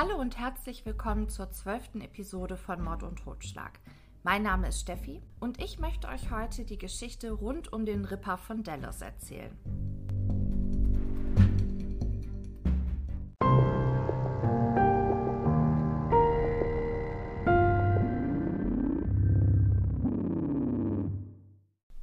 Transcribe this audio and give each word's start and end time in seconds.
Hallo 0.00 0.14
und 0.14 0.38
herzlich 0.38 0.86
willkommen 0.86 1.28
zur 1.28 1.50
zwölften 1.50 2.00
Episode 2.00 2.56
von 2.56 2.80
Mord 2.80 3.02
und 3.02 3.16
Totschlag. 3.16 3.80
Mein 4.22 4.44
Name 4.44 4.68
ist 4.68 4.82
Steffi 4.82 5.20
und 5.40 5.60
ich 5.60 5.80
möchte 5.80 6.06
euch 6.06 6.30
heute 6.30 6.64
die 6.64 6.78
Geschichte 6.78 7.32
rund 7.32 7.72
um 7.72 7.84
den 7.84 8.04
Ripper 8.04 8.38
von 8.38 8.62
Dallas 8.62 9.00
erzählen. 9.00 9.58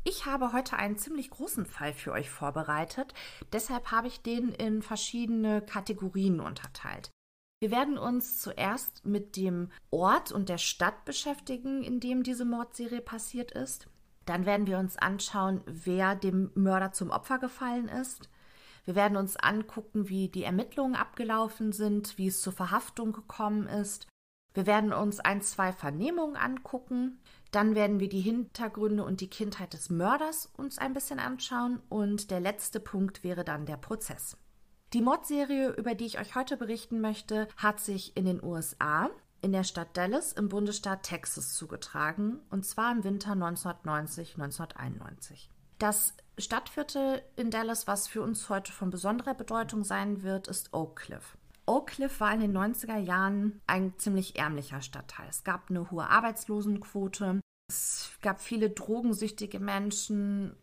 Ich 0.03 0.25
habe 0.25 0.51
heute 0.51 0.75
einen 0.75 0.97
ziemlich 0.97 1.29
großen 1.29 1.65
Fall 1.65 1.93
für 1.93 2.11
euch 2.11 2.29
vorbereitet, 2.29 3.13
deshalb 3.53 3.91
habe 3.91 4.07
ich 4.07 4.21
den 4.21 4.49
in 4.49 4.81
verschiedene 4.81 5.61
Kategorien 5.61 6.41
unterteilt. 6.41 7.14
Wir 7.65 7.71
werden 7.71 7.97
uns 7.97 8.37
zuerst 8.43 9.07
mit 9.07 9.35
dem 9.35 9.69
Ort 9.89 10.31
und 10.31 10.49
der 10.49 10.59
Stadt 10.59 11.03
beschäftigen, 11.03 11.81
in 11.81 11.99
dem 11.99 12.21
diese 12.21 12.45
Mordserie 12.45 13.01
passiert 13.01 13.53
ist. 13.53 13.87
Dann 14.27 14.45
werden 14.45 14.67
wir 14.67 14.77
uns 14.77 14.97
anschauen, 14.97 15.61
wer 15.65 16.13
dem 16.13 16.51
Mörder 16.53 16.91
zum 16.91 17.09
Opfer 17.09 17.39
gefallen 17.39 17.87
ist. 17.87 18.29
Wir 18.83 18.93
werden 18.93 19.17
uns 19.17 19.35
angucken, 19.35 20.09
wie 20.09 20.29
die 20.29 20.43
Ermittlungen 20.43 20.93
abgelaufen 20.93 21.71
sind, 21.71 22.19
wie 22.19 22.27
es 22.27 22.43
zur 22.43 22.53
Verhaftung 22.53 23.13
gekommen 23.13 23.65
ist. 23.65 24.05
Wir 24.53 24.67
werden 24.67 24.93
uns 24.93 25.19
ein, 25.19 25.41
zwei 25.41 25.73
Vernehmungen 25.73 26.35
angucken. 26.35 27.19
Dann 27.49 27.73
werden 27.73 27.99
wir 27.99 28.09
die 28.09 28.21
Hintergründe 28.21 29.03
und 29.03 29.21
die 29.21 29.29
Kindheit 29.31 29.73
des 29.73 29.89
Mörders 29.89 30.51
uns 30.55 30.77
ein 30.77 30.93
bisschen 30.93 31.17
anschauen. 31.17 31.81
Und 31.89 32.29
der 32.29 32.41
letzte 32.41 32.79
Punkt 32.79 33.23
wäre 33.23 33.43
dann 33.43 33.65
der 33.65 33.77
Prozess. 33.77 34.37
Die 34.95 35.01
Mordserie, 35.01 35.71
über 35.71 35.93
die 35.93 36.05
ich 36.05 36.19
euch 36.21 36.35
heute 36.35 36.55
berichten 36.55 37.01
möchte, 37.01 37.49
hat 37.57 37.81
sich 37.81 38.15
in 38.15 38.23
den 38.23 38.41
USA 38.41 39.09
in 39.41 39.51
der 39.51 39.65
Stadt 39.65 39.97
Dallas 39.97 40.31
im 40.31 40.47
Bundesstaat 40.47 41.03
Texas 41.03 41.53
zugetragen, 41.53 42.39
und 42.49 42.65
zwar 42.65 42.93
im 42.93 43.03
Winter 43.03 43.33
1990-1991. 43.33 45.49
Das 45.79 46.13
Stadtviertel 46.37 47.21
in 47.35 47.51
Dallas, 47.51 47.87
was 47.87 48.07
für 48.07 48.21
uns 48.21 48.47
heute 48.47 48.71
von 48.71 48.89
besonderer 48.89 49.33
Bedeutung 49.33 49.83
sein 49.83 50.23
wird, 50.23 50.47
ist 50.47 50.73
Oak 50.73 50.95
Cliff. 50.95 51.37
Oak 51.65 51.87
Cliff 51.87 52.21
war 52.21 52.33
in 52.33 52.39
den 52.39 52.55
90er 52.55 52.95
Jahren 52.95 53.59
ein 53.67 53.97
ziemlich 53.97 54.39
ärmlicher 54.39 54.81
Stadtteil. 54.81 55.27
Es 55.29 55.43
gab 55.43 55.69
eine 55.69 55.91
hohe 55.91 56.09
Arbeitslosenquote, 56.09 57.41
es 57.67 58.11
gab 58.21 58.39
viele 58.39 58.69
drogensüchtige 58.69 59.59
Menschen 59.59 60.55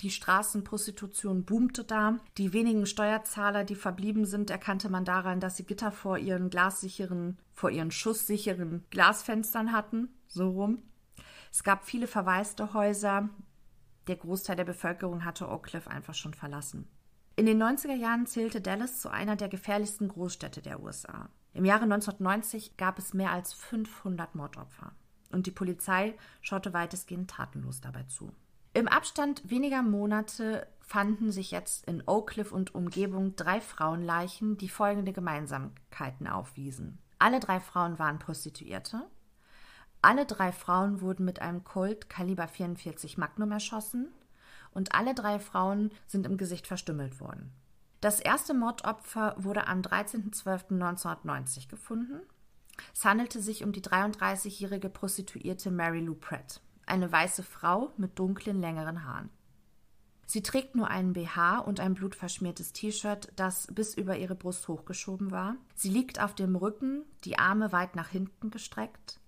die 0.00 0.10
Straßenprostitution 0.10 1.44
boomte 1.44 1.84
da. 1.84 2.18
Die 2.36 2.52
wenigen 2.52 2.86
Steuerzahler, 2.86 3.64
die 3.64 3.74
verblieben 3.74 4.26
sind, 4.26 4.50
erkannte 4.50 4.88
man 4.88 5.04
daran, 5.04 5.40
dass 5.40 5.56
sie 5.56 5.64
Gitter 5.64 5.90
vor 5.90 6.18
ihren 6.18 6.50
glassicheren, 6.50 7.38
vor 7.52 7.70
ihren 7.70 7.90
schusssicheren 7.90 8.84
Glasfenstern 8.90 9.72
hatten. 9.72 10.08
So 10.28 10.50
rum. 10.50 10.82
Es 11.50 11.64
gab 11.64 11.84
viele 11.84 12.06
verwaiste 12.06 12.74
Häuser. 12.74 13.28
Der 14.06 14.16
Großteil 14.16 14.56
der 14.56 14.64
Bevölkerung 14.64 15.24
hatte 15.24 15.48
Oak 15.48 15.64
Cliff 15.64 15.88
einfach 15.88 16.14
schon 16.14 16.34
verlassen. 16.34 16.88
In 17.34 17.46
den 17.46 17.62
90er 17.62 17.94
Jahren 17.94 18.26
zählte 18.26 18.60
Dallas 18.60 19.00
zu 19.00 19.10
einer 19.10 19.36
der 19.36 19.48
gefährlichsten 19.48 20.08
Großstädte 20.08 20.62
der 20.62 20.82
USA. 20.82 21.28
Im 21.54 21.64
Jahre 21.64 21.84
1990 21.84 22.76
gab 22.76 22.98
es 22.98 23.14
mehr 23.14 23.32
als 23.32 23.52
500 23.54 24.34
Mordopfer. 24.34 24.92
Und 25.30 25.46
die 25.46 25.52
Polizei 25.52 26.16
schaute 26.40 26.72
weitestgehend 26.72 27.30
tatenlos 27.30 27.80
dabei 27.80 28.04
zu. 28.04 28.32
Im 28.74 28.88
Abstand 28.88 29.48
weniger 29.48 29.82
Monate 29.82 30.66
fanden 30.80 31.32
sich 31.32 31.50
jetzt 31.50 31.86
in 31.86 32.02
Oak 32.06 32.30
Cliff 32.30 32.52
und 32.52 32.74
Umgebung 32.74 33.36
drei 33.36 33.60
Frauenleichen, 33.60 34.56
die 34.56 34.68
folgende 34.68 35.12
Gemeinsamkeiten 35.12 36.26
aufwiesen. 36.26 36.98
Alle 37.18 37.40
drei 37.40 37.60
Frauen 37.60 37.98
waren 37.98 38.18
Prostituierte. 38.18 39.04
Alle 40.00 40.26
drei 40.26 40.52
Frauen 40.52 41.00
wurden 41.00 41.24
mit 41.24 41.42
einem 41.42 41.64
Colt 41.64 42.08
Kaliber 42.08 42.46
44 42.46 43.18
Magnum 43.18 43.50
erschossen 43.50 44.08
und 44.70 44.94
alle 44.94 45.14
drei 45.14 45.40
Frauen 45.40 45.90
sind 46.06 46.24
im 46.26 46.36
Gesicht 46.36 46.66
verstümmelt 46.66 47.20
worden. 47.20 47.52
Das 48.00 48.20
erste 48.20 48.54
Mordopfer 48.54 49.34
wurde 49.38 49.66
am 49.66 49.80
13.12.1990 49.80 51.68
gefunden. 51.68 52.20
Es 52.94 53.04
handelte 53.04 53.42
sich 53.42 53.64
um 53.64 53.72
die 53.72 53.82
33-jährige 53.82 54.88
Prostituierte 54.88 55.72
Mary 55.72 56.00
Lou 56.00 56.14
Pratt 56.14 56.60
eine 56.88 57.10
weiße 57.10 57.42
Frau 57.42 57.92
mit 57.96 58.18
dunklen, 58.18 58.60
längeren 58.60 59.04
Haaren. 59.04 59.30
Sie 60.26 60.42
trägt 60.42 60.74
nur 60.74 60.88
einen 60.88 61.14
BH 61.14 61.60
und 61.60 61.80
ein 61.80 61.94
blutverschmiertes 61.94 62.74
T-Shirt, 62.74 63.32
das 63.36 63.66
bis 63.68 63.94
über 63.94 64.18
ihre 64.18 64.34
Brust 64.34 64.68
hochgeschoben 64.68 65.30
war. 65.30 65.56
Sie 65.74 65.88
liegt 65.88 66.20
auf 66.20 66.34
dem 66.34 66.54
Rücken, 66.54 67.04
die 67.24 67.38
Arme 67.38 67.72
weit 67.72 67.96
nach 67.96 68.08
hinten 68.08 68.50
gestreckt. 68.50 69.20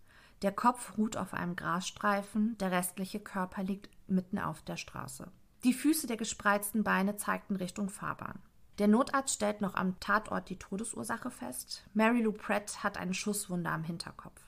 Der 0.43 0.53
Kopf 0.53 0.99
ruht 0.99 1.17
auf 1.17 1.33
einem 1.33 1.57
Grasstreifen, 1.57 2.59
der 2.59 2.71
restliche 2.71 3.19
Körper 3.19 3.63
liegt 3.63 3.89
mitten 4.09 4.39
auf 4.39 4.63
der 4.63 4.77
Straße. 4.77 5.31
Die 5.65 5.73
Füße 5.73 6.07
der 6.07 6.17
gespreizten 6.19 6.85
Beine 6.85 7.17
zeigten 7.17 7.57
Richtung 7.57 7.89
Fahrbahn. 7.89 8.39
Der 8.79 8.89
Notarzt 8.89 9.35
stellt 9.35 9.61
noch 9.61 9.75
am 9.75 10.01
Tatort 10.01 10.49
die 10.49 10.59
Todesursache 10.59 11.31
fest. 11.31 11.85
Mary 11.93 12.23
Lou 12.23 12.33
Pratt 12.33 12.83
hat 12.83 12.97
eine 12.97 13.13
Schusswunde 13.15 13.71
am 13.71 13.85
Hinterkopf. 13.85 14.41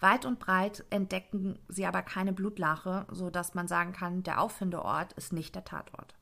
Weit 0.00 0.26
und 0.26 0.38
breit 0.38 0.84
entdecken 0.90 1.58
sie 1.68 1.86
aber 1.86 2.02
keine 2.02 2.32
Blutlache, 2.32 3.06
sodass 3.10 3.54
man 3.54 3.66
sagen 3.66 3.92
kann, 3.92 4.22
der 4.22 4.40
Auffindeort 4.40 5.14
ist 5.14 5.32
nicht 5.32 5.54
der 5.54 5.64
Tatort. 5.64 6.14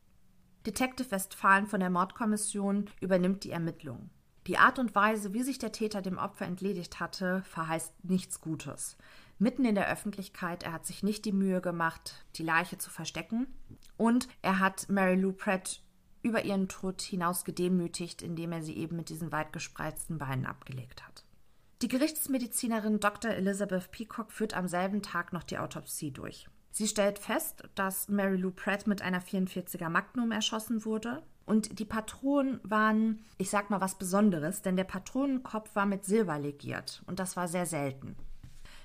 Detective 0.67 1.11
Westphalen 1.11 1.67
von 1.67 1.81
der 1.81 1.91
Mordkommission 1.91 2.89
übernimmt 3.01 3.45
die 3.45 3.51
Ermittlungen. 3.51 4.11
Die 4.47 4.59
Art 4.59 4.79
und 4.79 4.95
Weise, 4.95 5.33
wie 5.33 5.43
sich 5.43 5.59
der 5.59 5.73
Täter 5.73 6.03
dem 6.03 6.19
Opfer 6.19 6.47
entledigt 6.47 7.01
hatte, 7.01 7.43
verheißt 7.45 8.05
nichts 8.05 8.41
Gutes. 8.41 8.97
Mitten 9.39 9.65
in 9.65 9.75
der 9.75 9.91
Öffentlichkeit, 9.91 10.63
er 10.63 10.73
hat 10.73 10.87
sich 10.87 11.03
nicht 11.03 11.25
die 11.25 11.33
Mühe 11.33 11.61
gemacht, 11.61 12.25
die 12.37 12.43
Leiche 12.43 12.79
zu 12.79 12.91
verstecken. 12.91 13.47
Und 13.97 14.29
er 14.43 14.61
hat 14.61 14.89
Mary 14.89 15.17
Lou 15.17 15.33
Pratt 15.33 15.83
über 16.23 16.45
ihren 16.45 16.69
Tod 16.69 17.03
hinaus 17.03 17.45
gedemütigt, 17.45 18.23
indem 18.23 18.53
er 18.53 18.63
sie 18.63 18.77
eben 18.77 18.97
mit 18.97 19.09
diesen 19.09 19.33
weit 19.33 19.53
gespreizten 19.53 20.19
Beinen 20.19 20.47
abgelegt 20.47 21.05
hat. 21.05 21.24
Die 21.85 21.89
Gerichtsmedizinerin 21.89 22.99
Dr. 22.99 23.33
Elizabeth 23.33 23.91
Peacock 23.91 24.33
führt 24.33 24.55
am 24.55 24.69
selben 24.69 25.03
Tag 25.03 25.35
noch 25.35 25.43
die 25.43 25.59
Autopsie 25.59 26.13
durch. 26.13 26.49
Sie 26.71 26.89
stellt 26.89 27.19
fest, 27.19 27.63
dass 27.75 28.09
Mary 28.09 28.39
Lou 28.39 28.53
Pratt 28.53 28.87
mit 28.87 29.03
einer 29.03 29.21
44er 29.21 29.91
Magnum 29.91 30.33
erschossen 30.33 30.87
wurde. 30.87 31.23
Und 31.45 31.79
die 31.79 31.85
Patronen 31.85 32.59
waren, 32.63 33.23
ich 33.37 33.51
sag 33.51 33.69
mal, 33.69 33.83
was 33.83 33.99
Besonderes, 33.99 34.63
denn 34.63 34.77
der 34.77 34.85
Patronenkopf 34.85 35.77
war 35.77 35.85
mit 35.85 36.07
Silber 36.07 36.39
legiert 36.39 37.03
und 37.07 37.19
das 37.19 37.37
war 37.37 37.49
sehr 37.49 37.67
selten. 37.67 38.17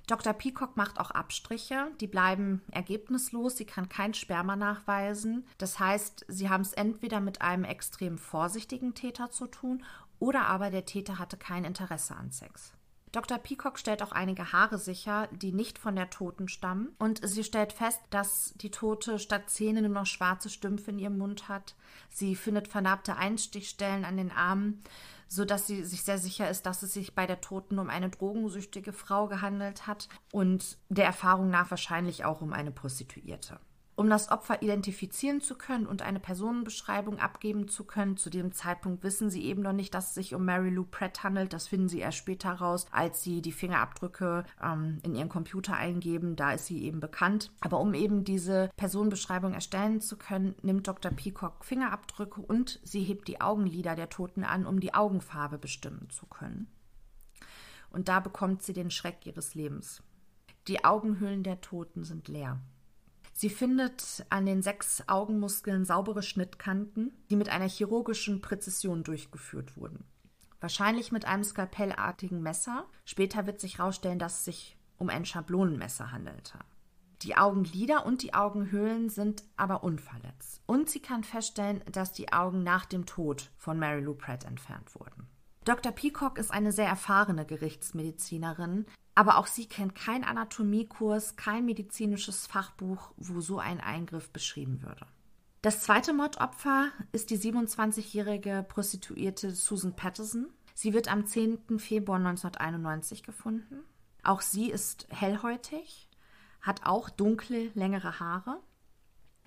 Dr. 0.07 0.33
Peacock 0.33 0.75
macht 0.75 0.99
auch 0.99 1.11
Abstriche, 1.11 1.87
die 2.01 2.07
bleiben 2.07 2.61
ergebnislos, 2.69 3.55
sie 3.55 3.65
kann 3.65 3.87
kein 3.87 4.13
Sperma 4.13 4.57
nachweisen. 4.57 5.47
Das 5.57 5.79
heißt, 5.79 6.25
sie 6.27 6.49
haben 6.49 6.63
es 6.63 6.73
entweder 6.73 7.21
mit 7.21 7.41
einem 7.41 7.63
extrem 7.63 8.17
vorsichtigen 8.17 8.93
Täter 8.93 9.31
zu 9.31 9.47
tun 9.47 9.85
oder 10.19 10.47
aber 10.47 10.69
der 10.69 10.83
Täter 10.83 11.17
hatte 11.17 11.37
kein 11.37 11.63
Interesse 11.63 12.13
an 12.13 12.33
Sex. 12.33 12.73
Dr. 13.11 13.39
Peacock 13.39 13.79
stellt 13.79 14.03
auch 14.03 14.11
einige 14.11 14.53
Haare 14.53 14.77
sicher, 14.77 15.27
die 15.31 15.51
nicht 15.51 15.79
von 15.79 15.95
der 15.95 16.09
Toten 16.09 16.47
stammen. 16.47 16.95
Und 16.99 17.27
sie 17.27 17.43
stellt 17.43 17.73
fest, 17.73 17.99
dass 18.11 18.53
die 18.57 18.69
Tote 18.69 19.17
statt 19.17 19.49
Zähne 19.49 19.81
nur 19.81 19.91
noch 19.91 20.05
schwarze 20.05 20.49
Stümpfe 20.49 20.91
in 20.91 20.99
ihrem 20.99 21.17
Mund 21.17 21.49
hat. 21.49 21.75
Sie 22.09 22.35
findet 22.35 22.67
vernarbte 22.67 23.15
Einstichstellen 23.15 24.05
an 24.05 24.17
den 24.17 24.31
Armen, 24.31 24.83
sodass 25.27 25.65
sie 25.65 25.83
sich 25.83 26.03
sehr 26.03 26.19
sicher 26.19 26.49
ist, 26.49 26.65
dass 26.65 26.83
es 26.83 26.93
sich 26.93 27.15
bei 27.15 27.25
der 27.25 27.41
Toten 27.41 27.79
um 27.79 27.89
eine 27.89 28.09
drogensüchtige 28.09 28.93
Frau 28.93 29.27
gehandelt 29.27 29.87
hat 29.87 30.07
und 30.31 30.77
der 30.89 31.05
Erfahrung 31.05 31.49
nach 31.49 31.71
wahrscheinlich 31.71 32.25
auch 32.25 32.41
um 32.41 32.53
eine 32.53 32.71
Prostituierte. 32.71 33.59
Um 33.99 34.09
das 34.09 34.31
Opfer 34.31 34.61
identifizieren 34.61 35.41
zu 35.41 35.55
können 35.55 35.85
und 35.85 36.01
eine 36.01 36.21
Personenbeschreibung 36.21 37.19
abgeben 37.19 37.67
zu 37.67 37.83
können, 37.83 38.15
zu 38.15 38.29
dem 38.29 38.53
Zeitpunkt 38.53 39.03
wissen 39.03 39.29
sie 39.29 39.43
eben 39.43 39.61
noch 39.61 39.73
nicht, 39.73 39.93
dass 39.93 40.07
es 40.07 40.13
sich 40.13 40.33
um 40.33 40.45
Mary 40.45 40.69
Lou 40.69 40.85
Pratt 40.85 41.21
handelt. 41.21 41.51
Das 41.51 41.67
finden 41.67 41.89
sie 41.89 41.99
erst 41.99 42.17
später 42.17 42.49
raus, 42.49 42.85
als 42.91 43.23
sie 43.23 43.41
die 43.41 43.51
Fingerabdrücke 43.51 44.45
ähm, 44.63 44.99
in 45.03 45.15
ihren 45.15 45.27
Computer 45.27 45.75
eingeben. 45.75 46.37
Da 46.37 46.53
ist 46.53 46.67
sie 46.67 46.81
eben 46.81 47.01
bekannt. 47.01 47.51
Aber 47.59 47.81
um 47.81 47.93
eben 47.93 48.23
diese 48.23 48.69
Personenbeschreibung 48.77 49.53
erstellen 49.53 49.99
zu 49.99 50.15
können, 50.15 50.55
nimmt 50.61 50.87
Dr. 50.87 51.11
Peacock 51.11 51.65
Fingerabdrücke 51.65 52.39
und 52.39 52.79
sie 52.83 53.03
hebt 53.03 53.27
die 53.27 53.41
Augenlider 53.41 53.97
der 53.97 54.07
Toten 54.07 54.45
an, 54.45 54.65
um 54.65 54.79
die 54.79 54.93
Augenfarbe 54.93 55.57
bestimmen 55.57 56.09
zu 56.09 56.25
können. 56.25 56.67
Und 57.89 58.07
da 58.07 58.21
bekommt 58.21 58.63
sie 58.63 58.71
den 58.71 58.91
Schreck 58.91 59.25
ihres 59.25 59.55
Lebens. 59.55 60.01
Die 60.69 60.85
Augenhöhlen 60.85 61.43
der 61.43 61.59
Toten 61.59 62.05
sind 62.05 62.29
leer. 62.29 62.61
Sie 63.39 63.49
findet 63.49 64.25
an 64.29 64.45
den 64.45 64.61
sechs 64.61 65.01
Augenmuskeln 65.07 65.85
saubere 65.85 66.23
Schnittkanten, 66.23 67.13
die 67.29 67.37
mit 67.37 67.47
einer 67.47 67.69
chirurgischen 67.69 68.41
Präzision 68.41 69.01
durchgeführt 69.01 69.77
wurden. 69.77 70.03
Wahrscheinlich 70.59 71.13
mit 71.13 71.23
einem 71.23 71.45
skalpellartigen 71.45 72.41
Messer. 72.41 72.85
Später 73.05 73.47
wird 73.47 73.61
sich 73.61 73.77
herausstellen, 73.77 74.19
dass 74.19 74.39
es 74.39 74.43
sich 74.43 74.77
um 74.97 75.07
ein 75.07 75.23
Schablonenmesser 75.23 76.11
handelte. 76.11 76.59
Die 77.21 77.37
Augenlider 77.37 78.05
und 78.05 78.23
die 78.23 78.33
Augenhöhlen 78.33 79.07
sind 79.07 79.45
aber 79.55 79.85
unverletzt. 79.85 80.61
Und 80.65 80.89
sie 80.89 80.99
kann 80.99 81.23
feststellen, 81.23 81.81
dass 81.89 82.11
die 82.11 82.33
Augen 82.33 82.63
nach 82.63 82.83
dem 82.83 83.05
Tod 83.05 83.51
von 83.55 83.79
Mary 83.79 84.01
Lou 84.01 84.15
Pratt 84.15 84.43
entfernt 84.43 84.93
wurden. 84.95 85.29
Dr. 85.63 85.93
Peacock 85.93 86.39
ist 86.39 86.51
eine 86.51 86.73
sehr 86.73 86.87
erfahrene 86.87 87.45
Gerichtsmedizinerin, 87.45 88.85
aber 89.19 89.37
auch 89.37 89.47
sie 89.47 89.65
kennt 89.65 89.95
keinen 89.95 90.23
Anatomiekurs, 90.23 91.35
kein 91.35 91.65
medizinisches 91.65 92.47
Fachbuch, 92.47 93.11
wo 93.17 93.41
so 93.41 93.59
ein 93.59 93.81
Eingriff 93.81 94.29
beschrieben 94.29 94.81
würde. 94.81 95.05
Das 95.61 95.81
zweite 95.81 96.13
Mordopfer 96.13 96.87
ist 97.11 97.29
die 97.29 97.37
27-jährige 97.37 98.65
Prostituierte 98.69 99.51
Susan 99.51 99.93
Patterson. 99.93 100.47
Sie 100.73 100.93
wird 100.93 101.11
am 101.11 101.25
10. 101.25 101.79
Februar 101.79 102.17
1991 102.17 103.23
gefunden. 103.23 103.83
Auch 104.23 104.39
sie 104.39 104.71
ist 104.71 105.05
hellhäutig, 105.09 106.07
hat 106.61 106.85
auch 106.85 107.09
dunkle, 107.09 107.71
längere 107.73 108.21
Haare. 108.21 108.61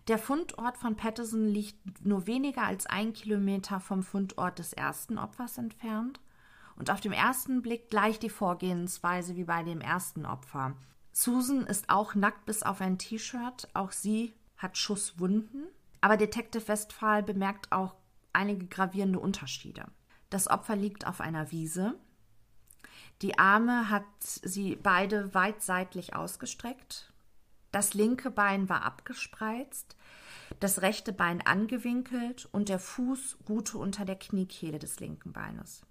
Der 0.06 0.18
Fundort 0.18 0.76
von 0.76 0.96
Patterson 0.96 1.48
liegt 1.48 2.04
nur 2.04 2.26
weniger 2.26 2.64
als 2.64 2.84
ein 2.84 3.14
Kilometer 3.14 3.80
vom 3.80 4.02
Fundort 4.02 4.58
des 4.58 4.74
ersten 4.74 5.16
Opfers 5.16 5.56
entfernt 5.56 6.20
und 6.76 6.90
auf 6.90 7.00
dem 7.00 7.12
ersten 7.12 7.62
Blick 7.62 7.90
gleich 7.90 8.18
die 8.18 8.30
Vorgehensweise 8.30 9.36
wie 9.36 9.44
bei 9.44 9.62
dem 9.62 9.80
ersten 9.80 10.26
Opfer. 10.26 10.76
Susan 11.12 11.66
ist 11.66 11.90
auch 11.90 12.14
nackt 12.14 12.46
bis 12.46 12.62
auf 12.62 12.80
ein 12.80 12.98
T-Shirt, 12.98 13.68
auch 13.74 13.92
sie 13.92 14.34
hat 14.56 14.78
Schusswunden, 14.78 15.66
aber 16.00 16.16
Detective 16.16 16.66
Westphal 16.68 17.22
bemerkt 17.22 17.70
auch 17.72 17.94
einige 18.32 18.66
gravierende 18.66 19.20
Unterschiede. 19.20 19.86
Das 20.30 20.48
Opfer 20.48 20.76
liegt 20.76 21.06
auf 21.06 21.20
einer 21.20 21.50
Wiese. 21.50 21.94
Die 23.20 23.38
Arme 23.38 23.90
hat 23.90 24.04
sie 24.20 24.76
beide 24.76 25.34
weit 25.34 25.62
seitlich 25.62 26.16
ausgestreckt. 26.16 27.12
Das 27.70 27.94
linke 27.94 28.30
Bein 28.30 28.68
war 28.68 28.82
abgespreizt, 28.82 29.96
das 30.60 30.82
rechte 30.82 31.12
Bein 31.12 31.40
angewinkelt 31.40 32.48
und 32.52 32.68
der 32.68 32.78
Fuß 32.78 33.38
ruhte 33.48 33.78
unter 33.78 34.04
der 34.04 34.16
Kniekehle 34.16 34.78
des 34.78 35.00
linken 35.00 35.32
Beines. 35.32 35.82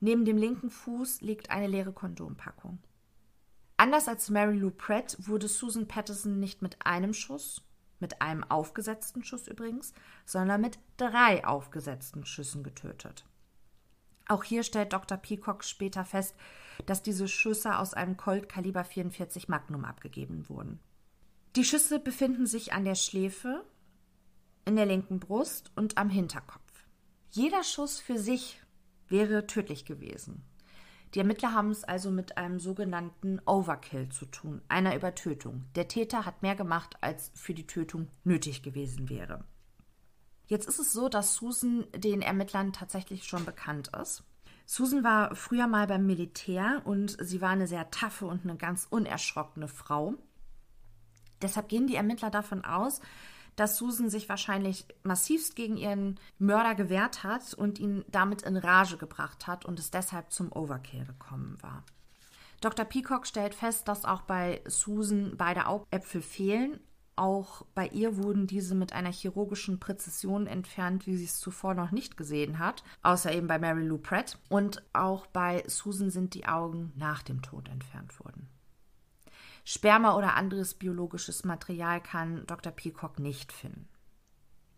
Neben 0.00 0.24
dem 0.24 0.38
linken 0.38 0.70
Fuß 0.70 1.20
liegt 1.20 1.50
eine 1.50 1.66
leere 1.66 1.92
Kondompackung. 1.92 2.78
Anders 3.76 4.08
als 4.08 4.30
Mary 4.30 4.56
Lou 4.56 4.70
Pratt 4.70 5.16
wurde 5.20 5.48
Susan 5.48 5.86
Patterson 5.86 6.40
nicht 6.40 6.62
mit 6.62 6.84
einem 6.84 7.14
Schuss, 7.14 7.62
mit 7.98 8.20
einem 8.20 8.44
aufgesetzten 8.44 9.22
Schuss 9.24 9.46
übrigens, 9.46 9.92
sondern 10.24 10.62
mit 10.62 10.78
drei 10.96 11.44
aufgesetzten 11.44 12.24
Schüssen 12.24 12.62
getötet. 12.62 13.24
Auch 14.26 14.44
hier 14.44 14.62
stellt 14.62 14.92
Dr. 14.92 15.18
Peacock 15.18 15.64
später 15.64 16.04
fest, 16.04 16.34
dass 16.86 17.02
diese 17.02 17.28
Schüsse 17.28 17.78
aus 17.78 17.94
einem 17.94 18.16
Colt 18.16 18.48
Kaliber 18.48 18.84
44 18.84 19.48
Magnum 19.48 19.84
abgegeben 19.84 20.48
wurden. 20.48 20.78
Die 21.56 21.64
Schüsse 21.64 21.98
befinden 21.98 22.46
sich 22.46 22.72
an 22.72 22.84
der 22.84 22.94
Schläfe, 22.94 23.64
in 24.64 24.76
der 24.76 24.86
linken 24.86 25.18
Brust 25.18 25.72
und 25.74 25.98
am 25.98 26.10
Hinterkopf. 26.10 26.86
Jeder 27.30 27.64
Schuss 27.64 27.98
für 27.98 28.18
sich 28.18 28.60
wäre 29.10 29.46
tödlich 29.46 29.84
gewesen. 29.84 30.44
Die 31.14 31.18
Ermittler 31.18 31.52
haben 31.52 31.70
es 31.70 31.82
also 31.82 32.10
mit 32.10 32.38
einem 32.38 32.60
sogenannten 32.60 33.40
Overkill 33.44 34.08
zu 34.10 34.26
tun, 34.26 34.62
einer 34.68 34.94
Übertötung. 34.94 35.64
Der 35.74 35.88
Täter 35.88 36.24
hat 36.24 36.42
mehr 36.42 36.54
gemacht, 36.54 36.96
als 37.00 37.32
für 37.34 37.52
die 37.52 37.66
Tötung 37.66 38.08
nötig 38.22 38.62
gewesen 38.62 39.08
wäre. 39.08 39.44
Jetzt 40.46 40.68
ist 40.68 40.78
es 40.78 40.92
so, 40.92 41.08
dass 41.08 41.34
Susan 41.34 41.86
den 41.96 42.22
Ermittlern 42.22 42.72
tatsächlich 42.72 43.24
schon 43.24 43.44
bekannt 43.44 43.90
ist. 44.00 44.24
Susan 44.66 45.02
war 45.02 45.34
früher 45.34 45.66
mal 45.66 45.88
beim 45.88 46.06
Militär 46.06 46.82
und 46.84 47.16
sie 47.20 47.40
war 47.40 47.50
eine 47.50 47.66
sehr 47.66 47.90
taffe 47.90 48.26
und 48.26 48.44
eine 48.44 48.56
ganz 48.56 48.86
unerschrockene 48.88 49.66
Frau. 49.66 50.14
Deshalb 51.42 51.68
gehen 51.68 51.88
die 51.88 51.96
Ermittler 51.96 52.30
davon 52.30 52.64
aus, 52.64 53.00
dass 53.60 53.76
Susan 53.76 54.08
sich 54.08 54.30
wahrscheinlich 54.30 54.86
massivst 55.02 55.54
gegen 55.54 55.76
ihren 55.76 56.18
Mörder 56.38 56.74
gewehrt 56.74 57.24
hat 57.24 57.52
und 57.52 57.78
ihn 57.78 58.06
damit 58.08 58.40
in 58.40 58.56
Rage 58.56 58.96
gebracht 58.96 59.46
hat 59.46 59.66
und 59.66 59.78
es 59.78 59.90
deshalb 59.90 60.32
zum 60.32 60.50
Overkill 60.50 61.04
gekommen 61.04 61.58
war. 61.60 61.84
Dr. 62.62 62.86
Peacock 62.86 63.26
stellt 63.26 63.54
fest, 63.54 63.86
dass 63.86 64.06
auch 64.06 64.22
bei 64.22 64.62
Susan 64.64 65.34
beide 65.36 65.66
Augäpfel 65.66 66.22
fehlen. 66.22 66.80
Auch 67.16 67.66
bei 67.74 67.88
ihr 67.88 68.16
wurden 68.16 68.46
diese 68.46 68.74
mit 68.74 68.94
einer 68.94 69.12
chirurgischen 69.12 69.78
Präzision 69.78 70.46
entfernt, 70.46 71.06
wie 71.06 71.18
sie 71.18 71.26
es 71.26 71.38
zuvor 71.38 71.74
noch 71.74 71.90
nicht 71.90 72.16
gesehen 72.16 72.58
hat, 72.60 72.82
außer 73.02 73.30
eben 73.30 73.46
bei 73.46 73.58
Mary 73.58 73.84
Lou 73.84 73.98
Pratt. 73.98 74.38
Und 74.48 74.82
auch 74.94 75.26
bei 75.26 75.64
Susan 75.66 76.08
sind 76.08 76.32
die 76.32 76.46
Augen 76.46 76.94
nach 76.96 77.22
dem 77.22 77.42
Tod 77.42 77.68
entfernt 77.68 78.18
worden. 78.20 78.48
Sperma 79.64 80.16
oder 80.16 80.34
anderes 80.34 80.74
biologisches 80.74 81.44
Material 81.44 82.02
kann 82.02 82.46
Dr. 82.46 82.72
Peacock 82.72 83.18
nicht 83.18 83.52
finden. 83.52 83.88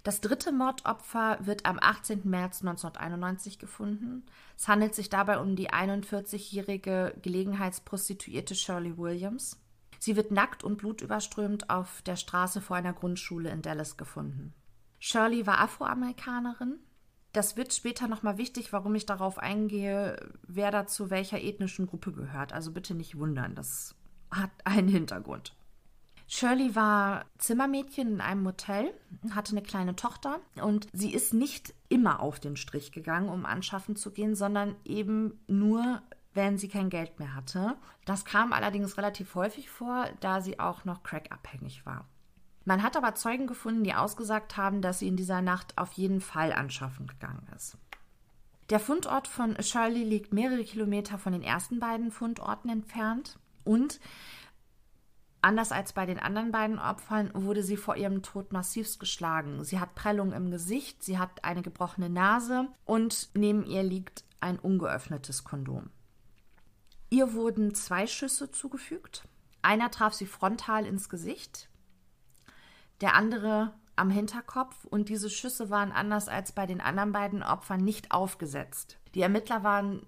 Das 0.03 0.21
dritte 0.21 0.51
Mordopfer 0.51 1.39
wird 1.43 1.65
am 1.65 1.79
18. 1.81 2.23
März 2.25 2.63
1991 2.63 3.61
gefunden. 3.61 4.25
Es 4.57 4.67
handelt 4.67 4.97
sich 4.97 5.11
dabei 5.11 5.39
um 5.39 5.55
die 5.55 5.71
41-jährige 5.71 7.15
Gelegenheitsprostituierte 7.23 8.57
Shirley 8.57 8.99
Williams. 8.99 9.61
Sie 10.01 10.17
wird 10.17 10.33
nackt 10.33 10.65
und 10.65 10.79
blutüberströmt 10.79 11.71
auf 11.71 12.03
der 12.03 12.17
Straße 12.17 12.61
vor 12.61 12.75
einer 12.75 12.93
Grundschule 12.93 13.51
in 13.51 13.63
Dallas 13.63 13.97
gefunden. 13.97 14.53
Shirley 14.99 15.47
war 15.47 15.61
Afroamerikanerin. 15.61 16.81
Das 17.33 17.57
wird 17.57 17.73
später 17.73 18.09
nochmal 18.09 18.39
wichtig, 18.39 18.73
warum 18.73 18.97
ich 18.97 19.07
darauf 19.07 19.39
eingehe, 19.39 20.33
wer 20.43 20.73
da 20.73 20.89
zu 20.89 21.11
welcher 21.11 21.41
ethnischen 21.41 21.87
Gruppe 21.87 22.11
gehört. 22.11 22.53
Also 22.53 22.73
bitte 22.73 22.95
nicht 22.95 23.17
wundern, 23.17 23.55
das 23.55 23.95
hat 24.33 24.51
einen 24.65 24.89
Hintergrund. 24.89 25.55
Shirley 26.27 26.75
war 26.75 27.27
Zimmermädchen 27.37 28.15
in 28.15 28.21
einem 28.23 28.47
Hotel, 28.47 28.95
hatte 29.35 29.53
eine 29.53 29.63
kleine 29.63 29.97
Tochter 29.97 30.41
und 30.63 30.89
sie 30.93 31.13
ist 31.13 31.35
nicht 31.35 31.75
immer 31.91 32.21
auf 32.21 32.41
den 32.41 32.57
Strich 32.57 32.91
gegangen, 32.91 33.29
um 33.29 33.45
anschaffen 33.45 33.97
zu 33.97 34.11
gehen, 34.13 34.35
sondern 34.35 34.75
eben 34.87 35.39
nur, 35.47 36.01
wenn 36.33 36.57
sie 36.57 36.69
kein 36.69 36.89
Geld 36.89 37.19
mehr 37.19 37.35
hatte. 37.35 37.77
Das 38.07 38.25
kam 38.25 38.55
allerdings 38.55 38.97
relativ 38.97 39.35
häufig 39.35 39.69
vor, 39.69 40.07
da 40.21 40.41
sie 40.41 40.59
auch 40.59 40.87
noch 40.87 41.03
crackabhängig 41.03 41.85
war. 41.85 42.09
Man 42.65 42.83
hat 42.83 42.97
aber 42.97 43.15
Zeugen 43.15 43.47
gefunden, 43.47 43.85
die 43.85 43.95
ausgesagt 43.95 44.57
haben, 44.57 44.81
dass 44.81 45.01
sie 45.01 45.09
in 45.09 45.17
dieser 45.17 45.43
Nacht 45.43 45.77
auf 45.77 45.93
jeden 45.93 46.23
Fall 46.23 46.53
anschaffen 46.53 47.09
gegangen 47.09 47.47
ist. 47.55 47.77
Der 48.71 48.81
Fundort 48.81 49.29
von 49.29 49.61
Shirley 49.61 50.05
liegt 50.05 50.33
mehrere 50.33 50.65
Kilometer 50.65 51.19
von 51.19 51.33
den 51.33 51.43
ersten 51.43 51.79
beiden 51.79 52.11
Fundorten 52.11 52.71
entfernt. 52.71 53.39
Und 53.65 54.01
anders 55.41 55.73
als 55.73 55.93
bei 55.93 56.07
den 56.07 56.19
anderen 56.19 56.53
beiden 56.53 56.79
Opfern 56.79 57.31
wurde 57.35 57.63
sie 57.63 57.77
vor 57.77 57.97
ihrem 57.97 58.23
Tod 58.23 58.53
massivst 58.53 59.01
geschlagen. 59.01 59.65
Sie 59.65 59.81
hat 59.81 59.95
Prellungen 59.95 60.33
im 60.33 60.51
Gesicht, 60.51 61.03
sie 61.03 61.19
hat 61.19 61.45
eine 61.45 61.63
gebrochene 61.63 62.11
Nase 62.11 62.69
und 62.85 63.31
neben 63.35 63.65
ihr 63.65 63.83
liegt 63.83 64.25
ein 64.41 64.59
ungeöffnetes 64.59 65.45
Kondom. 65.45 65.91
Ihr 67.11 67.35
wurden 67.35 67.75
zwei 67.75 68.07
Schüsse 68.07 68.51
zugefügt. 68.51 69.29
Einer 69.61 69.91
traf 69.91 70.15
sie 70.15 70.27
frontal 70.27 70.87
ins 70.87 71.09
Gesicht, 71.09 71.69
der 73.01 73.15
andere 73.15 73.75
am 73.97 74.11
Hinterkopf 74.11 74.85
und 74.85 75.09
diese 75.09 75.29
Schüsse 75.29 75.71
waren 75.71 75.93
anders 75.93 76.29
als 76.29 76.53
bei 76.53 76.67
den 76.67 76.81
anderen 76.81 77.13
beiden 77.13 77.43
Opfern 77.43 77.85
nicht 77.85 78.13
aufgesetzt. 78.13 78.99
Die 79.15 79.21
Ermittler 79.21 79.63
waren 79.63 80.07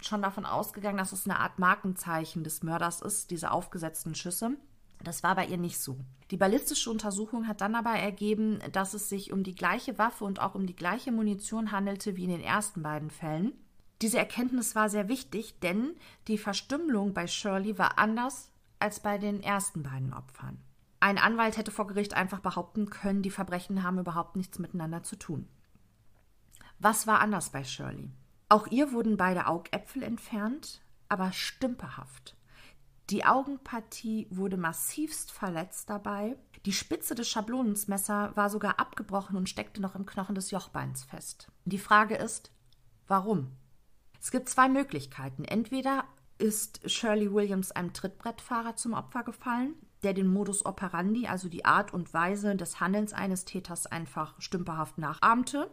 schon 0.00 0.22
davon 0.22 0.46
ausgegangen, 0.46 0.98
dass 0.98 1.12
es 1.12 1.26
eine 1.26 1.38
Art 1.38 1.58
Markenzeichen 1.58 2.44
des 2.44 2.62
Mörders 2.62 3.00
ist, 3.00 3.30
diese 3.30 3.50
aufgesetzten 3.50 4.14
Schüsse. 4.14 4.56
Das 5.02 5.22
war 5.22 5.34
bei 5.34 5.46
ihr 5.46 5.56
nicht 5.56 5.78
so. 5.78 5.98
Die 6.30 6.36
ballistische 6.36 6.90
Untersuchung 6.90 7.48
hat 7.48 7.60
dann 7.60 7.74
aber 7.74 7.92
ergeben, 7.92 8.60
dass 8.72 8.94
es 8.94 9.08
sich 9.08 9.32
um 9.32 9.42
die 9.42 9.54
gleiche 9.54 9.98
Waffe 9.98 10.24
und 10.24 10.40
auch 10.40 10.54
um 10.54 10.66
die 10.66 10.76
gleiche 10.76 11.10
Munition 11.10 11.72
handelte 11.72 12.16
wie 12.16 12.24
in 12.24 12.30
den 12.30 12.42
ersten 12.42 12.82
beiden 12.82 13.10
Fällen. 13.10 13.52
Diese 14.02 14.18
Erkenntnis 14.18 14.74
war 14.74 14.88
sehr 14.88 15.08
wichtig, 15.08 15.58
denn 15.60 15.94
die 16.28 16.38
Verstümmelung 16.38 17.12
bei 17.12 17.26
Shirley 17.26 17.78
war 17.78 17.98
anders 17.98 18.50
als 18.78 19.00
bei 19.00 19.18
den 19.18 19.42
ersten 19.42 19.82
beiden 19.82 20.12
Opfern. 20.12 20.58
Ein 21.00 21.18
Anwalt 21.18 21.56
hätte 21.56 21.70
vor 21.70 21.86
Gericht 21.86 22.14
einfach 22.14 22.40
behaupten 22.40 22.90
können, 22.90 23.22
die 23.22 23.30
Verbrechen 23.30 23.82
haben 23.82 23.98
überhaupt 23.98 24.36
nichts 24.36 24.58
miteinander 24.58 25.02
zu 25.02 25.16
tun. 25.16 25.48
Was 26.78 27.06
war 27.06 27.20
anders 27.20 27.50
bei 27.50 27.64
Shirley? 27.64 28.10
Auch 28.50 28.66
ihr 28.66 28.92
wurden 28.92 29.16
beide 29.16 29.46
Augäpfel 29.46 30.02
entfernt, 30.02 30.82
aber 31.08 31.30
stümperhaft. 31.30 32.36
Die 33.08 33.24
Augenpartie 33.24 34.26
wurde 34.30 34.56
massivst 34.56 35.30
verletzt 35.30 35.88
dabei. 35.88 36.36
Die 36.66 36.72
Spitze 36.72 37.14
des 37.14 37.28
Schablonensmesser 37.28 38.32
war 38.34 38.50
sogar 38.50 38.80
abgebrochen 38.80 39.36
und 39.36 39.48
steckte 39.48 39.80
noch 39.80 39.94
im 39.94 40.04
Knochen 40.04 40.34
des 40.34 40.50
Jochbeins 40.50 41.04
fest. 41.04 41.52
Die 41.64 41.78
Frage 41.78 42.16
ist, 42.16 42.50
warum? 43.06 43.52
Es 44.20 44.32
gibt 44.32 44.48
zwei 44.48 44.68
Möglichkeiten. 44.68 45.44
Entweder 45.44 46.04
ist 46.38 46.90
Shirley 46.90 47.32
Williams 47.32 47.70
einem 47.70 47.92
Trittbrettfahrer 47.92 48.74
zum 48.74 48.94
Opfer 48.94 49.22
gefallen, 49.22 49.74
der 50.02 50.12
den 50.12 50.26
Modus 50.26 50.66
operandi, 50.66 51.28
also 51.28 51.48
die 51.48 51.64
Art 51.64 51.94
und 51.94 52.12
Weise 52.14 52.56
des 52.56 52.80
Handelns 52.80 53.12
eines 53.12 53.44
Täters 53.44 53.86
einfach 53.86 54.40
stümperhaft 54.40 54.98
nachahmte. 54.98 55.70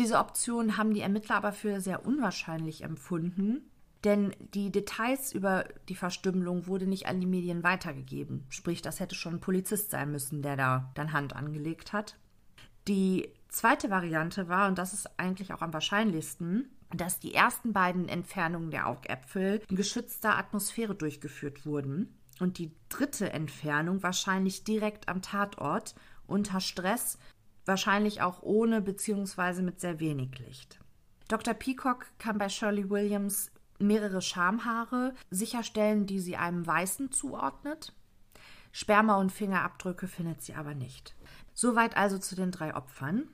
Diese 0.00 0.16
Option 0.16 0.78
haben 0.78 0.94
die 0.94 1.02
Ermittler 1.02 1.36
aber 1.36 1.52
für 1.52 1.82
sehr 1.82 2.06
unwahrscheinlich 2.06 2.84
empfunden, 2.84 3.70
denn 4.02 4.34
die 4.54 4.72
Details 4.72 5.34
über 5.34 5.66
die 5.90 5.94
Verstümmelung 5.94 6.66
wurde 6.66 6.86
nicht 6.86 7.04
an 7.04 7.20
die 7.20 7.26
Medien 7.26 7.62
weitergegeben. 7.62 8.46
Sprich, 8.48 8.80
das 8.80 8.98
hätte 8.98 9.14
schon 9.14 9.34
ein 9.34 9.40
Polizist 9.40 9.90
sein 9.90 10.10
müssen, 10.10 10.40
der 10.40 10.56
da 10.56 10.90
dann 10.94 11.12
Hand 11.12 11.36
angelegt 11.36 11.92
hat. 11.92 12.16
Die 12.88 13.28
zweite 13.50 13.90
Variante 13.90 14.48
war, 14.48 14.68
und 14.68 14.78
das 14.78 14.94
ist 14.94 15.20
eigentlich 15.20 15.52
auch 15.52 15.60
am 15.60 15.74
wahrscheinlichsten, 15.74 16.70
dass 16.96 17.20
die 17.20 17.34
ersten 17.34 17.74
beiden 17.74 18.08
Entfernungen 18.08 18.70
der 18.70 18.86
Augäpfel 18.86 19.60
in 19.68 19.76
geschützter 19.76 20.38
Atmosphäre 20.38 20.94
durchgeführt 20.94 21.66
wurden 21.66 22.16
und 22.40 22.56
die 22.56 22.72
dritte 22.88 23.34
Entfernung 23.34 24.02
wahrscheinlich 24.02 24.64
direkt 24.64 25.10
am 25.10 25.20
Tatort 25.20 25.94
unter 26.26 26.60
Stress, 26.60 27.18
wahrscheinlich 27.64 28.22
auch 28.22 28.42
ohne 28.42 28.80
bzw. 28.80 29.62
mit 29.62 29.80
sehr 29.80 30.00
wenig 30.00 30.38
Licht. 30.38 30.80
Dr. 31.28 31.54
Peacock 31.54 32.06
kann 32.18 32.38
bei 32.38 32.48
Shirley 32.48 32.90
Williams 32.90 33.52
mehrere 33.78 34.20
Schamhaare 34.20 35.14
sicherstellen, 35.30 36.06
die 36.06 36.20
sie 36.20 36.36
einem 36.36 36.66
Weißen 36.66 37.12
zuordnet. 37.12 37.94
Sperma 38.72 39.16
und 39.16 39.32
Fingerabdrücke 39.32 40.06
findet 40.06 40.42
sie 40.42 40.54
aber 40.54 40.74
nicht. 40.74 41.16
Soweit 41.54 41.96
also 41.96 42.18
zu 42.18 42.36
den 42.36 42.50
drei 42.50 42.74
Opfern. 42.74 43.28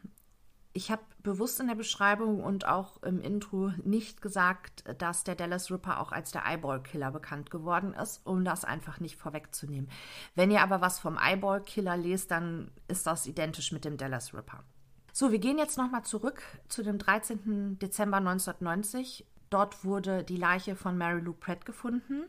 Ich 0.77 0.91
habe 0.91 1.01
bewusst 1.23 1.59
in 1.59 1.69
der 1.69 1.75
Beschreibung 1.75 2.45
und 2.45 2.69
auch 2.69 3.03
im 3.03 3.19
Intro 3.19 3.73
nicht 3.83 4.21
gesagt, 4.21 4.85
dass 4.99 5.25
der 5.25 5.35
Dallas 5.35 5.71
Ripper 5.71 6.01
auch 6.01 6.13
als 6.13 6.33
der 6.33 6.45
Eyeball-Killer 6.45 7.13
bekannt 7.13 7.51
geworden 7.51 7.95
ist, 7.95 8.21
um 8.27 8.45
das 8.45 8.67
einfach 8.67 9.01
nicht 9.01 9.17
vorwegzunehmen. 9.17 9.89
Wenn 10.35 10.51
ihr 10.51 10.61
aber 10.61 10.83
was 10.83 10.99
vom 10.99 11.17
Eyeball-Killer 11.17 11.97
lest, 11.97 12.31
dann 12.31 12.71
ist 12.89 13.07
das 13.07 13.27
identisch 13.27 13.73
mit 13.73 13.87
dem 13.87 13.97
Dallas 13.97 14.35
Ripper. 14.35 14.65
So, 15.15 15.33
wir 15.33 15.39
gehen 15.39 15.57
jetzt 15.57 15.79
nochmal 15.79 16.03
zurück 16.03 16.43
zu 16.69 16.83
dem 16.83 16.99
13. 16.99 17.79
Dezember 17.79 18.19
1990. 18.19 19.25
Dort 19.49 19.83
wurde 19.83 20.25
die 20.25 20.37
Leiche 20.37 20.77
von 20.77 20.99
Mary 20.99 21.23
Lou 21.23 21.33
Pratt 21.33 21.65
gefunden. 21.65 22.25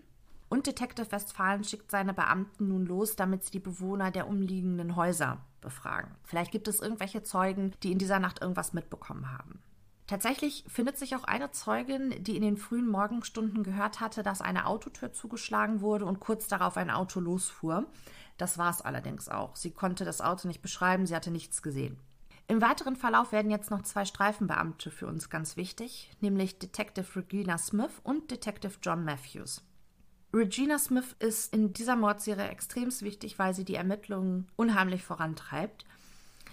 Und 0.48 0.68
Detective 0.68 1.12
Westfalen 1.12 1.66
schickt 1.66 1.92
seine 1.92 2.14
Beamten 2.14 2.70
nun 2.70 2.86
los, 2.86 3.18
damit 3.18 3.44
sie 3.44 3.52
die 3.52 3.60
Bewohner 3.60 4.10
der 4.10 4.30
umliegenden 4.30 4.96
Häuser 4.96 5.40
befragen. 5.68 6.16
Vielleicht 6.24 6.54
gibt 6.54 6.70
es 6.70 6.80
irgendwelche 6.80 7.24
Zeugen, 7.24 7.74
die 7.84 7.92
in 7.92 7.98
dieser 7.98 8.20
Nacht 8.20 8.42
irgendwas 8.42 8.72
mitbekommen 8.72 9.30
haben. 9.38 9.60
Tatsächlich 10.08 10.64
findet 10.70 10.98
sich 10.98 11.18
auch 11.18 11.26
eine 11.26 11.52
Zeugin, 11.52 12.24
die 12.24 12.38
in 12.38 12.42
den 12.42 12.56
frühen 12.56 12.88
Morgenstunden 12.88 13.64
gehört 13.64 14.00
hatte, 14.00 14.24
dass 14.24 14.40
eine 14.40 14.66
Autotür 14.66 15.12
zugeschlagen 15.12 15.82
wurde 15.82 16.06
und 16.06 16.22
kurz 16.22 16.48
darauf 16.48 16.78
ein 16.78 16.90
Auto 16.90 17.20
losfuhr. 17.20 17.86
Das 18.38 18.58
war 18.58 18.70
es 18.70 18.82
allerdings 18.82 19.28
auch. 19.28 19.58
Sie 19.58 19.72
konnte 19.72 20.06
das 20.06 20.22
Auto 20.22 20.48
nicht 20.48 20.62
beschreiben, 20.62 21.06
sie 21.06 21.16
hatte 21.16 21.32
nichts 21.32 21.62
gesehen. 21.62 22.00
Im 22.48 22.62
weiteren 22.62 22.96
Verlauf 22.96 23.34
werden 23.34 23.52
jetzt 23.52 23.70
noch 23.70 23.82
zwei 23.82 24.06
Streifenbeamte 24.06 24.92
für 24.92 25.08
uns 25.08 25.30
ganz 25.30 25.58
wichtig, 25.58 26.10
nämlich 26.22 26.58
Detective 26.58 27.18
Regina 27.18 27.58
Smith 27.58 28.00
und 28.04 28.32
Detective 28.32 28.76
John 28.82 29.04
Matthews. 29.04 29.67
Regina 30.38 30.78
Smith 30.78 31.16
ist 31.18 31.52
in 31.52 31.74
dieser 31.74 31.96
Mordserie 31.96 32.48
extrem 32.48 32.90
wichtig, 33.02 33.40
weil 33.40 33.56
sie 33.56 33.66
die 33.66 33.76
Ermittlungen 33.76 34.48
unheimlich 34.56 35.04
vorantreibt. 35.04 35.86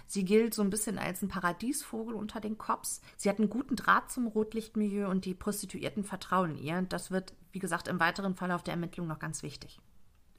Sie 0.07 0.25
gilt 0.25 0.53
so 0.53 0.63
ein 0.63 0.69
bisschen 0.69 0.97
als 0.97 1.21
ein 1.21 1.29
Paradiesvogel 1.29 2.15
unter 2.15 2.39
den 2.39 2.57
Cops. 2.57 3.01
Sie 3.15 3.29
hat 3.29 3.37
einen 3.37 3.49
guten 3.49 3.75
Draht 3.75 4.11
zum 4.11 4.27
Rotlichtmilieu 4.27 5.09
und 5.09 5.25
die 5.25 5.33
Prostituierten 5.35 6.03
vertrauen 6.03 6.57
ihr. 6.57 6.81
Das 6.83 7.11
wird, 7.11 7.33
wie 7.51 7.59
gesagt, 7.59 7.87
im 7.87 7.99
weiteren 7.99 8.35
Verlauf 8.35 8.63
der 8.63 8.73
Ermittlungen 8.73 9.09
noch 9.09 9.19
ganz 9.19 9.43
wichtig. 9.43 9.79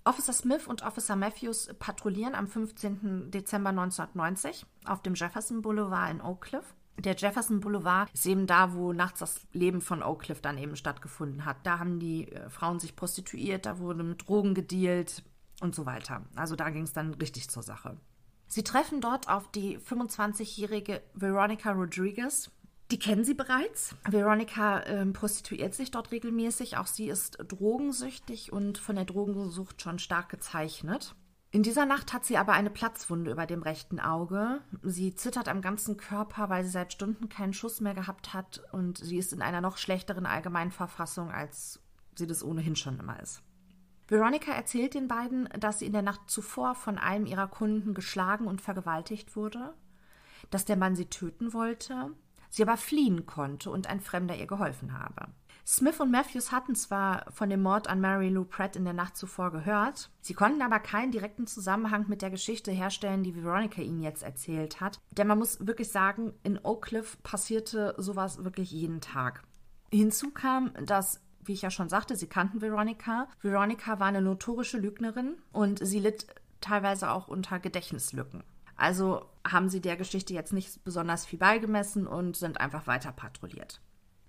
Officer 0.04 0.32
Smith 0.32 0.66
und 0.66 0.82
Officer 0.82 1.16
Matthews 1.16 1.68
patrouillieren 1.78 2.34
am 2.34 2.46
15. 2.46 3.30
Dezember 3.30 3.70
1990 3.70 4.66
auf 4.84 5.02
dem 5.02 5.14
Jefferson 5.14 5.62
Boulevard 5.62 6.12
in 6.12 6.20
Oak 6.20 6.42
Cliff. 6.42 6.74
Der 6.98 7.14
Jefferson 7.14 7.60
Boulevard 7.60 8.10
ist 8.12 8.26
eben 8.26 8.46
da, 8.46 8.72
wo 8.72 8.92
nachts 8.92 9.20
das 9.20 9.46
Leben 9.52 9.80
von 9.80 10.02
Oak 10.02 10.22
Cliff 10.22 10.40
dann 10.40 10.58
eben 10.58 10.76
stattgefunden 10.76 11.44
hat. 11.44 11.58
Da 11.64 11.78
haben 11.78 11.98
die 11.98 12.32
äh, 12.32 12.48
Frauen 12.48 12.78
sich 12.78 12.96
prostituiert, 12.96 13.66
da 13.66 13.78
wurde 13.78 14.02
mit 14.02 14.26
Drogen 14.26 14.54
gedealt 14.54 15.22
und 15.60 15.74
so 15.74 15.86
weiter. 15.86 16.24
Also 16.34 16.56
da 16.56 16.70
ging 16.70 16.84
es 16.84 16.92
dann 16.92 17.14
richtig 17.14 17.50
zur 17.50 17.62
Sache. 17.62 17.96
Sie 18.48 18.64
treffen 18.64 19.00
dort 19.00 19.28
auf 19.28 19.50
die 19.50 19.78
25-jährige 19.78 21.02
Veronica 21.14 21.72
Rodriguez. 21.72 22.50
Die 22.92 22.98
kennen 22.98 23.24
sie 23.24 23.34
bereits. 23.34 23.96
Veronica 24.08 24.80
äh, 24.80 25.04
prostituiert 25.06 25.74
sich 25.74 25.90
dort 25.90 26.12
regelmäßig. 26.12 26.76
Auch 26.76 26.86
sie 26.86 27.08
ist 27.08 27.38
drogensüchtig 27.38 28.52
und 28.52 28.78
von 28.78 28.94
der 28.94 29.04
Drogensucht 29.04 29.82
schon 29.82 29.98
stark 29.98 30.28
gezeichnet. 30.28 31.16
In 31.56 31.62
dieser 31.62 31.86
Nacht 31.86 32.12
hat 32.12 32.26
sie 32.26 32.36
aber 32.36 32.52
eine 32.52 32.68
Platzwunde 32.68 33.30
über 33.30 33.46
dem 33.46 33.62
rechten 33.62 33.98
Auge. 33.98 34.60
Sie 34.82 35.14
zittert 35.14 35.48
am 35.48 35.62
ganzen 35.62 35.96
Körper, 35.96 36.50
weil 36.50 36.64
sie 36.64 36.70
seit 36.70 36.92
Stunden 36.92 37.30
keinen 37.30 37.54
Schuss 37.54 37.80
mehr 37.80 37.94
gehabt 37.94 38.34
hat 38.34 38.62
und 38.72 38.98
sie 38.98 39.16
ist 39.16 39.32
in 39.32 39.40
einer 39.40 39.62
noch 39.62 39.78
schlechteren 39.78 40.26
Allgemeinverfassung, 40.26 41.30
als 41.30 41.80
sie 42.14 42.26
das 42.26 42.44
ohnehin 42.44 42.76
schon 42.76 43.00
immer 43.00 43.18
ist. 43.20 43.40
Veronica 44.06 44.52
erzählt 44.52 44.92
den 44.92 45.08
beiden, 45.08 45.48
dass 45.58 45.78
sie 45.78 45.86
in 45.86 45.94
der 45.94 46.02
Nacht 46.02 46.28
zuvor 46.28 46.74
von 46.74 46.98
einem 46.98 47.24
ihrer 47.24 47.48
Kunden 47.48 47.94
geschlagen 47.94 48.46
und 48.46 48.60
vergewaltigt 48.60 49.34
wurde, 49.34 49.72
dass 50.50 50.66
der 50.66 50.76
Mann 50.76 50.94
sie 50.94 51.06
töten 51.06 51.54
wollte, 51.54 52.10
sie 52.50 52.64
aber 52.64 52.76
fliehen 52.76 53.24
konnte 53.24 53.70
und 53.70 53.86
ein 53.86 54.02
Fremder 54.02 54.36
ihr 54.36 54.46
geholfen 54.46 54.92
habe. 54.92 55.28
Smith 55.68 55.98
und 55.98 56.12
Matthews 56.12 56.52
hatten 56.52 56.76
zwar 56.76 57.26
von 57.32 57.50
dem 57.50 57.60
Mord 57.60 57.88
an 57.88 58.00
Mary 58.00 58.28
Lou 58.28 58.44
Pratt 58.44 58.76
in 58.76 58.84
der 58.84 58.92
Nacht 58.92 59.16
zuvor 59.16 59.50
gehört, 59.50 60.10
sie 60.20 60.34
konnten 60.34 60.62
aber 60.62 60.78
keinen 60.78 61.10
direkten 61.10 61.48
Zusammenhang 61.48 62.04
mit 62.06 62.22
der 62.22 62.30
Geschichte 62.30 62.70
herstellen, 62.70 63.24
die 63.24 63.34
Veronica 63.34 63.82
ihnen 63.82 64.00
jetzt 64.00 64.22
erzählt 64.22 64.80
hat. 64.80 65.00
Denn 65.10 65.26
man 65.26 65.38
muss 65.38 65.66
wirklich 65.66 65.90
sagen, 65.90 66.34
in 66.44 66.60
Oak 66.62 66.82
Cliff 66.82 67.20
passierte 67.24 67.96
sowas 67.98 68.44
wirklich 68.44 68.70
jeden 68.70 69.00
Tag. 69.00 69.42
Hinzu 69.90 70.30
kam, 70.30 70.72
dass 70.84 71.20
wie 71.46 71.52
ich 71.52 71.62
ja 71.62 71.70
schon 71.70 71.88
sagte, 71.88 72.16
sie 72.16 72.26
kannten 72.26 72.60
Veronica. 72.60 73.28
Veronica 73.40 73.98
war 74.00 74.08
eine 74.08 74.22
notorische 74.22 74.78
Lügnerin 74.78 75.36
und 75.52 75.84
sie 75.84 76.00
litt 76.00 76.26
teilweise 76.60 77.10
auch 77.10 77.28
unter 77.28 77.58
Gedächtnislücken. 77.58 78.42
Also 78.76 79.24
haben 79.46 79.68
sie 79.68 79.80
der 79.80 79.96
Geschichte 79.96 80.34
jetzt 80.34 80.52
nicht 80.52 80.84
besonders 80.84 81.24
viel 81.24 81.38
beigemessen 81.38 82.06
und 82.06 82.36
sind 82.36 82.60
einfach 82.60 82.86
weiter 82.86 83.12
patrouilliert. 83.12 83.80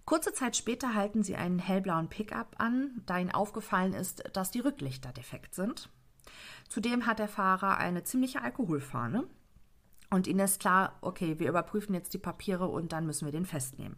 Kurze 0.07 0.31
Zeit 0.31 0.55
später 0.55 0.95
halten 0.95 1.21
sie 1.21 1.35
einen 1.35 1.59
hellblauen 1.59 2.07
Pickup 2.07 2.55
an, 2.59 3.01
da 3.05 3.17
ihnen 3.17 3.29
aufgefallen 3.29 3.93
ist, 3.93 4.23
dass 4.31 4.51
die 4.51 4.61
Rücklichter 4.61 5.11
defekt 5.11 5.53
sind. 5.53 5.89
Zudem 6.69 7.05
hat 7.05 7.19
der 7.19 7.27
Fahrer 7.27 7.77
eine 7.77 8.05
ziemliche 8.05 8.41
Alkoholfahne. 8.41 9.27
Und 10.09 10.27
ihnen 10.27 10.39
ist 10.39 10.61
klar, 10.61 10.97
okay, 11.01 11.39
wir 11.39 11.49
überprüfen 11.49 11.93
jetzt 11.93 12.13
die 12.13 12.19
Papiere 12.19 12.69
und 12.69 12.93
dann 12.93 13.05
müssen 13.05 13.25
wir 13.25 13.33
den 13.33 13.45
festnehmen. 13.45 13.97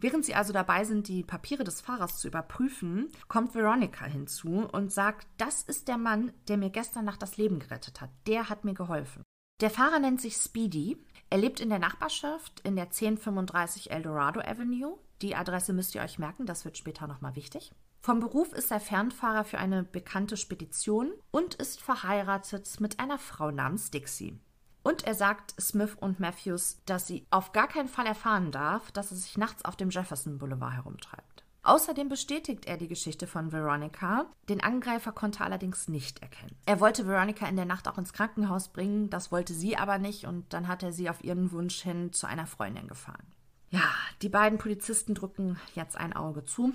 Während 0.00 0.24
sie 0.24 0.34
also 0.34 0.54
dabei 0.54 0.84
sind, 0.84 1.08
die 1.08 1.22
Papiere 1.22 1.62
des 1.62 1.82
Fahrers 1.82 2.18
zu 2.18 2.26
überprüfen, 2.26 3.10
kommt 3.28 3.54
Veronica 3.54 4.06
hinzu 4.06 4.66
und 4.72 4.90
sagt, 4.90 5.26
das 5.36 5.64
ist 5.64 5.86
der 5.86 5.98
Mann, 5.98 6.32
der 6.48 6.56
mir 6.56 6.70
gestern 6.70 7.04
Nacht 7.04 7.20
das 7.20 7.36
Leben 7.36 7.58
gerettet 7.58 8.00
hat. 8.00 8.08
Der 8.26 8.48
hat 8.48 8.64
mir 8.64 8.72
geholfen. 8.72 9.22
Der 9.60 9.68
Fahrer 9.68 9.98
nennt 9.98 10.22
sich 10.22 10.36
Speedy 10.36 10.96
er 11.28 11.38
lebt 11.38 11.60
in 11.60 11.68
der 11.68 11.78
Nachbarschaft 11.78 12.60
in 12.60 12.76
der 12.76 12.86
1035 12.86 13.90
Eldorado 13.90 14.40
Avenue. 14.40 14.98
Die 15.22 15.34
Adresse 15.34 15.72
müsst 15.72 15.94
ihr 15.94 16.02
euch 16.02 16.18
merken, 16.18 16.46
das 16.46 16.64
wird 16.64 16.78
später 16.78 17.06
nochmal 17.06 17.36
wichtig. 17.36 17.72
Vom 18.00 18.20
Beruf 18.20 18.52
ist 18.52 18.70
er 18.70 18.78
Fernfahrer 18.78 19.44
für 19.44 19.58
eine 19.58 19.82
bekannte 19.82 20.36
Spedition 20.36 21.10
und 21.32 21.56
ist 21.56 21.80
verheiratet 21.80 22.80
mit 22.80 23.00
einer 23.00 23.18
Frau 23.18 23.50
namens 23.50 23.90
Dixie. 23.90 24.38
Und 24.84 25.04
er 25.04 25.14
sagt 25.14 25.60
Smith 25.60 25.96
und 25.98 26.20
Matthews, 26.20 26.80
dass 26.86 27.08
sie 27.08 27.26
auf 27.30 27.50
gar 27.50 27.66
keinen 27.66 27.88
Fall 27.88 28.06
erfahren 28.06 28.52
darf, 28.52 28.92
dass 28.92 29.10
er 29.10 29.16
sich 29.16 29.36
nachts 29.36 29.64
auf 29.64 29.74
dem 29.74 29.90
Jefferson 29.90 30.38
Boulevard 30.38 30.74
herumtreibt. 30.74 31.35
Außerdem 31.66 32.08
bestätigt 32.08 32.66
er 32.66 32.76
die 32.76 32.86
Geschichte 32.86 33.26
von 33.26 33.50
Veronica. 33.50 34.26
Den 34.48 34.62
Angreifer 34.62 35.10
konnte 35.10 35.40
er 35.40 35.46
allerdings 35.46 35.88
nicht 35.88 36.22
erkennen. 36.22 36.54
Er 36.64 36.78
wollte 36.78 37.08
Veronica 37.08 37.44
in 37.48 37.56
der 37.56 37.64
Nacht 37.64 37.88
auch 37.88 37.98
ins 37.98 38.12
Krankenhaus 38.12 38.68
bringen, 38.68 39.10
das 39.10 39.32
wollte 39.32 39.52
sie 39.52 39.76
aber 39.76 39.98
nicht 39.98 40.26
und 40.26 40.52
dann 40.52 40.68
hat 40.68 40.84
er 40.84 40.92
sie 40.92 41.10
auf 41.10 41.24
ihren 41.24 41.50
Wunsch 41.50 41.82
hin 41.82 42.12
zu 42.12 42.28
einer 42.28 42.46
Freundin 42.46 42.86
gefahren. 42.86 43.26
Ja, 43.70 43.82
die 44.22 44.28
beiden 44.28 44.58
Polizisten 44.58 45.14
drücken 45.14 45.58
jetzt 45.74 45.96
ein 45.96 46.12
Auge 46.12 46.44
zu. 46.44 46.72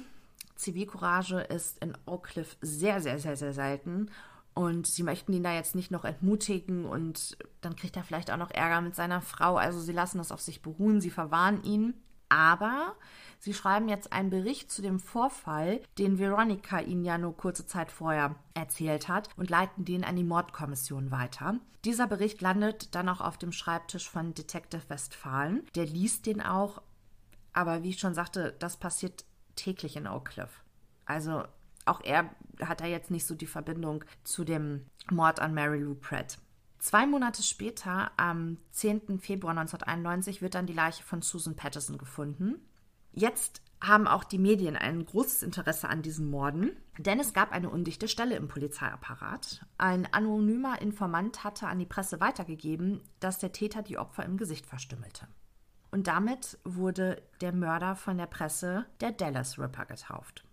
Zivilcourage 0.58 1.40
ist 1.40 1.82
in 1.82 1.98
Oak 2.06 2.24
Cliff 2.28 2.58
sehr, 2.60 3.00
sehr, 3.00 3.18
sehr, 3.18 3.38
sehr 3.38 3.54
selten. 3.54 4.12
Und 4.54 4.88
sie 4.88 5.04
möchten 5.04 5.32
ihn 5.32 5.44
da 5.44 5.54
jetzt 5.54 5.74
nicht 5.74 5.92
noch 5.92 6.04
entmutigen 6.04 6.84
und 6.84 7.38
dann 7.62 7.78
kriegt 7.78 7.96
er 7.96 8.04
vielleicht 8.04 8.30
auch 8.30 8.38
noch 8.38 8.52
Ärger 8.52 8.82
mit 8.82 8.98
seiner 8.98 9.22
Frau. 9.22 9.56
Also 9.56 9.80
sie 9.80 9.94
lassen 9.94 10.18
das 10.18 10.34
auf 10.34 10.42
sich 10.42 10.62
beruhen, 10.62 11.00
sie 11.00 11.12
verwarnen 11.12 11.64
ihn. 11.64 11.94
Aber 12.28 12.96
Sie 13.44 13.56
schreiben 13.56 13.90
jetzt 13.90 14.14
einen 14.14 14.30
Bericht 14.30 14.72
zu 14.72 14.84
dem 14.84 15.00
Vorfall, 15.00 15.82
den 15.98 16.20
Veronica 16.20 16.80
Ihnen 16.80 17.04
ja 17.04 17.18
nur 17.18 17.36
kurze 17.36 17.66
Zeit 17.66 17.92
vorher 17.92 18.36
erzählt 18.54 19.08
hat, 19.08 19.30
und 19.36 19.50
leiten 19.50 19.84
den 19.84 20.04
an 20.04 20.16
die 20.16 20.24
Mordkommission 20.24 21.10
weiter. 21.10 21.56
Dieser 21.84 22.06
Bericht 22.06 22.42
landet 22.42 22.94
dann 22.94 23.10
auch 23.10 23.20
auf 23.20 23.40
dem 23.40 23.52
Schreibtisch 23.52 24.08
von 24.08 24.36
Detective 24.36 24.88
Westphalen. 24.90 25.66
Der 25.74 25.88
liest 25.88 26.28
den 26.28 26.40
auch, 26.40 26.84
aber 27.52 27.82
wie 27.82 27.90
ich 27.90 28.00
schon 28.00 28.14
sagte, 28.14 28.56
das 28.60 28.78
passiert 28.78 29.26
täglich 29.56 29.96
in 29.96 30.06
Oak 30.06 30.26
Cliff. 30.26 30.64
Also 31.06 31.44
auch 31.86 32.02
er 32.04 32.30
hat 32.64 32.82
da 32.82 32.86
jetzt 32.86 33.10
nicht 33.10 33.26
so 33.26 33.34
die 33.34 33.48
Verbindung 33.48 34.06
zu 34.24 34.44
dem 34.44 34.86
Mord 35.10 35.40
an 35.40 35.56
Mary 35.56 35.80
Lou 35.80 35.96
Pratt. 35.96 36.38
Zwei 36.78 37.08
Monate 37.08 37.42
später, 37.42 38.12
am 38.18 38.58
10. 38.70 39.20
Februar 39.20 39.58
1991, 39.58 40.44
wird 40.44 40.54
dann 40.54 40.68
die 40.68 40.74
Leiche 40.74 41.02
von 41.02 41.24
Susan 41.24 41.56
Patterson 41.56 41.98
gefunden. 41.98 42.60
Jetzt 43.14 43.62
haben 43.82 44.08
auch 44.08 44.24
die 44.24 44.38
Medien 44.38 44.76
ein 44.76 45.06
großes 45.06 45.42
Interesse 45.44 45.90
an 45.90 46.02
diesen 46.04 46.30
Morden, 46.30 46.72
denn 47.00 47.20
es 47.20 47.34
gab 47.34 47.52
eine 47.52 47.70
undichte 47.70 48.08
Stelle 48.08 48.36
im 48.36 48.48
Polizeiapparat. 48.48 49.66
Ein 49.78 50.08
anonymer 50.14 50.82
Informant 50.82 51.44
hatte 51.44 51.68
an 51.68 51.80
die 51.80 51.86
Presse 51.88 52.20
weitergegeben, 52.20 53.02
dass 53.20 53.40
der 53.40 53.52
Täter 53.52 53.82
die 53.82 53.98
Opfer 53.98 54.24
im 54.24 54.38
Gesicht 54.38 54.66
verstümmelte. 54.68 55.28
und 55.92 56.08
damit 56.08 56.58
wurde 56.64 57.22
der 57.42 57.54
Mörder 57.54 57.96
von 57.96 58.18
der 58.18 58.26
Presse 58.26 58.86
der 59.02 59.12
Dallas 59.12 59.60
Ripper 59.60 59.86
getauft. 59.86 60.44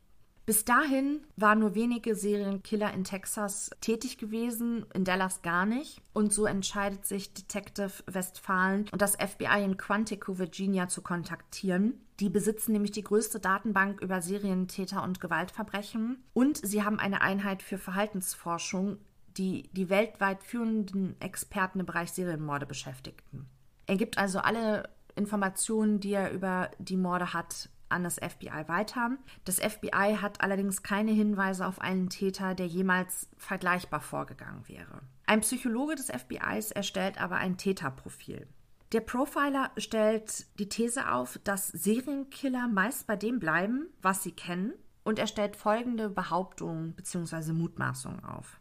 Bis 0.46 0.64
dahin 0.64 1.20
waren 1.36 1.58
nur 1.58 1.74
wenige 1.74 2.14
Serienkiller 2.14 2.92
in 2.94 3.04
Texas 3.04 3.70
tätig 3.82 4.16
gewesen, 4.16 4.86
in 4.94 5.04
Dallas 5.04 5.42
gar 5.42 5.66
nicht. 5.66 6.00
Und 6.14 6.32
so 6.32 6.46
entscheidet 6.46 7.04
sich 7.04 7.34
Detective 7.34 7.92
Westfalen 8.06 8.88
und 8.90 9.02
das 9.02 9.16
FBI 9.16 9.62
in 9.62 9.76
Quantico, 9.76 10.38
Virginia 10.38 10.88
zu 10.88 11.02
kontaktieren. 11.02 12.00
Die 12.20 12.28
besitzen 12.28 12.72
nämlich 12.72 12.90
die 12.90 13.04
größte 13.04 13.38
Datenbank 13.38 14.00
über 14.00 14.20
Serientäter 14.20 15.02
und 15.02 15.20
Gewaltverbrechen. 15.20 16.24
Und 16.32 16.56
sie 16.66 16.82
haben 16.82 16.98
eine 16.98 17.20
Einheit 17.20 17.62
für 17.62 17.78
Verhaltensforschung, 17.78 18.98
die 19.36 19.68
die 19.72 19.88
weltweit 19.88 20.42
führenden 20.42 21.20
Experten 21.20 21.80
im 21.80 21.86
Bereich 21.86 22.10
Serienmorde 22.10 22.66
beschäftigten. 22.66 23.46
Er 23.86 23.96
gibt 23.96 24.18
also 24.18 24.40
alle 24.40 24.88
Informationen, 25.14 26.00
die 26.00 26.12
er 26.12 26.32
über 26.32 26.70
die 26.78 26.96
Morde 26.96 27.32
hat, 27.32 27.70
an 27.88 28.04
das 28.04 28.16
FBI 28.16 28.68
weiter. 28.68 29.12
Das 29.44 29.60
FBI 29.60 30.18
hat 30.20 30.40
allerdings 30.40 30.82
keine 30.82 31.12
Hinweise 31.12 31.66
auf 31.66 31.80
einen 31.80 32.10
Täter, 32.10 32.54
der 32.54 32.66
jemals 32.66 33.28
vergleichbar 33.36 34.00
vorgegangen 34.00 34.66
wäre. 34.68 35.00
Ein 35.26 35.40
Psychologe 35.40 35.94
des 35.94 36.10
FBIs 36.10 36.70
erstellt 36.70 37.20
aber 37.20 37.36
ein 37.36 37.56
Täterprofil. 37.56 38.46
Der 38.92 39.00
Profiler 39.00 39.70
stellt 39.76 40.46
die 40.58 40.70
These 40.70 41.12
auf, 41.12 41.38
dass 41.44 41.68
Serienkiller 41.68 42.68
meist 42.68 43.06
bei 43.06 43.16
dem 43.16 43.38
bleiben, 43.38 43.88
was 44.00 44.22
sie 44.22 44.32
kennen, 44.32 44.72
und 45.04 45.18
er 45.18 45.26
stellt 45.26 45.56
folgende 45.56 46.08
Behauptungen 46.08 46.94
bzw. 46.94 47.52
Mutmaßungen 47.52 48.24
auf. 48.24 48.60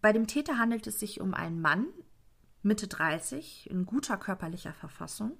Bei 0.00 0.12
dem 0.12 0.26
Täter 0.26 0.58
handelt 0.58 0.86
es 0.86 0.98
sich 0.98 1.20
um 1.20 1.34
einen 1.34 1.60
Mann, 1.60 1.86
Mitte 2.62 2.88
30, 2.88 3.68
in 3.70 3.84
guter 3.84 4.16
körperlicher 4.16 4.72
Verfassung, 4.72 5.36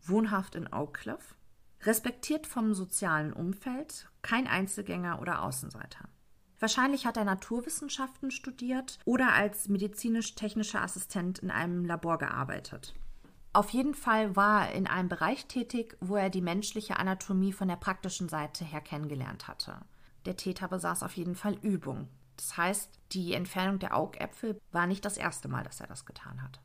wohnhaft 0.00 0.54
in 0.54 0.72
Oak 0.72 0.94
Cliff, 0.94 1.34
respektiert 1.82 2.46
vom 2.46 2.74
sozialen 2.74 3.32
Umfeld, 3.32 4.08
kein 4.22 4.46
Einzelgänger 4.46 5.20
oder 5.20 5.42
Außenseiter. 5.42 6.08
Wahrscheinlich 6.60 7.04
hat 7.04 7.16
er 7.16 7.24
Naturwissenschaften 7.24 8.30
studiert 8.30 8.98
oder 9.04 9.32
als 9.32 9.68
medizinisch-technischer 9.68 10.80
Assistent 10.80 11.40
in 11.40 11.50
einem 11.50 11.84
Labor 11.84 12.18
gearbeitet. 12.18 12.94
Auf 13.54 13.70
jeden 13.70 13.94
Fall 13.94 14.34
war 14.34 14.66
er 14.66 14.74
in 14.74 14.88
einem 14.88 15.08
Bereich 15.08 15.46
tätig, 15.46 15.96
wo 16.00 16.16
er 16.16 16.28
die 16.28 16.42
menschliche 16.42 16.98
Anatomie 16.98 17.52
von 17.52 17.68
der 17.68 17.76
praktischen 17.76 18.28
Seite 18.28 18.64
her 18.64 18.80
kennengelernt 18.80 19.46
hatte. 19.46 19.76
Der 20.24 20.36
Täter 20.36 20.66
besaß 20.66 21.04
auf 21.04 21.16
jeden 21.16 21.36
Fall 21.36 21.54
Übung. 21.62 22.08
Das 22.36 22.56
heißt, 22.56 22.90
die 23.12 23.32
Entfernung 23.32 23.78
der 23.78 23.96
Augäpfel 23.96 24.60
war 24.72 24.88
nicht 24.88 25.04
das 25.04 25.16
erste 25.16 25.46
Mal, 25.46 25.62
dass 25.62 25.80
er 25.80 25.86
das 25.86 26.04
getan 26.04 26.42
hat. 26.42 26.60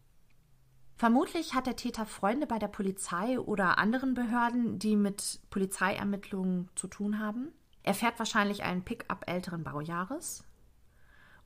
Vermutlich 0.97 1.53
hat 1.53 1.67
der 1.67 1.75
Täter 1.75 2.07
Freunde 2.07 2.47
bei 2.47 2.57
der 2.57 2.67
Polizei 2.67 3.39
oder 3.39 3.77
anderen 3.77 4.15
Behörden, 4.15 4.79
die 4.79 4.95
mit 4.95 5.41
Polizeiermittlungen 5.51 6.69
zu 6.73 6.87
tun 6.87 7.19
haben. 7.19 7.49
Er 7.83 7.93
fährt 7.93 8.17
wahrscheinlich 8.17 8.63
einen 8.63 8.83
Pickup 8.83 9.29
älteren 9.29 9.63
Baujahres 9.63 10.43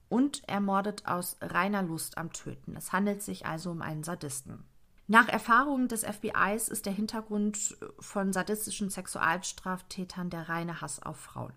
und 0.08 0.42
er 0.48 0.62
mordet 0.62 1.06
aus 1.06 1.36
reiner 1.42 1.84
Lust 1.84 2.18
am 2.18 2.32
Töten. 2.32 2.78
Es 2.78 2.94
handelt 2.94 3.22
sich 3.22 3.46
also 3.46 3.72
um 3.72 3.82
einen 3.82 4.04
Sadisten. 4.04 4.64
Nach 5.08 5.28
Erfahrungen 5.28 5.90
des 5.90 6.04
FBIs 6.06 6.70
ist 6.70 6.86
der 6.86 6.94
Hintergrund 6.94 7.78
von 8.00 8.32
sadistischen 8.32 8.90
Sexualstraftätern 8.90 10.30
der 10.30 10.48
reine 10.48 10.80
Hass 10.80 11.02
auf 11.04 11.18
Frauen. 11.18 11.54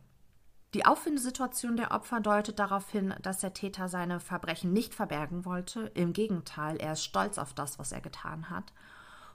Die 0.74 0.84
Auffindesituation 0.84 1.76
der 1.76 1.92
Opfer 1.92 2.20
deutet 2.20 2.58
darauf 2.58 2.90
hin, 2.90 3.14
dass 3.22 3.38
der 3.38 3.54
Täter 3.54 3.88
seine 3.88 4.18
Verbrechen 4.18 4.72
nicht 4.72 4.94
verbergen 4.94 5.44
wollte. 5.44 5.92
Im 5.94 6.12
Gegenteil, 6.12 6.76
er 6.76 6.92
ist 6.92 7.04
stolz 7.04 7.38
auf 7.38 7.54
das, 7.54 7.78
was 7.78 7.92
er 7.92 8.00
getan 8.00 8.50
hat. 8.50 8.72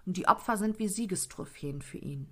Und 0.06 0.18
die 0.18 0.28
Opfer 0.28 0.58
sind 0.58 0.78
wie 0.78 0.90
Siegestrophäen 0.90 1.82
für 1.82 1.98
ihn. 1.98 2.30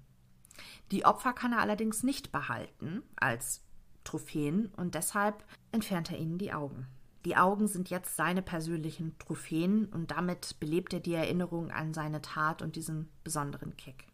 Die 0.91 1.05
Opfer 1.05 1.33
kann 1.33 1.53
er 1.53 1.59
allerdings 1.59 2.03
nicht 2.03 2.31
behalten 2.31 3.03
als 3.15 3.63
Trophäen 4.03 4.67
und 4.75 4.95
deshalb 4.95 5.45
entfernt 5.71 6.11
er 6.11 6.17
ihnen 6.17 6.37
die 6.37 6.51
Augen. 6.51 6.87
Die 7.25 7.35
Augen 7.35 7.67
sind 7.67 7.89
jetzt 7.89 8.15
seine 8.15 8.41
persönlichen 8.41 9.17
Trophäen 9.19 9.85
und 9.87 10.11
damit 10.11 10.59
belebt 10.59 10.93
er 10.93 11.01
die 11.01 11.13
Erinnerung 11.13 11.71
an 11.71 11.93
seine 11.93 12.21
Tat 12.21 12.61
und 12.61 12.75
diesen 12.75 13.09
besonderen 13.23 13.75
Kick. 13.75 14.07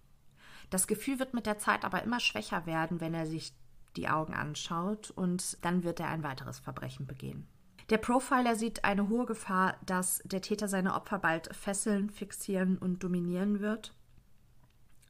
Das 0.72 0.88
Gefühl 0.88 1.20
wird 1.20 1.34
mit 1.34 1.46
der 1.46 1.60
Zeit 1.60 1.86
aber 1.86 2.02
immer 2.04 2.20
schwächer 2.20 2.65
werden, 2.65 3.00
wenn 3.02 3.13
er 3.13 3.28
sich 3.28 3.54
die 3.96 4.10
Augen 4.10 4.34
anschaut 4.34 5.12
und 5.12 5.63
dann 5.63 5.84
wird 5.84 6.00
er 6.00 6.10
ein 6.10 6.24
weiteres 6.24 6.60
Verbrechen 6.60 7.06
begehen. 7.06 7.48
Der 7.91 8.00
Profiler 8.00 8.56
sieht 8.56 8.84
eine 8.84 9.10
hohe 9.10 9.28
Gefahr, 9.28 9.78
dass 9.86 10.24
der 10.26 10.41
Täter 10.41 10.68
seine 10.68 10.96
Opfer 10.96 11.20
bald 11.20 11.56
fesseln, 11.56 12.10
fixieren 12.10 12.80
und 12.80 13.04
dominieren 13.04 13.60
wird. 13.60 13.94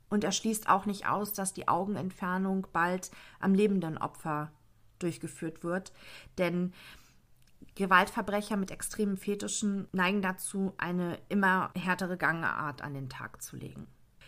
Und 0.10 0.26
er 0.26 0.34
schließt 0.34 0.70
auch 0.70 0.86
nicht 0.86 1.08
aus, 1.08 1.32
dass 1.32 1.54
die 1.54 1.70
Augenentfernung 1.70 2.68
bald 2.74 3.12
am 3.40 3.54
lebenden 3.54 3.98
Opfer 3.98 4.52
durchgeführt 5.00 5.64
wird, 5.64 5.94
denn 6.38 6.74
Gewaltverbrecher 7.76 8.58
mit 8.58 8.72
extremen 8.72 9.18
Fetischen 9.18 9.88
neigen 9.92 10.22
dazu, 10.22 10.74
eine 10.78 11.20
immer 11.30 11.72
härtere 11.76 12.18
Gangart 12.18 12.82
an 12.82 12.94
den 12.94 13.10
Tag 13.10 13.42
zu 13.42 13.58
legen. 13.58 13.88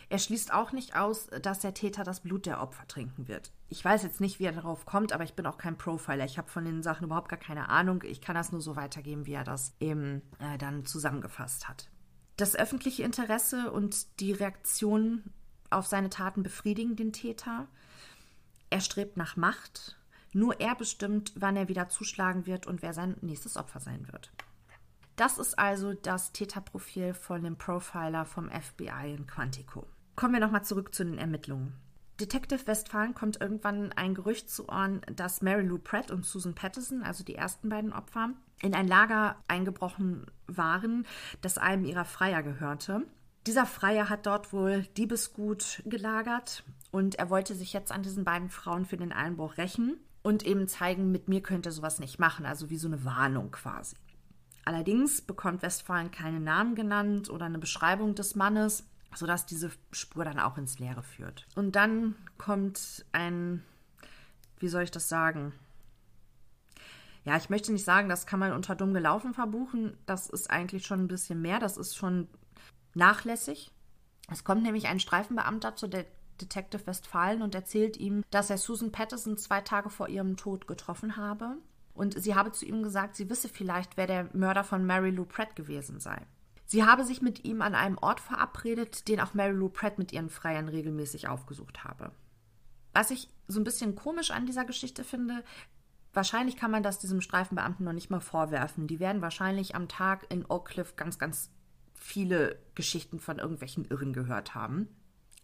Er 0.10 0.20
schließt 0.20 0.54
auch 0.54 0.72
nicht 0.72 0.96
aus, 0.96 1.28
dass 1.42 1.60
der 1.60 1.74
Täter 1.74 2.04
das 2.04 2.22
Blut 2.22 2.46
der 2.46 2.62
Opfer 2.62 2.88
trinken 2.88 3.28
wird. 3.28 3.52
Ich 3.68 3.84
weiß 3.84 4.04
jetzt 4.04 4.22
nicht, 4.22 4.40
wie 4.40 4.46
er 4.46 4.54
darauf 4.54 4.86
kommt, 4.86 5.12
aber 5.12 5.26
ich 5.26 5.34
bin 5.34 5.46
auch 5.46 5.58
kein 5.58 5.78
Profiler. 5.78 6.24
Ich 6.24 6.38
habe 6.38 6.50
von 6.50 6.64
den 6.64 6.82
Sachen 6.82 7.06
überhaupt 7.06 7.28
gar 7.28 7.40
keine 7.40 7.68
Ahnung. 7.68 8.04
Ich 8.04 8.22
kann 8.22 8.36
das 8.36 8.54
nur 8.54 8.62
so 8.62 8.78
weitergeben, 8.78 9.26
wie 9.26 9.34
er 9.34 9.44
das 9.44 9.74
eben 9.82 10.22
äh, 10.40 10.58
dann 10.58 10.86
zusammengefasst 10.86 11.68
hat. 11.68 11.90
Das 12.38 12.56
öffentliche 12.56 13.04
Interesse 13.04 13.72
und 13.72 14.20
die 14.22 14.32
Reaktion 14.32 15.24
auf 15.70 15.88
seine 15.88 16.10
Taten 16.10 16.44
befriedigen 16.44 16.96
den 16.96 17.12
Täter. 17.12 17.68
Er 18.70 18.80
strebt 18.80 19.18
nach 19.18 19.36
Macht. 19.36 19.97
Nur 20.34 20.60
er 20.60 20.76
bestimmt, 20.76 21.32
wann 21.36 21.56
er 21.56 21.68
wieder 21.68 21.90
zuschlagen 21.90 22.46
wird 22.46 22.68
und 22.68 22.82
wer 22.82 22.94
sein 22.94 23.16
nächstes 23.22 23.58
Opfer 23.58 23.80
sein 23.80 24.08
wird. 24.12 24.32
Das 25.16 25.40
ist 25.40 25.58
also 25.58 25.94
das 25.94 26.32
Täterprofil 26.32 27.14
von 27.14 27.44
dem 27.44 27.58
Profiler 27.58 28.26
vom 28.26 28.50
FBI 28.52 29.16
in 29.16 29.26
Quantico. 29.26 29.88
Kommen 30.16 30.34
wir 30.34 30.40
nochmal 30.40 30.64
zurück 30.64 30.94
zu 30.94 31.04
den 31.04 31.18
Ermittlungen. 31.18 31.74
Detective 32.20 32.66
Westphalen 32.66 33.14
kommt 33.14 33.42
irgendwann 33.42 33.92
ein 33.94 34.16
Gerücht 34.16 34.50
zu 34.50 34.70
Ohren, 34.70 35.02
dass 35.12 35.42
Mary 35.42 35.64
Lou 35.64 35.78
Pratt 35.78 36.12
und 36.12 36.26
Susan 36.26 36.56
Patterson, 36.56 37.04
also 37.04 37.24
die 37.24 37.36
ersten 37.36 37.70
beiden 37.70 37.94
Opfer, 37.94 38.30
in 38.62 38.74
ein 38.74 38.88
Lager 38.88 39.38
eingebrochen 39.48 40.26
waren, 40.48 41.06
das 41.42 41.58
einem 41.58 41.86
ihrer 41.86 42.06
Freier 42.06 42.42
gehörte. 42.42 43.04
Dieser 43.46 43.66
Freier 43.66 44.10
hat 44.10 44.26
dort 44.26 44.52
wohl 44.52 44.84
Diebesgut 44.98 45.84
gelagert 45.86 46.64
und 46.92 47.16
er 47.16 47.30
wollte 47.30 47.56
sich 47.56 47.74
jetzt 47.74 47.92
an 47.92 48.04
diesen 48.04 48.24
beiden 48.24 48.50
Frauen 48.50 48.86
für 48.86 48.98
den 48.98 49.14
Einbruch 49.14 49.58
rächen 49.58 50.00
und 50.28 50.46
eben 50.46 50.68
zeigen, 50.68 51.12
mit 51.12 51.28
mir 51.28 51.42
könnte 51.42 51.72
sowas 51.72 52.00
nicht 52.00 52.20
machen, 52.20 52.46
also 52.46 52.70
wie 52.70 52.78
so 52.78 52.88
eine 52.88 53.06
Warnung 53.06 53.52
quasi. 53.52 53.96
Allerdings 54.66 55.22
bekommt 55.22 55.62
Westphalen 55.62 56.12
keine 56.12 56.40
Namen 56.40 56.76
genannt 56.76 57.30
oder 57.30 57.46
eine 57.46 57.60
Beschreibung 57.60 58.16
des 58.16 58.36
Mannes 58.36 58.84
sodass 59.16 59.46
diese 59.46 59.72
Spur 59.92 60.26
dann 60.26 60.40
auch 60.40 60.58
ins 60.58 60.80
Leere 60.80 61.04
führt. 61.04 61.48
Und 61.56 61.76
dann 61.76 62.16
kommt 62.38 63.06
ein, 63.12 63.64
wie 64.60 64.68
soll 64.68 64.84
ich 64.84 64.92
das 64.92 65.10
sagen? 65.10 65.54
Ja, 67.24 67.36
ich 67.36 67.50
möchte 67.50 67.72
nicht 67.72 67.84
sagen, 67.84 68.10
das 68.10 68.26
kann 68.26 68.40
man 68.40 68.54
unter 68.54 68.76
dumm 68.76 68.94
gelaufen 68.94 69.34
verbuchen. 69.34 69.98
Das 70.06 70.30
ist 70.30 70.50
eigentlich 70.50 70.86
schon 70.86 71.02
ein 71.02 71.08
bisschen 71.08 71.42
mehr. 71.42 71.60
Das 71.60 71.78
ist 71.78 71.96
schon 71.96 72.28
nachlässig. 72.94 73.72
Es 74.32 74.44
kommt 74.44 74.64
nämlich 74.64 74.88
ein 74.88 75.00
Streifenbeamter 75.00 75.76
zu 75.76 75.88
der 75.88 76.06
Detective 76.42 76.86
Westfalen 76.88 77.42
und 77.42 77.56
erzählt 77.56 77.98
ihm, 77.98 78.24
dass 78.30 78.50
er 78.50 78.58
Susan 78.58 78.92
Patterson 78.92 79.38
zwei 79.38 79.62
Tage 79.62 79.90
vor 79.90 80.10
ihrem 80.10 80.38
Tod 80.38 80.68
getroffen 80.68 81.18
habe. 81.18 81.58
Und 81.94 82.22
sie 82.22 82.36
habe 82.36 82.52
zu 82.52 82.66
ihm 82.66 82.84
gesagt, 82.84 83.16
sie 83.16 83.30
wisse 83.30 83.50
vielleicht, 83.50 83.98
wer 83.98 84.08
der 84.08 84.30
Mörder 84.34 84.64
von 84.64 84.86
Mary 84.86 85.10
Lou 85.10 85.26
Pratt 85.26 85.56
gewesen 85.56 86.00
sei. 86.00 86.22
Sie 86.66 86.84
habe 86.84 87.06
sich 87.06 87.22
mit 87.22 87.46
ihm 87.46 87.62
an 87.62 87.76
einem 87.76 87.98
Ort 87.98 88.20
verabredet, 88.20 89.08
den 89.08 89.22
auch 89.22 89.34
Mary 89.34 89.54
Lou 89.54 89.70
Pratt 89.70 89.98
mit 89.98 90.12
ihren 90.12 90.30
Freiern 90.30 90.68
regelmäßig 90.68 91.28
aufgesucht 91.28 91.84
habe. 91.84 92.12
Was 92.94 93.10
ich 93.10 93.30
so 93.48 93.60
ein 93.60 93.64
bisschen 93.64 93.96
komisch 93.96 94.32
an 94.32 94.46
dieser 94.46 94.66
Geschichte 94.66 95.04
finde, 95.04 95.44
wahrscheinlich 96.14 96.58
kann 96.58 96.72
man 96.72 96.84
das 96.84 97.00
diesem 97.00 97.22
Streifenbeamten 97.22 97.86
noch 97.86 97.94
nicht 97.94 98.10
mal 98.10 98.20
vorwerfen. 98.20 98.88
Die 98.88 99.00
werden 99.00 99.22
wahrscheinlich 99.22 99.76
am 99.76 99.88
Tag 99.88 100.26
in 100.30 100.46
Oak 100.50 100.70
Cliff 100.70 100.96
ganz, 100.98 101.18
ganz 101.18 101.50
viele 101.94 102.60
Geschichten 102.76 103.20
von 103.20 103.40
irgendwelchen 103.40 103.86
Irren 103.86 104.14
gehört 104.14 104.54
haben. 104.54 104.88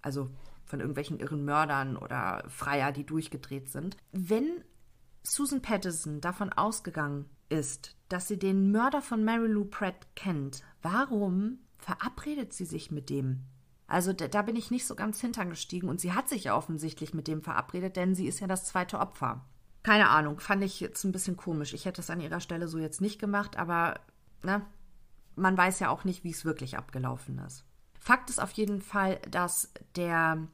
Also 0.02 0.30
von 0.66 0.80
irgendwelchen 0.80 1.20
irren 1.20 1.46
Mördern 1.46 1.98
oder 1.98 2.44
Freier, 2.48 2.92
die 2.92 3.06
durchgedreht 3.06 3.70
sind. 3.70 3.98
Wenn 4.12 4.64
Susan 5.24 5.62
Patterson 5.62 6.22
davon 6.22 6.52
ausgegangen 6.52 7.30
ist, 7.50 7.96
dass 8.10 8.28
sie 8.28 8.38
den 8.38 8.72
Mörder 8.72 9.02
von 9.02 9.24
Mary 9.24 9.48
Lou 9.48 9.66
Pratt 9.66 10.08
kennt, 10.16 10.64
warum 10.82 11.60
verabredet 11.78 12.54
sie 12.54 12.66
sich 12.66 12.92
mit 12.92 13.10
dem? 13.10 13.46
Also 13.88 14.14
da, 14.14 14.28
da 14.28 14.42
bin 14.42 14.56
ich 14.56 14.72
nicht 14.72 14.88
so 14.88 14.96
ganz 14.96 15.20
hintergestiegen 15.22 15.90
und 15.90 16.00
sie 16.00 16.14
hat 16.14 16.30
sich 16.30 16.46
ja 16.46 16.56
offensichtlich 16.56 17.14
mit 17.14 17.28
dem 17.28 17.42
verabredet, 17.42 17.96
denn 17.96 18.16
sie 18.16 18.28
ist 18.28 18.40
ja 18.40 18.48
das 18.48 18.66
zweite 18.66 19.00
Opfer. 19.00 19.46
Keine 19.84 20.10
Ahnung, 20.10 20.40
fand 20.40 20.64
ich 20.64 20.80
jetzt 20.80 21.04
ein 21.04 21.12
bisschen 21.12 21.38
komisch. 21.38 21.74
Ich 21.74 21.86
hätte 21.86 22.02
es 22.02 22.10
an 22.10 22.22
ihrer 22.22 22.40
Stelle 22.40 22.68
so 22.68 22.80
jetzt 22.80 23.02
nicht 23.02 23.20
gemacht, 23.20 23.58
aber 23.58 24.00
ne, 24.42 24.66
man 25.36 25.58
weiß 25.58 25.80
ja 25.80 25.90
auch 25.90 26.06
nicht, 26.06 26.24
wie 26.24 26.32
es 26.32 26.46
wirklich 26.46 26.78
abgelaufen 26.78 27.38
ist. 27.40 27.66
Fakt 28.04 28.30
ist 28.30 28.42
auf 28.42 28.52
jeden 28.52 28.82
Fall, 28.82 29.20
dass 29.30 29.72
der 29.96 30.46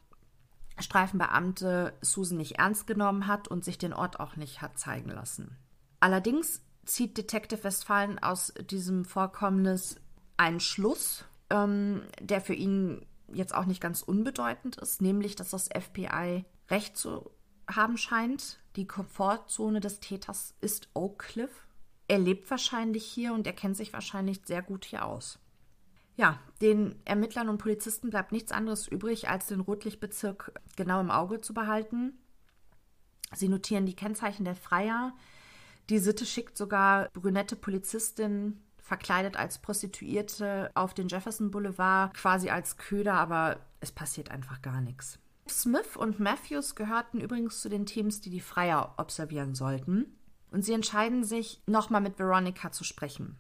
Streifenbeamte 0.78 1.94
Susan 2.00 2.38
nicht 2.38 2.60
ernst 2.60 2.86
genommen 2.86 3.26
hat 3.26 3.48
und 3.48 3.66
sich 3.66 3.80
den 3.80 3.92
Ort 3.92 4.20
auch 4.20 4.36
nicht 4.36 4.62
hat 4.62 4.78
zeigen 4.78 5.10
lassen. 5.10 5.58
Allerdings 6.00 6.62
zieht 6.86 7.18
Detective 7.18 7.64
Westphalen 7.64 8.20
aus 8.20 8.54
diesem 8.70 9.04
Vorkommnis 9.04 9.96
einen 10.38 10.60
Schluss, 10.60 11.26
ähm, 11.50 12.04
der 12.22 12.40
für 12.42 12.54
ihn 12.54 13.04
jetzt 13.34 13.56
auch 13.56 13.66
nicht 13.66 13.82
ganz 13.82 14.04
unbedeutend 14.04 14.78
ist, 14.78 15.02
nämlich 15.02 15.36
dass 15.36 15.50
das 15.50 15.70
FBI 15.70 16.46
recht 16.70 16.98
zu 16.98 17.32
haben 17.68 17.98
scheint. 17.98 18.60
Die 18.76 18.86
Komfortzone 18.86 19.80
des 19.80 20.00
Täters 20.00 20.54
ist 20.62 20.90
Oak 20.94 21.18
Cliff. 21.18 21.66
Er 22.08 22.20
lebt 22.20 22.50
wahrscheinlich 22.52 23.06
hier 23.06 23.34
und 23.34 23.48
er 23.48 23.54
kennt 23.54 23.76
sich 23.76 23.92
wahrscheinlich 23.92 24.42
sehr 24.46 24.62
gut 24.62 24.86
hier 24.86 25.04
aus. 25.04 25.40
Ja, 26.20 26.38
den 26.60 26.98
Ermittlern 27.06 27.48
und 27.48 27.60
Polizisten 27.60 28.10
bleibt 28.10 28.34
nichts 28.34 28.52
anderes 28.52 28.90
übrig, 28.90 29.30
als 29.30 29.48
den 29.48 29.62
Rotlichtbezirk 29.62 30.52
genau 30.76 31.00
im 31.00 31.12
Auge 31.12 31.40
zu 31.40 31.54
behalten. 31.54 32.12
Sie 33.34 33.48
notieren 33.48 33.86
die 33.86 33.96
Kennzeichen 33.96 34.44
der 34.44 34.58
Freier. 34.58 35.16
Die 35.90 35.98
Sitte 35.98 36.26
schickt 36.26 36.58
sogar 36.58 37.08
brünette 37.14 37.56
Polizistinnen 37.56 38.62
verkleidet 38.80 39.38
als 39.38 39.60
Prostituierte 39.60 40.72
auf 40.74 40.94
den 40.94 41.08
Jefferson 41.08 41.52
Boulevard, 41.52 42.14
quasi 42.14 42.50
als 42.50 42.76
Köder, 42.76 43.14
aber 43.14 43.62
es 43.80 43.94
passiert 43.94 44.30
einfach 44.30 44.62
gar 44.62 44.82
nichts. 44.82 45.20
Smith 45.48 45.96
und 45.96 46.20
Matthews 46.20 46.76
gehörten 46.76 47.22
übrigens 47.22 47.62
zu 47.62 47.70
den 47.70 47.86
Teams, 47.86 48.20
die 48.20 48.30
die 48.30 48.42
Freier 48.42 48.94
observieren 48.98 49.56
sollten. 49.56 50.20
Und 50.52 50.66
sie 50.66 50.74
entscheiden 50.74 51.24
sich, 51.24 51.62
nochmal 51.66 52.02
mit 52.02 52.20
Veronica 52.20 52.74
zu 52.74 52.84
sprechen. 52.84 53.38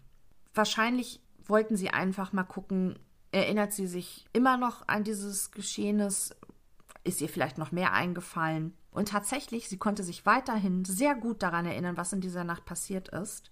Wahrscheinlich 0.54 1.22
wollten 1.50 1.76
sie 1.76 1.90
einfach 1.90 2.34
mal 2.34 2.44
gucken, 2.44 3.00
erinnert 3.32 3.74
sie 3.74 3.88
sich 3.88 4.26
immer 4.34 4.58
noch 4.58 4.88
an 4.88 5.04
dieses 5.04 5.52
Geschehnis? 5.52 6.36
Ist 7.04 7.22
ihr 7.22 7.30
vielleicht 7.30 7.58
noch 7.58 7.72
mehr 7.72 7.94
eingefallen? 7.94 8.74
Und 8.92 9.10
tatsächlich, 9.10 9.70
sie 9.70 9.78
konnte 9.78 10.04
sich 10.04 10.26
weiterhin 10.26 10.86
sehr 10.86 11.16
gut 11.16 11.44
daran 11.44 11.66
erinnern, 11.66 11.98
was 11.98 12.14
in 12.14 12.22
dieser 12.22 12.44
Nacht 12.44 12.66
passiert 12.66 13.10
ist. 13.10 13.52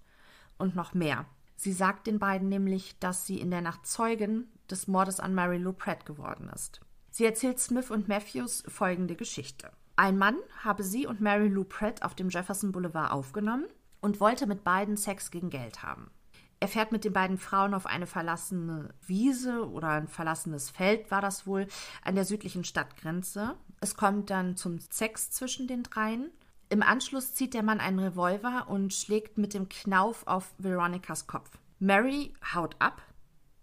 Und 0.58 0.76
noch 0.76 0.94
mehr. 0.94 1.26
Sie 1.56 1.72
sagt 1.74 2.08
den 2.08 2.20
beiden 2.20 2.50
nämlich, 2.50 2.98
dass 3.00 3.26
sie 3.26 3.40
in 3.40 3.52
der 3.52 3.62
Nacht 3.62 3.86
Zeugin 3.86 4.48
des 4.70 4.88
Mordes 4.88 5.20
an 5.20 5.34
Mary 5.34 5.58
Lou 5.58 5.74
Pratt 5.74 6.06
geworden 6.06 6.50
ist. 6.54 6.82
Sie 7.10 7.26
erzählt 7.26 7.60
Smith 7.60 7.90
und 7.90 8.08
Matthews 8.08 8.64
folgende 8.68 9.16
Geschichte. 9.16 9.72
Ein 9.96 10.18
Mann 10.18 10.38
habe 10.64 10.84
sie 10.84 11.08
und 11.08 11.22
Mary 11.22 11.48
Lou 11.48 11.64
Pratt 11.64 12.04
auf 12.04 12.14
dem 12.14 12.30
Jefferson 12.30 12.72
Boulevard 12.72 13.12
aufgenommen 13.12 13.66
und 14.02 14.20
wollte 14.20 14.46
mit 14.46 14.64
beiden 14.64 14.98
Sex 14.98 15.32
gegen 15.32 15.50
Geld 15.50 15.82
haben. 15.82 16.12
Er 16.60 16.67
fährt 16.67 16.91
mit 16.91 17.04
den 17.04 17.13
beiden 17.13 17.38
Frauen 17.38 17.74
auf 17.74 17.86
eine 17.86 18.08
verlassene 18.08 18.93
Wiese 19.06 19.70
oder 19.70 19.89
ein 19.89 20.08
verlassenes 20.08 20.70
Feld 20.70 21.12
war 21.12 21.22
das 21.22 21.46
wohl 21.46 21.67
an 22.04 22.15
der 22.15 22.26
südlichen 22.26 22.63
Stadtgrenze. 22.63 23.56
Es 23.80 23.96
kommt 23.96 24.30
dann 24.30 24.58
zum 24.58 24.80
Sex 24.80 25.30
zwischen 25.30 25.67
den 25.67 25.84
dreien 25.84 26.32
im 26.70 26.84
Anschluss 26.84 27.34
zieht 27.34 27.54
der 27.54 27.63
Mann 27.63 27.80
einen 27.80 28.00
Revolver 28.00 28.67
und 28.67 28.93
schlägt 28.93 29.38
mit 29.38 29.54
dem 29.54 29.70
Knauf 29.70 30.28
auf 30.28 30.54
Veronicas 30.58 31.26
Kopf. 31.26 31.58
Mary 31.80 32.34
haut 32.54 32.76
ab, 32.80 33.02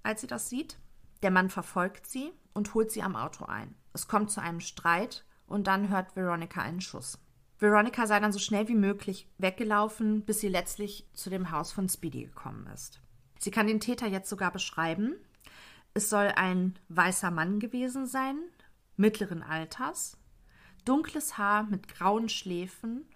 als 0.02 0.22
sie 0.22 0.26
das 0.26 0.48
sieht. 0.48 0.78
Der 1.22 1.30
Mann 1.30 1.50
verfolgt 1.50 2.06
sie 2.06 2.32
und 2.54 2.72
holt 2.72 2.90
sie 2.90 3.02
am 3.02 3.14
Auto 3.14 3.44
ein. 3.44 3.74
Es 3.92 4.08
kommt 4.08 4.30
zu 4.30 4.40
einem 4.40 4.60
Streit 4.60 5.24
und 5.46 5.66
dann 5.66 5.90
hört 5.90 6.16
Veronica 6.16 6.62
einen 6.62 6.80
Schuss. 6.80 7.18
Veronica 7.64 8.06
sei 8.06 8.20
dann 8.20 8.32
so 8.32 8.38
schnell 8.38 8.68
wie 8.68 8.74
möglich 8.74 9.28
weggelaufen, 9.38 10.24
bis 10.24 10.40
sie 10.40 10.48
letztlich 10.48 11.06
zu 11.14 11.30
dem 11.30 11.50
Haus 11.50 11.72
von 11.72 11.88
Speedy 11.88 12.24
gekommen 12.24 12.68
ist. 12.72 13.00
Sie 13.38 13.50
kann 13.50 13.66
den 13.66 13.80
Täter 13.80 14.06
jetzt 14.06 14.28
sogar 14.28 14.52
beschreiben. 14.52 15.16
Es 15.92 16.10
soll 16.10 16.32
ein 16.36 16.78
weißer 16.88 17.30
Mann 17.30 17.60
gewesen 17.60 18.06
sein, 18.06 18.38
mittleren 18.96 19.42
Alters, 19.42 20.16
dunkles 20.84 21.38
Haar 21.38 21.64
mit 21.64 21.88
grauen 21.88 22.28
Schläfen 22.28 23.06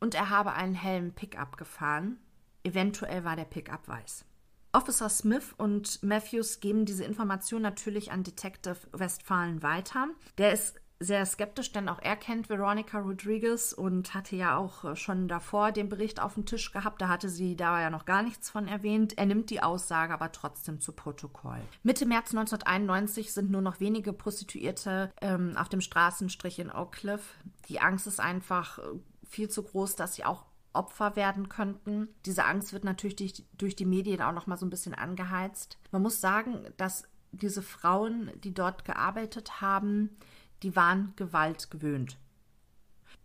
und 0.00 0.14
er 0.14 0.30
habe 0.30 0.52
einen 0.52 0.74
hellen 0.74 1.12
Pickup 1.14 1.56
gefahren. 1.56 2.18
Eventuell 2.64 3.24
war 3.24 3.36
der 3.36 3.44
Pickup 3.44 3.86
weiß. 3.88 4.24
Officer 4.72 5.08
Smith 5.08 5.54
und 5.56 6.02
Matthews 6.02 6.60
geben 6.60 6.84
diese 6.84 7.04
Information 7.04 7.62
natürlich 7.62 8.12
an 8.12 8.24
Detective 8.24 8.76
Westphalen 8.92 9.62
weiter. 9.62 10.08
Der 10.36 10.52
ist 10.52 10.80
sehr 10.98 11.26
skeptisch, 11.26 11.72
denn 11.72 11.88
auch 11.88 11.98
er 12.00 12.16
kennt 12.16 12.48
Veronica 12.48 12.98
Rodriguez 12.98 13.72
und 13.72 14.14
hatte 14.14 14.36
ja 14.36 14.56
auch 14.56 14.84
äh, 14.84 14.96
schon 14.96 15.28
davor 15.28 15.72
den 15.72 15.88
Bericht 15.88 16.20
auf 16.20 16.34
dem 16.34 16.46
Tisch 16.46 16.72
gehabt. 16.72 17.02
Da 17.02 17.08
hatte 17.08 17.28
sie 17.28 17.56
da 17.56 17.80
ja 17.80 17.90
noch 17.90 18.06
gar 18.06 18.22
nichts 18.22 18.48
von 18.48 18.66
erwähnt. 18.66 19.18
Er 19.18 19.26
nimmt 19.26 19.50
die 19.50 19.62
Aussage 19.62 20.14
aber 20.14 20.32
trotzdem 20.32 20.80
zu 20.80 20.92
Protokoll. 20.92 21.60
Mitte 21.82 22.06
März 22.06 22.30
1991 22.30 23.32
sind 23.32 23.50
nur 23.50 23.60
noch 23.60 23.80
wenige 23.80 24.12
Prostituierte 24.12 25.12
ähm, 25.20 25.56
auf 25.56 25.68
dem 25.68 25.80
Straßenstrich 25.80 26.58
in 26.58 26.70
Oak 26.70 26.92
Cliff. 26.92 27.34
Die 27.68 27.80
Angst 27.80 28.06
ist 28.06 28.20
einfach 28.20 28.78
äh, 28.78 28.82
viel 29.28 29.50
zu 29.50 29.62
groß, 29.62 29.96
dass 29.96 30.14
sie 30.14 30.24
auch 30.24 30.46
Opfer 30.72 31.16
werden 31.16 31.48
könnten. 31.48 32.08
Diese 32.26 32.44
Angst 32.44 32.72
wird 32.72 32.84
natürlich 32.84 33.16
durch, 33.16 33.44
durch 33.56 33.76
die 33.76 33.86
Medien 33.86 34.22
auch 34.22 34.32
noch 34.32 34.46
mal 34.46 34.58
so 34.58 34.66
ein 34.66 34.70
bisschen 34.70 34.94
angeheizt. 34.94 35.78
Man 35.90 36.02
muss 36.02 36.20
sagen, 36.20 36.66
dass 36.76 37.04
diese 37.32 37.62
Frauen, 37.62 38.30
die 38.44 38.54
dort 38.54 38.84
gearbeitet 38.84 39.60
haben, 39.60 40.16
die 40.62 40.76
waren 40.76 41.12
Gewalt 41.16 41.70
gewöhnt. 41.70 42.18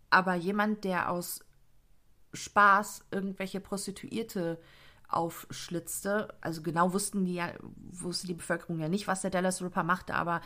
Aber 0.10 0.36
jemand, 0.36 0.84
der 0.84 1.10
aus 1.10 1.46
Spaß 2.34 3.06
irgendwelche 3.12 3.60
Prostituierte 3.60 4.60
aufschlitzte, 5.08 6.34
also 6.42 6.62
genau 6.62 6.94
wussten 6.94 7.26
die 7.26 7.36
ja, 7.36 7.54
wusste 7.90 8.28
die 8.28 8.34
Bevölkerung 8.34 8.80
ja 8.80 8.90
nicht, 8.90 9.08
was 9.08 9.22
der 9.22 9.32
Dallas 9.32 9.62
Ripper 9.62 9.84
machte, 9.84 10.16
aber 10.16 10.42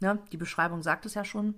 ne, 0.00 0.18
die 0.32 0.36
Beschreibung 0.36 0.82
sagt 0.82 1.06
es 1.06 1.14
ja 1.14 1.24
schon. 1.24 1.54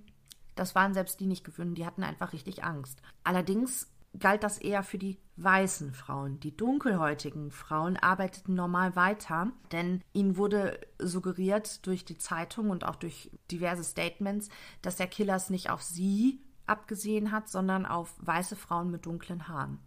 Das 0.55 0.75
waren 0.75 0.95
selbst 0.95 1.21
die 1.21 1.27
nicht 1.27 1.45
gewöhnt, 1.45 1.79
die 1.79 1.87
hatten 1.87 2.03
einfach 2.03 2.33
richtig 2.33 2.65
Angst. 2.65 3.01
Allerdings 3.23 3.89
galt 4.19 4.43
das 4.43 4.59
eher 4.59 4.83
für 4.83 4.99
die 4.99 5.19
weißen 5.43 5.93
Frauen. 5.93 6.41
Die 6.41 6.57
dunkelhäutigen 6.57 7.51
Frauen 7.51 7.97
arbeiteten 7.97 8.55
normal 8.55 8.97
weiter, 8.97 9.53
denn 9.73 10.03
ihnen 10.13 10.37
wurde 10.37 10.81
suggeriert 10.99 11.87
durch 11.87 12.05
die 12.05 12.19
Zeitung 12.19 12.71
und 12.71 12.85
auch 12.85 12.97
durch 12.97 13.31
diverse 13.51 13.85
Statements, 13.85 14.49
dass 14.83 14.97
der 14.97 15.07
Killer 15.07 15.37
es 15.37 15.51
nicht 15.51 15.71
auf 15.71 15.83
sie 15.83 16.41
abgesehen 16.67 17.33
hat, 17.33 17.49
sondern 17.49 17.87
auf 17.87 18.15
weiße 18.19 18.57
Frauen 18.57 18.91
mit 18.91 19.07
dunklen 19.07 19.49
Haaren. 19.49 19.79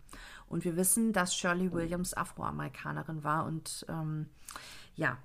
Und 0.48 0.66
wir 0.66 0.76
wissen, 0.76 1.14
dass 1.14 1.36
Shirley 1.36 1.72
Williams 1.72 2.14
Afroamerikanerin 2.14 3.24
war 3.24 3.46
und 3.46 3.86
ähm, 3.88 4.28
ja, 4.96 5.18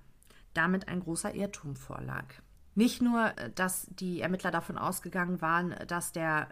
damit 0.55 0.89
ein 0.89 1.01
großer 1.01 1.35
Irrtum 1.35 1.77
vorlag. 1.77 2.27
Nicht 2.75 3.01
nur, 3.01 3.31
dass 3.55 3.87
die 3.91 4.21
Ermittler 4.21 4.51
davon 4.51 4.77
ausgegangen 4.77 5.41
waren, 5.41 5.75
dass 5.89 6.13
der 6.13 6.49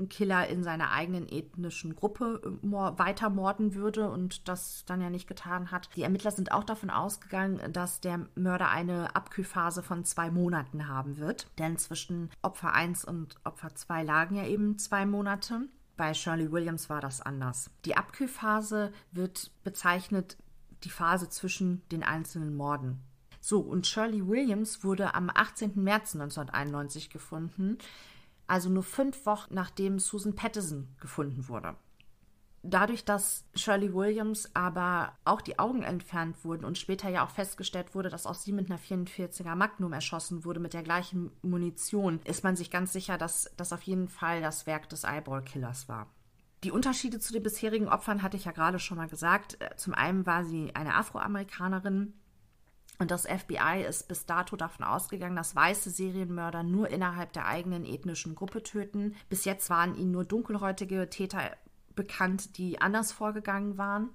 ein 0.00 0.08
Killer 0.08 0.48
in 0.48 0.64
seiner 0.64 0.90
eigenen 0.90 1.28
ethnischen 1.28 1.94
Gruppe 1.94 2.40
äh, 2.44 2.66
weiter 2.98 3.30
morden 3.30 3.74
würde 3.74 4.10
und 4.10 4.48
das 4.48 4.84
dann 4.86 5.00
ja 5.00 5.10
nicht 5.10 5.28
getan 5.28 5.70
hat. 5.70 5.88
Die 5.96 6.02
Ermittler 6.02 6.30
sind 6.30 6.52
auch 6.52 6.64
davon 6.64 6.90
ausgegangen, 6.90 7.72
dass 7.72 8.00
der 8.00 8.26
Mörder 8.34 8.70
eine 8.70 9.14
Abkühlphase 9.14 9.82
von 9.82 10.04
zwei 10.04 10.30
Monaten 10.30 10.88
haben 10.88 11.18
wird. 11.18 11.46
Denn 11.58 11.76
zwischen 11.76 12.30
Opfer 12.42 12.72
1 12.72 13.04
und 13.04 13.36
Opfer 13.44 13.74
2 13.74 14.02
lagen 14.02 14.36
ja 14.36 14.46
eben 14.46 14.78
zwei 14.78 15.06
Monate. 15.06 15.68
Bei 15.96 16.14
Shirley 16.14 16.50
Williams 16.50 16.88
war 16.88 17.00
das 17.00 17.20
anders. 17.20 17.70
Die 17.84 17.96
Abkühlphase 17.96 18.92
wird 19.12 19.52
bezeichnet 19.62 20.38
die 20.84 20.90
Phase 20.90 21.28
zwischen 21.28 21.86
den 21.90 22.02
einzelnen 22.02 22.56
Morden. 22.56 23.02
So, 23.42 23.60
und 23.60 23.86
Shirley 23.86 24.26
Williams 24.26 24.84
wurde 24.84 25.14
am 25.14 25.30
18. 25.32 25.72
März 25.82 26.14
1991 26.14 27.10
gefunden 27.10 27.78
also 28.50 28.68
nur 28.68 28.82
fünf 28.82 29.26
Wochen 29.26 29.54
nachdem 29.54 29.98
Susan 29.98 30.34
Patterson 30.34 30.88
gefunden 31.00 31.48
wurde. 31.48 31.76
Dadurch, 32.62 33.06
dass 33.06 33.46
Shirley 33.54 33.94
Williams 33.94 34.50
aber 34.54 35.16
auch 35.24 35.40
die 35.40 35.58
Augen 35.58 35.82
entfernt 35.82 36.44
wurden 36.44 36.66
und 36.66 36.76
später 36.76 37.08
ja 37.08 37.24
auch 37.24 37.30
festgestellt 37.30 37.94
wurde, 37.94 38.10
dass 38.10 38.26
auch 38.26 38.34
sie 38.34 38.52
mit 38.52 38.70
einer 38.70 38.78
44er 38.78 39.54
Magnum 39.54 39.94
erschossen 39.94 40.44
wurde 40.44 40.60
mit 40.60 40.74
der 40.74 40.82
gleichen 40.82 41.30
Munition, 41.40 42.20
ist 42.24 42.44
man 42.44 42.56
sich 42.56 42.70
ganz 42.70 42.92
sicher, 42.92 43.16
dass 43.16 43.50
das 43.56 43.72
auf 43.72 43.80
jeden 43.82 44.08
Fall 44.08 44.42
das 44.42 44.66
Werk 44.66 44.90
des 44.90 45.04
Eyeball-Killers 45.04 45.88
war. 45.88 46.08
Die 46.62 46.70
Unterschiede 46.70 47.18
zu 47.18 47.32
den 47.32 47.42
bisherigen 47.42 47.88
Opfern 47.88 48.20
hatte 48.20 48.36
ich 48.36 48.44
ja 48.44 48.52
gerade 48.52 48.78
schon 48.78 48.98
mal 48.98 49.08
gesagt. 49.08 49.56
Zum 49.76 49.94
einen 49.94 50.26
war 50.26 50.44
sie 50.44 50.74
eine 50.74 50.94
Afroamerikanerin, 50.94 52.12
und 53.00 53.10
das 53.10 53.26
FBI 53.26 53.82
ist 53.88 54.08
bis 54.08 54.26
dato 54.26 54.56
davon 54.56 54.84
ausgegangen, 54.84 55.34
dass 55.34 55.56
weiße 55.56 55.88
Serienmörder 55.88 56.62
nur 56.62 56.90
innerhalb 56.90 57.32
der 57.32 57.46
eigenen 57.46 57.86
ethnischen 57.86 58.34
Gruppe 58.34 58.62
töten. 58.62 59.16
Bis 59.30 59.46
jetzt 59.46 59.70
waren 59.70 59.94
ihnen 59.94 60.10
nur 60.10 60.26
dunkelhäutige 60.26 61.08
Täter 61.08 61.56
bekannt, 61.96 62.58
die 62.58 62.78
anders 62.82 63.10
vorgegangen 63.10 63.78
waren. 63.78 64.10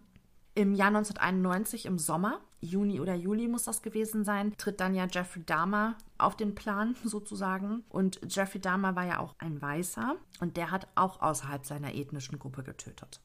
Im 0.53 0.75
Jahr 0.75 0.89
1991, 0.89 1.87
im 1.87 1.97
Sommer, 1.97 2.39
Juni 2.61 3.01
oder 3.01 3.15
Juli 3.15 3.47
muss 3.47 3.63
das 3.63 3.81
gewesen 3.81 4.23
sein, 4.23 4.55
tritt 4.55 4.79
dann 4.79 4.93
ja 4.93 5.07
Jeffrey 5.09 5.43
Dahmer 5.43 5.97
auf 6.19 6.37
den 6.37 6.53
Plan 6.53 6.95
sozusagen. 7.03 7.83
Und 7.89 8.19
Jeffrey 8.29 8.61
Dahmer 8.61 8.95
war 8.95 9.05
ja 9.05 9.17
auch 9.17 9.33
ein 9.39 9.59
Weißer 9.59 10.15
und 10.41 10.57
der 10.57 10.69
hat 10.69 10.87
auch 10.93 11.23
außerhalb 11.23 11.65
seiner 11.65 11.95
ethnischen 11.95 12.37
Gruppe 12.37 12.61
getötet. 12.61 13.19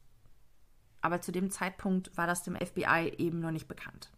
Aber 1.03 1.21
zu 1.21 1.33
dem 1.33 1.51
Zeitpunkt 1.51 2.17
war 2.17 2.27
das 2.27 2.45
dem 2.45 2.57
FBI 2.57 3.13
eben 3.19 3.41
noch 3.41 3.51
nicht 3.51 3.69
bekannt. 3.69 4.11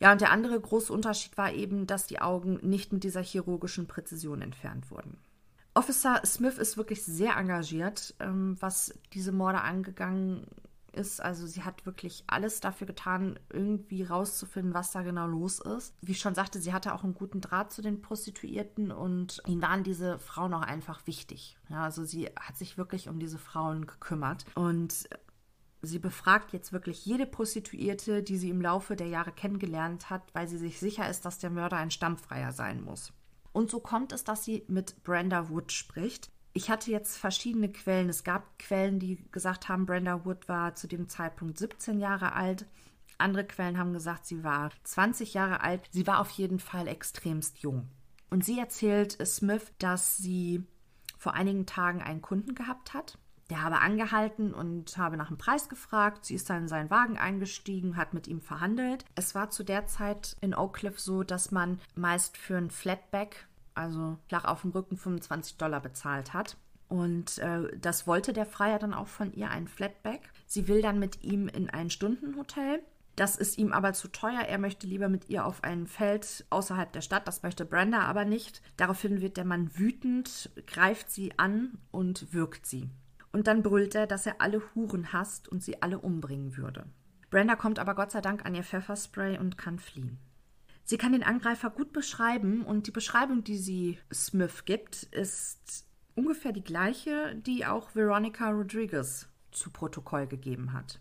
Ja, 0.00 0.12
und 0.12 0.20
der 0.20 0.30
andere 0.30 0.60
große 0.60 0.92
Unterschied 0.92 1.36
war 1.36 1.52
eben, 1.52 1.86
dass 1.86 2.06
die 2.06 2.20
Augen 2.20 2.58
nicht 2.62 2.92
mit 2.92 3.04
dieser 3.04 3.22
chirurgischen 3.22 3.86
Präzision 3.86 4.42
entfernt 4.42 4.90
wurden. 4.90 5.18
Officer 5.74 6.22
Smith 6.24 6.58
ist 6.58 6.76
wirklich 6.76 7.04
sehr 7.04 7.36
engagiert, 7.36 8.14
ähm, 8.20 8.56
was 8.60 8.94
diese 9.12 9.32
Morde 9.32 9.60
angegangen 9.60 10.46
ist. 10.92 11.20
Also 11.22 11.46
sie 11.46 11.62
hat 11.62 11.86
wirklich 11.86 12.24
alles 12.26 12.60
dafür 12.60 12.86
getan, 12.86 13.38
irgendwie 13.50 14.02
rauszufinden, 14.02 14.74
was 14.74 14.90
da 14.90 15.02
genau 15.02 15.26
los 15.26 15.60
ist. 15.60 15.94
Wie 16.02 16.12
ich 16.12 16.20
schon 16.20 16.34
sagte, 16.34 16.60
sie 16.60 16.72
hatte 16.72 16.94
auch 16.94 17.04
einen 17.04 17.14
guten 17.14 17.40
Draht 17.40 17.72
zu 17.72 17.82
den 17.82 18.02
Prostituierten 18.02 18.90
und 18.90 19.40
ihnen 19.46 19.62
waren 19.62 19.84
diese 19.84 20.18
Frauen 20.18 20.54
auch 20.54 20.62
einfach 20.62 21.06
wichtig. 21.06 21.56
Ja, 21.68 21.84
also 21.84 22.04
sie 22.04 22.26
hat 22.38 22.56
sich 22.56 22.76
wirklich 22.76 23.08
um 23.08 23.18
diese 23.18 23.38
Frauen 23.38 23.86
gekümmert 23.86 24.44
und 24.54 25.08
sie 25.82 25.98
befragt 25.98 26.52
jetzt 26.52 26.72
wirklich 26.72 27.04
jede 27.06 27.26
Prostituierte, 27.26 28.22
die 28.22 28.36
sie 28.36 28.50
im 28.50 28.60
Laufe 28.60 28.96
der 28.96 29.08
Jahre 29.08 29.32
kennengelernt 29.32 30.10
hat, 30.10 30.22
weil 30.34 30.48
sie 30.48 30.58
sich 30.58 30.78
sicher 30.78 31.08
ist, 31.08 31.24
dass 31.24 31.38
der 31.38 31.50
Mörder 31.50 31.76
ein 31.76 31.90
Stammfreier 31.90 32.52
sein 32.52 32.82
muss. 32.82 33.12
Und 33.52 33.70
so 33.70 33.80
kommt 33.80 34.12
es, 34.12 34.24
dass 34.24 34.44
sie 34.44 34.64
mit 34.68 35.02
Brenda 35.04 35.48
Wood 35.48 35.72
spricht. 35.72 36.30
Ich 36.52 36.70
hatte 36.70 36.90
jetzt 36.90 37.16
verschiedene 37.16 37.70
Quellen. 37.70 38.08
Es 38.08 38.24
gab 38.24 38.58
Quellen, 38.58 38.98
die 38.98 39.24
gesagt 39.30 39.68
haben, 39.68 39.86
Brenda 39.86 40.24
Wood 40.24 40.48
war 40.48 40.74
zu 40.74 40.88
dem 40.88 41.08
Zeitpunkt 41.08 41.58
17 41.58 42.00
Jahre 42.00 42.32
alt. 42.32 42.66
Andere 43.16 43.44
Quellen 43.44 43.78
haben 43.78 43.92
gesagt, 43.92 44.26
sie 44.26 44.44
war 44.44 44.70
20 44.84 45.34
Jahre 45.34 45.60
alt. 45.60 45.88
Sie 45.90 46.06
war 46.06 46.20
auf 46.20 46.30
jeden 46.30 46.58
Fall 46.58 46.88
extremst 46.88 47.58
jung. 47.58 47.88
Und 48.30 48.44
sie 48.44 48.58
erzählt 48.58 49.18
Smith, 49.26 49.72
dass 49.78 50.16
sie 50.16 50.64
vor 51.16 51.34
einigen 51.34 51.66
Tagen 51.66 52.02
einen 52.02 52.22
Kunden 52.22 52.54
gehabt 52.54 52.94
hat 52.94 53.18
der 53.50 53.62
habe 53.62 53.80
angehalten 53.80 54.52
und 54.52 54.96
habe 54.98 55.16
nach 55.16 55.28
dem 55.28 55.38
Preis 55.38 55.68
gefragt. 55.68 56.24
Sie 56.24 56.34
ist 56.34 56.50
dann 56.50 56.62
in 56.62 56.68
seinen 56.68 56.90
Wagen 56.90 57.18
eingestiegen, 57.18 57.96
hat 57.96 58.14
mit 58.14 58.28
ihm 58.28 58.40
verhandelt. 58.40 59.04
Es 59.14 59.34
war 59.34 59.50
zu 59.50 59.64
der 59.64 59.86
Zeit 59.86 60.36
in 60.40 60.54
Oak 60.54 60.74
Cliff 60.74 61.00
so, 61.00 61.22
dass 61.22 61.50
man 61.50 61.80
meist 61.94 62.36
für 62.36 62.56
ein 62.56 62.70
Flatback, 62.70 63.46
also 63.74 64.18
flach 64.28 64.44
auf 64.44 64.62
dem 64.62 64.72
Rücken, 64.72 64.96
25 64.96 65.56
Dollar 65.56 65.80
bezahlt 65.80 66.34
hat. 66.34 66.56
Und 66.88 67.38
äh, 67.38 67.76
das 67.78 68.06
wollte 68.06 68.32
der 68.32 68.46
Freier 68.46 68.78
dann 68.78 68.94
auch 68.94 69.08
von 69.08 69.32
ihr, 69.32 69.50
ein 69.50 69.68
Flatback. 69.68 70.30
Sie 70.46 70.68
will 70.68 70.82
dann 70.82 70.98
mit 70.98 71.22
ihm 71.22 71.48
in 71.48 71.68
ein 71.70 71.90
Stundenhotel. 71.90 72.82
Das 73.14 73.36
ist 73.36 73.58
ihm 73.58 73.72
aber 73.72 73.94
zu 73.94 74.08
teuer. 74.08 74.42
Er 74.42 74.58
möchte 74.58 74.86
lieber 74.86 75.08
mit 75.08 75.28
ihr 75.28 75.44
auf 75.44 75.64
ein 75.64 75.86
Feld 75.86 76.46
außerhalb 76.50 76.92
der 76.92 77.00
Stadt. 77.00 77.26
Das 77.26 77.42
möchte 77.42 77.64
Brenda 77.64 78.02
aber 78.02 78.24
nicht. 78.24 78.62
Daraufhin 78.76 79.20
wird 79.20 79.36
der 79.36 79.44
Mann 79.44 79.76
wütend, 79.76 80.50
greift 80.66 81.10
sie 81.10 81.36
an 81.36 81.78
und 81.90 82.32
wirkt 82.32 82.64
sie. 82.64 82.88
Und 83.32 83.46
dann 83.46 83.62
brüllt 83.62 83.94
er, 83.94 84.06
dass 84.06 84.26
er 84.26 84.40
alle 84.40 84.62
Huren 84.74 85.12
hasst 85.12 85.48
und 85.48 85.62
sie 85.62 85.82
alle 85.82 85.98
umbringen 85.98 86.56
würde. 86.56 86.86
Brenda 87.30 87.56
kommt 87.56 87.78
aber 87.78 87.94
Gott 87.94 88.10
sei 88.10 88.20
Dank 88.20 88.46
an 88.46 88.54
ihr 88.54 88.64
Pfefferspray 88.64 89.38
und 89.38 89.58
kann 89.58 89.78
fliehen. 89.78 90.18
Sie 90.84 90.96
kann 90.96 91.12
den 91.12 91.22
Angreifer 91.22 91.68
gut 91.68 91.92
beschreiben 91.92 92.64
und 92.64 92.86
die 92.86 92.92
Beschreibung, 92.92 93.44
die 93.44 93.58
sie 93.58 93.98
Smith 94.12 94.64
gibt, 94.64 95.02
ist 95.02 95.84
ungefähr 96.14 96.52
die 96.52 96.64
gleiche, 96.64 97.36
die 97.36 97.66
auch 97.66 97.94
Veronica 97.94 98.48
Rodriguez 98.50 99.28
zu 99.50 99.70
Protokoll 99.70 100.26
gegeben 100.26 100.72
hat. 100.72 100.98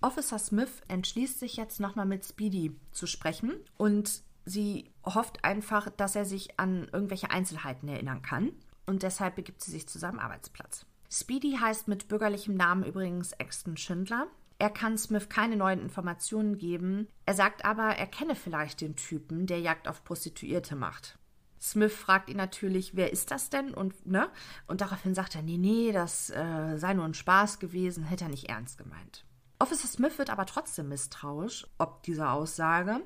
Officer 0.00 0.38
Smith 0.38 0.80
entschließt 0.88 1.38
sich 1.38 1.56
jetzt 1.56 1.78
nochmal 1.78 2.06
mit 2.06 2.24
Speedy 2.24 2.74
zu 2.90 3.06
sprechen 3.06 3.52
und 3.76 4.22
sie 4.46 4.90
hofft 5.04 5.44
einfach, 5.44 5.90
dass 5.90 6.16
er 6.16 6.24
sich 6.24 6.58
an 6.58 6.88
irgendwelche 6.92 7.30
Einzelheiten 7.30 7.88
erinnern 7.88 8.22
kann 8.22 8.52
und 8.86 9.02
deshalb 9.02 9.36
begibt 9.36 9.62
sie 9.62 9.70
sich 9.70 9.86
zu 9.86 9.98
seinem 9.98 10.18
Arbeitsplatz. 10.18 10.86
Speedy 11.12 11.58
heißt 11.60 11.88
mit 11.88 12.08
bürgerlichem 12.08 12.56
Namen 12.56 12.84
übrigens 12.84 13.32
Exton 13.32 13.76
Schindler. 13.76 14.28
Er 14.58 14.70
kann 14.70 14.96
Smith 14.96 15.28
keine 15.28 15.56
neuen 15.56 15.82
Informationen 15.82 16.56
geben. 16.56 17.06
Er 17.26 17.34
sagt 17.34 17.66
aber, 17.66 17.96
er 17.96 18.06
kenne 18.06 18.34
vielleicht 18.34 18.80
den 18.80 18.96
Typen, 18.96 19.46
der 19.46 19.60
Jagd 19.60 19.88
auf 19.88 20.04
Prostituierte 20.04 20.74
macht. 20.74 21.18
Smith 21.60 21.92
fragt 21.92 22.30
ihn 22.30 22.38
natürlich, 22.38 22.96
wer 22.96 23.12
ist 23.12 23.30
das 23.30 23.50
denn? 23.50 23.74
Und, 23.74 24.06
ne? 24.06 24.30
und 24.66 24.80
daraufhin 24.80 25.14
sagt 25.14 25.34
er, 25.34 25.42
nee, 25.42 25.58
nee, 25.58 25.92
das 25.92 26.30
äh, 26.30 26.78
sei 26.78 26.94
nur 26.94 27.04
ein 27.04 27.12
Spaß 27.12 27.58
gewesen, 27.58 28.04
hätte 28.04 28.24
er 28.24 28.30
nicht 28.30 28.48
ernst 28.48 28.78
gemeint. 28.78 29.26
Officer 29.58 29.88
Smith 29.88 30.16
wird 30.16 30.30
aber 30.30 30.46
trotzdem 30.46 30.88
misstrauisch, 30.88 31.66
ob 31.76 32.02
dieser 32.04 32.32
Aussage. 32.32 33.02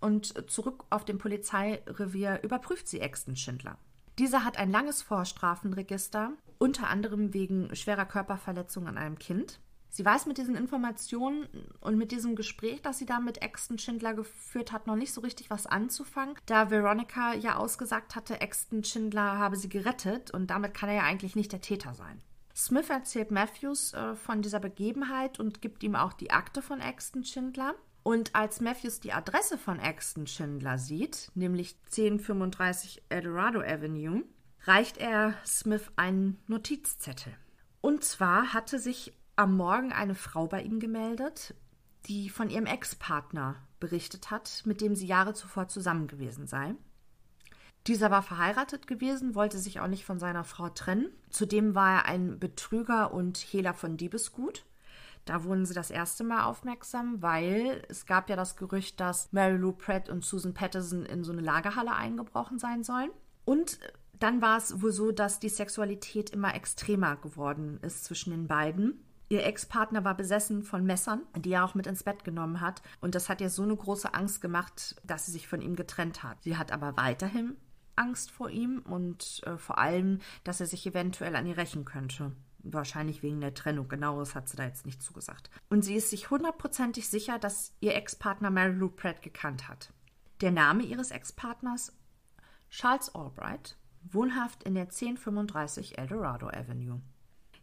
Und 0.00 0.48
zurück 0.48 0.84
auf 0.90 1.04
dem 1.04 1.18
Polizeirevier 1.18 2.40
überprüft 2.44 2.86
sie 2.86 3.00
Exton 3.00 3.34
Schindler. 3.34 3.78
Dieser 4.16 4.44
hat 4.44 4.58
ein 4.58 4.70
langes 4.70 5.02
Vorstrafenregister 5.02 6.34
unter 6.58 6.88
anderem 6.88 7.32
wegen 7.34 7.74
schwerer 7.74 8.04
Körperverletzung 8.06 8.86
an 8.86 8.98
einem 8.98 9.18
Kind. 9.18 9.60
Sie 9.90 10.04
weiß 10.04 10.26
mit 10.26 10.36
diesen 10.36 10.54
Informationen 10.54 11.48
und 11.80 11.96
mit 11.96 12.12
diesem 12.12 12.36
Gespräch, 12.36 12.82
das 12.82 12.98
sie 12.98 13.06
da 13.06 13.20
mit 13.20 13.40
Exton 13.40 13.78
Schindler 13.78 14.12
geführt 14.14 14.70
hat, 14.70 14.86
noch 14.86 14.96
nicht 14.96 15.12
so 15.12 15.22
richtig 15.22 15.48
was 15.50 15.66
anzufangen, 15.66 16.34
da 16.46 16.70
Veronica 16.70 17.34
ja 17.34 17.56
ausgesagt 17.56 18.14
hatte, 18.14 18.40
Exton 18.40 18.84
Schindler 18.84 19.38
habe 19.38 19.56
sie 19.56 19.68
gerettet 19.68 20.30
und 20.30 20.48
damit 20.48 20.74
kann 20.74 20.90
er 20.90 20.96
ja 20.96 21.02
eigentlich 21.04 21.36
nicht 21.36 21.52
der 21.52 21.62
Täter 21.62 21.94
sein. 21.94 22.20
Smith 22.54 22.90
erzählt 22.90 23.30
Matthews 23.30 23.94
äh, 23.94 24.14
von 24.16 24.42
dieser 24.42 24.60
Begebenheit 24.60 25.38
und 25.38 25.62
gibt 25.62 25.82
ihm 25.84 25.94
auch 25.94 26.12
die 26.12 26.32
Akte 26.32 26.60
von 26.60 26.80
Exton 26.80 27.24
Schindler. 27.24 27.74
Und 28.02 28.34
als 28.34 28.60
Matthews 28.60 29.00
die 29.00 29.12
Adresse 29.12 29.58
von 29.58 29.78
Exton 29.78 30.26
Schindler 30.26 30.76
sieht, 30.76 31.30
nämlich 31.34 31.76
1035 31.86 33.02
Eldorado 33.10 33.60
Avenue, 33.60 34.24
reicht 34.68 34.98
er 34.98 35.34
Smith 35.46 35.90
einen 35.96 36.38
Notizzettel. 36.46 37.32
Und 37.80 38.04
zwar 38.04 38.52
hatte 38.52 38.78
sich 38.78 39.14
am 39.34 39.56
Morgen 39.56 39.92
eine 39.92 40.14
Frau 40.14 40.46
bei 40.46 40.62
ihm 40.62 40.78
gemeldet, 40.78 41.54
die 42.06 42.28
von 42.28 42.50
ihrem 42.50 42.66
Ex-Partner 42.66 43.56
berichtet 43.80 44.30
hat, 44.30 44.62
mit 44.66 44.80
dem 44.82 44.94
sie 44.94 45.06
Jahre 45.06 45.32
zuvor 45.32 45.68
zusammen 45.68 46.06
gewesen 46.06 46.46
sei. 46.46 46.74
Dieser 47.86 48.10
war 48.10 48.22
verheiratet 48.22 48.86
gewesen, 48.86 49.34
wollte 49.34 49.58
sich 49.58 49.80
auch 49.80 49.86
nicht 49.86 50.04
von 50.04 50.18
seiner 50.18 50.44
Frau 50.44 50.68
trennen. 50.68 51.08
Zudem 51.30 51.74
war 51.74 52.00
er 52.00 52.04
ein 52.04 52.38
Betrüger 52.38 53.14
und 53.14 53.38
Hehler 53.38 53.72
von 53.72 53.96
Diebesgut. 53.96 54.66
Da 55.24 55.44
wurden 55.44 55.64
sie 55.64 55.74
das 55.74 55.90
erste 55.90 56.24
Mal 56.24 56.44
aufmerksam, 56.44 57.22
weil 57.22 57.82
es 57.88 58.04
gab 58.04 58.28
ja 58.28 58.36
das 58.36 58.56
Gerücht, 58.56 59.00
dass 59.00 59.32
Mary 59.32 59.56
Lou 59.56 59.72
Pratt 59.72 60.10
und 60.10 60.24
Susan 60.24 60.52
Patterson 60.52 61.06
in 61.06 61.24
so 61.24 61.32
eine 61.32 61.40
Lagerhalle 61.40 61.94
eingebrochen 61.94 62.58
sein 62.58 62.82
sollen. 62.82 63.10
Und 63.44 63.78
dann 64.18 64.42
war 64.42 64.58
es 64.58 64.82
wohl 64.82 64.92
so, 64.92 65.12
dass 65.12 65.40
die 65.40 65.48
Sexualität 65.48 66.30
immer 66.30 66.54
extremer 66.54 67.16
geworden 67.16 67.78
ist 67.82 68.04
zwischen 68.04 68.30
den 68.30 68.46
beiden. 68.46 69.04
Ihr 69.30 69.44
Ex-Partner 69.44 70.04
war 70.04 70.16
besessen 70.16 70.62
von 70.62 70.84
Messern, 70.84 71.22
die 71.36 71.52
er 71.52 71.64
auch 71.64 71.74
mit 71.74 71.86
ins 71.86 72.02
Bett 72.02 72.24
genommen 72.24 72.60
hat. 72.60 72.82
Und 73.00 73.14
das 73.14 73.28
hat 73.28 73.40
ihr 73.40 73.50
so 73.50 73.62
eine 73.62 73.76
große 73.76 74.14
Angst 74.14 74.40
gemacht, 74.40 74.96
dass 75.04 75.26
sie 75.26 75.32
sich 75.32 75.46
von 75.46 75.60
ihm 75.60 75.76
getrennt 75.76 76.22
hat. 76.22 76.42
Sie 76.42 76.56
hat 76.56 76.72
aber 76.72 76.96
weiterhin 76.96 77.56
Angst 77.94 78.30
vor 78.30 78.48
ihm 78.48 78.78
und 78.78 79.42
äh, 79.44 79.58
vor 79.58 79.78
allem, 79.78 80.20
dass 80.44 80.60
er 80.60 80.66
sich 80.66 80.86
eventuell 80.86 81.36
an 81.36 81.46
ihr 81.46 81.58
rächen 81.58 81.84
könnte. 81.84 82.32
Wahrscheinlich 82.60 83.22
wegen 83.22 83.40
der 83.40 83.54
Trennung. 83.54 83.88
Genaueres 83.88 84.34
hat 84.34 84.48
sie 84.48 84.56
da 84.56 84.64
jetzt 84.64 84.86
nicht 84.86 85.02
zugesagt. 85.02 85.50
Und 85.68 85.84
sie 85.84 85.94
ist 85.94 86.10
sich 86.10 86.30
hundertprozentig 86.30 87.08
sicher, 87.08 87.38
dass 87.38 87.74
ihr 87.80 87.94
Ex-Partner 87.94 88.50
Mary 88.50 88.72
Lou 88.72 88.88
Pratt 88.88 89.20
gekannt 89.22 89.68
hat. 89.68 89.92
Der 90.40 90.52
Name 90.52 90.84
ihres 90.84 91.10
Ex-Partners? 91.10 91.92
Charles 92.70 93.14
Albright 93.14 93.76
wohnhaft 94.12 94.64
in 94.64 94.74
der 94.74 94.84
1035 94.84 95.98
Eldorado 95.98 96.48
Avenue. 96.48 97.00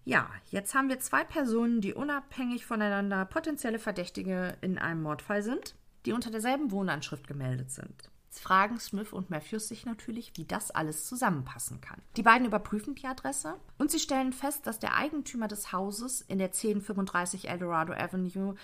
Ja, 0.04 0.30
jetzt 0.52 0.76
haben 0.76 0.90
wir 0.90 1.00
zwei 1.00 1.24
Personen, 1.24 1.82
die 1.82 1.94
unabhängig 1.94 2.66
voneinander 2.66 3.26
potenzielle 3.26 3.80
Verdächtige 3.80 4.58
in 4.62 4.78
einem 4.78 5.02
Mordfall 5.02 5.42
sind, 5.42 5.76
die 6.06 6.14
unter 6.14 6.30
derselben 6.30 6.72
Wohnanschrift 6.72 7.28
gemeldet 7.28 7.72
sind. 7.72 8.12
Jetzt 8.26 8.44
fragen 8.44 8.80
Smith 8.80 9.14
und 9.14 9.30
Matthews 9.30 9.70
sich 9.70 9.86
natürlich, 9.86 10.34
wie 10.36 10.46
das 10.46 10.70
alles 10.70 11.08
zusammenpassen 11.08 11.82
kann. 11.82 12.02
Die 12.18 12.22
beiden 12.22 12.46
überprüfen 12.46 12.94
die 12.94 13.08
Adresse 13.08 13.56
und 13.78 13.90
sie 13.90 14.00
stellen 14.00 14.34
fest, 14.34 14.68
dass 14.68 14.78
der 14.78 14.96
Eigentümer 14.96 15.48
des 15.48 15.72
Hauses 15.72 16.22
in 16.22 16.38
der 16.38 16.50
1035 16.50 17.50
Eldorado 17.50 17.94
Avenue 17.94 18.56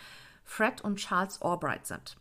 Fred 0.44 0.82
und 0.82 0.98
Charles 0.98 1.42
Albright 1.42 1.88
sind. 1.88 2.18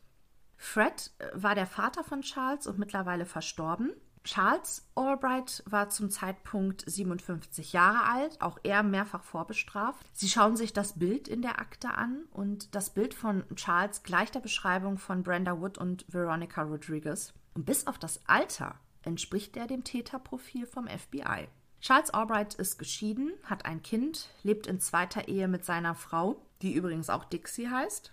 Fred 0.56 1.10
äh, 1.18 1.28
war 1.34 1.54
der 1.54 1.66
Vater 1.66 2.04
von 2.04 2.22
Charles 2.22 2.66
und 2.66 2.78
mittlerweile 2.78 3.26
verstorben. 3.26 3.92
Charles 4.22 4.86
Albright 4.94 5.62
war 5.66 5.88
zum 5.88 6.10
Zeitpunkt 6.10 6.84
57 6.86 7.72
Jahre 7.72 8.04
alt, 8.04 8.40
auch 8.40 8.58
er 8.62 8.82
mehrfach 8.82 9.22
vorbestraft. 9.22 10.06
Sie 10.12 10.28
schauen 10.28 10.56
sich 10.56 10.72
das 10.72 10.98
Bild 10.98 11.26
in 11.26 11.42
der 11.42 11.58
Akte 11.58 11.94
an 11.94 12.24
und 12.30 12.74
das 12.74 12.90
Bild 12.90 13.14
von 13.14 13.44
Charles 13.54 14.02
gleicht 14.02 14.34
der 14.34 14.40
Beschreibung 14.40 14.98
von 14.98 15.22
Brenda 15.22 15.58
Wood 15.60 15.78
und 15.78 16.04
Veronica 16.08 16.62
Rodriguez. 16.62 17.32
Und 17.54 17.64
bis 17.64 17.86
auf 17.86 17.98
das 17.98 18.20
Alter 18.26 18.74
entspricht 19.02 19.56
er 19.56 19.66
dem 19.66 19.84
Täterprofil 19.84 20.66
vom 20.66 20.86
FBI. 20.86 21.48
Charles 21.80 22.10
Albright 22.10 22.54
ist 22.54 22.78
geschieden, 22.78 23.32
hat 23.44 23.64
ein 23.64 23.82
Kind, 23.82 24.28
lebt 24.42 24.66
in 24.66 24.80
zweiter 24.80 25.28
Ehe 25.28 25.48
mit 25.48 25.64
seiner 25.64 25.94
Frau, 25.94 26.42
die 26.60 26.74
übrigens 26.74 27.08
auch 27.08 27.24
Dixie 27.24 27.70
heißt, 27.70 28.12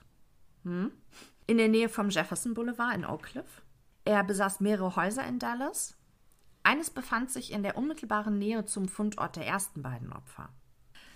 hm. 0.63 0.91
in 1.47 1.57
der 1.57 1.67
Nähe 1.67 1.89
vom 1.89 2.09
Jefferson 2.09 2.53
Boulevard 2.53 2.95
in 2.95 3.05
Oak 3.05 3.23
Cliff. 3.23 3.61
Er 4.05 4.23
besaß 4.23 4.61
mehrere 4.61 4.95
Häuser 4.95 5.27
in 5.27 5.37
Dallas, 5.37 5.96
eines 6.67 6.89
befand 6.89 7.31
sich 7.31 7.53
in 7.53 7.63
der 7.63 7.77
unmittelbaren 7.77 8.37
Nähe 8.37 8.65
zum 8.65 8.89
Fundort 8.89 9.37
der 9.37 9.47
ersten 9.47 9.81
beiden 9.81 10.11
Opfer. 10.11 10.49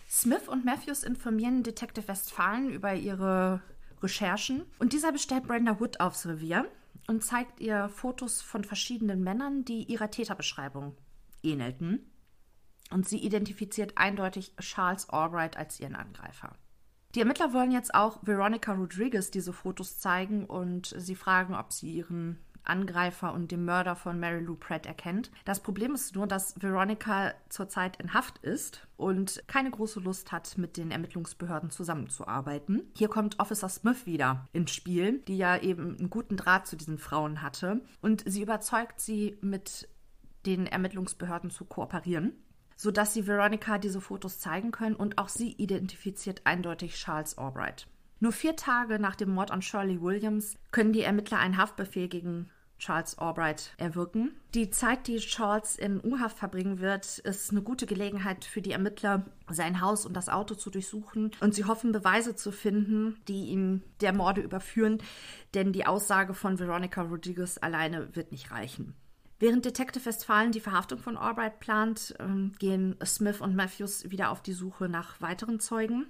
Smith 0.09 0.47
und 0.47 0.63
Matthews 0.63 1.03
informieren 1.03 1.61
Detective 1.61 2.07
Westphalen 2.07 2.69
über 2.69 2.95
ihre 2.95 3.61
Recherchen 4.01 4.63
und 4.79 4.93
dieser 4.93 5.11
bestellt 5.11 5.47
Brenda 5.47 5.79
Wood 5.79 5.99
aufs 5.99 6.25
Revier. 6.25 6.71
und 7.07 7.23
zeigt 7.23 7.59
ihr 7.59 7.89
Fotos 7.89 8.41
von 8.41 8.63
verschiedenen 8.63 9.23
Männern, 9.23 9.65
die 9.65 9.83
ihrer 9.83 10.09
Täterbeschreibung 10.09 10.95
ähnelten. 11.43 12.09
Und 12.89 13.09
sie 13.09 13.17
identifiziert 13.17 13.97
eindeutig 13.97 14.55
Charles 14.57 15.09
Albright 15.09 15.57
als 15.57 15.79
ihren 15.79 15.95
Angreifer. 15.95 16.55
Die 17.15 17.19
Ermittler 17.19 17.51
wollen 17.51 17.71
jetzt 17.71 17.93
auch 17.93 18.19
Veronica 18.21 18.71
Rodriguez 18.71 19.31
diese 19.31 19.51
Fotos 19.51 19.99
zeigen 19.99 20.45
und 20.45 20.93
sie 20.97 21.15
fragen, 21.15 21.55
ob 21.55 21.73
sie 21.73 21.91
ihren 21.91 22.37
Angreifer 22.63 23.33
und 23.33 23.51
den 23.51 23.65
Mörder 23.65 23.95
von 23.95 24.19
Mary 24.19 24.39
Lou 24.39 24.55
Pratt 24.55 24.85
erkennt. 24.85 25.31
Das 25.45 25.61
Problem 25.61 25.93
ist 25.93 26.15
nur, 26.15 26.27
dass 26.27 26.61
Veronica 26.61 27.33
zurzeit 27.49 27.97
in 28.01 28.13
Haft 28.13 28.37
ist 28.39 28.87
und 28.97 29.43
keine 29.47 29.71
große 29.71 29.99
Lust 29.99 30.31
hat, 30.31 30.57
mit 30.57 30.77
den 30.77 30.91
Ermittlungsbehörden 30.91 31.69
zusammenzuarbeiten. 31.69 32.91
Hier 32.95 33.07
kommt 33.07 33.39
Officer 33.39 33.69
Smith 33.69 34.05
wieder 34.05 34.47
ins 34.53 34.71
Spiel, 34.71 35.19
die 35.27 35.37
ja 35.37 35.57
eben 35.57 35.97
einen 35.97 36.09
guten 36.09 36.37
Draht 36.37 36.67
zu 36.67 36.75
diesen 36.75 36.97
Frauen 36.97 37.41
hatte. 37.41 37.81
Und 38.01 38.23
sie 38.25 38.41
überzeugt 38.41 38.99
sie, 38.99 39.37
mit 39.41 39.89
den 40.45 40.65
Ermittlungsbehörden 40.65 41.51
zu 41.51 41.65
kooperieren 41.65 42.33
sodass 42.81 43.13
sie 43.13 43.27
Veronica 43.27 43.77
diese 43.77 44.01
Fotos 44.01 44.39
zeigen 44.39 44.71
können 44.71 44.95
und 44.95 45.19
auch 45.19 45.29
sie 45.29 45.51
identifiziert 45.51 46.41
eindeutig 46.45 46.95
Charles 46.95 47.37
Albright. 47.37 47.85
Nur 48.21 48.31
vier 48.31 48.55
Tage 48.55 48.99
nach 48.99 49.15
dem 49.15 49.33
Mord 49.33 49.49
an 49.49 49.63
Shirley 49.63 49.99
Williams 49.99 50.55
können 50.69 50.93
die 50.93 51.01
Ermittler 51.01 51.39
einen 51.39 51.57
Haftbefehl 51.57 52.07
gegen 52.07 52.51
Charles 52.77 53.17
Albright 53.17 53.73
erwirken. 53.77 54.35
Die 54.53 54.69
Zeit, 54.69 55.07
die 55.07 55.17
Charles 55.17 55.75
in 55.75 55.99
U-Haft 56.03 56.37
verbringen 56.37 56.79
wird, 56.79 57.17
ist 57.17 57.49
eine 57.49 57.63
gute 57.63 57.87
Gelegenheit 57.87 58.45
für 58.45 58.61
die 58.61 58.73
Ermittler, 58.73 59.25
sein 59.49 59.81
Haus 59.81 60.05
und 60.05 60.13
das 60.13 60.29
Auto 60.29 60.53
zu 60.53 60.69
durchsuchen. 60.69 61.31
Und 61.39 61.55
sie 61.55 61.65
hoffen, 61.65 61.91
Beweise 61.91 62.35
zu 62.35 62.51
finden, 62.51 63.17
die 63.27 63.47
ihn 63.47 63.81
der 64.01 64.13
Morde 64.13 64.41
überführen, 64.41 64.99
denn 65.55 65.73
die 65.73 65.87
Aussage 65.87 66.35
von 66.35 66.59
Veronica 66.59 67.01
Rodriguez 67.01 67.57
alleine 67.59 68.15
wird 68.15 68.31
nicht 68.31 68.51
reichen. 68.51 68.93
Während 69.39 69.65
Detective 69.65 70.05
Westfalen 70.05 70.51
die 70.51 70.59
Verhaftung 70.59 70.99
von 70.99 71.17
Albright 71.17 71.59
plant, 71.59 72.13
ähm, 72.19 72.51
gehen 72.59 72.97
Smith 73.03 73.41
und 73.41 73.55
Matthews 73.55 74.11
wieder 74.11 74.29
auf 74.29 74.43
die 74.43 74.53
Suche 74.53 74.89
nach 74.89 75.19
weiteren 75.21 75.59
Zeugen. 75.59 76.05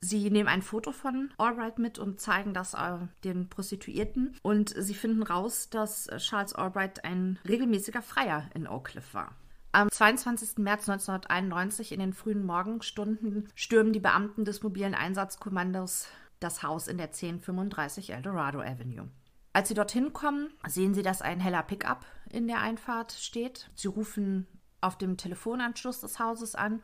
Sie 0.00 0.30
nehmen 0.30 0.48
ein 0.48 0.62
Foto 0.62 0.92
von 0.92 1.30
Albright 1.36 1.78
mit 1.78 1.98
und 1.98 2.20
zeigen 2.20 2.54
das 2.54 2.74
äh, 2.74 2.98
den 3.24 3.48
Prostituierten. 3.48 4.36
Und 4.42 4.74
sie 4.76 4.94
finden 4.94 5.22
raus, 5.22 5.68
dass 5.68 6.08
Charles 6.16 6.54
Albright 6.54 7.04
ein 7.04 7.38
regelmäßiger 7.46 8.02
Freier 8.02 8.48
in 8.54 8.66
Oak 8.66 8.88
Cliff 8.88 9.12
war. 9.12 9.36
Am 9.72 9.90
22. 9.90 10.58
März 10.58 10.88
1991 10.88 11.92
in 11.92 12.00
den 12.00 12.12
frühen 12.12 12.44
Morgenstunden 12.44 13.48
stürmen 13.54 13.92
die 13.92 14.00
Beamten 14.00 14.44
des 14.44 14.62
mobilen 14.62 14.94
Einsatzkommandos 14.94 16.08
das 16.40 16.62
Haus 16.62 16.88
in 16.88 16.96
der 16.96 17.08
1035 17.08 18.10
Eldorado 18.12 18.60
Avenue. 18.60 19.08
Als 19.52 19.68
sie 19.68 19.74
dorthin 19.74 20.12
kommen, 20.12 20.52
sehen 20.66 20.94
sie, 20.94 21.02
dass 21.02 21.22
ein 21.22 21.40
heller 21.40 21.62
Pickup 21.62 22.04
in 22.30 22.48
der 22.48 22.60
Einfahrt 22.60 23.12
steht. 23.12 23.70
Sie 23.74 23.88
rufen 23.88 24.46
auf 24.80 24.96
dem 24.96 25.16
Telefonanschluss 25.16 26.00
des 26.00 26.18
Hauses 26.18 26.54
an. 26.54 26.82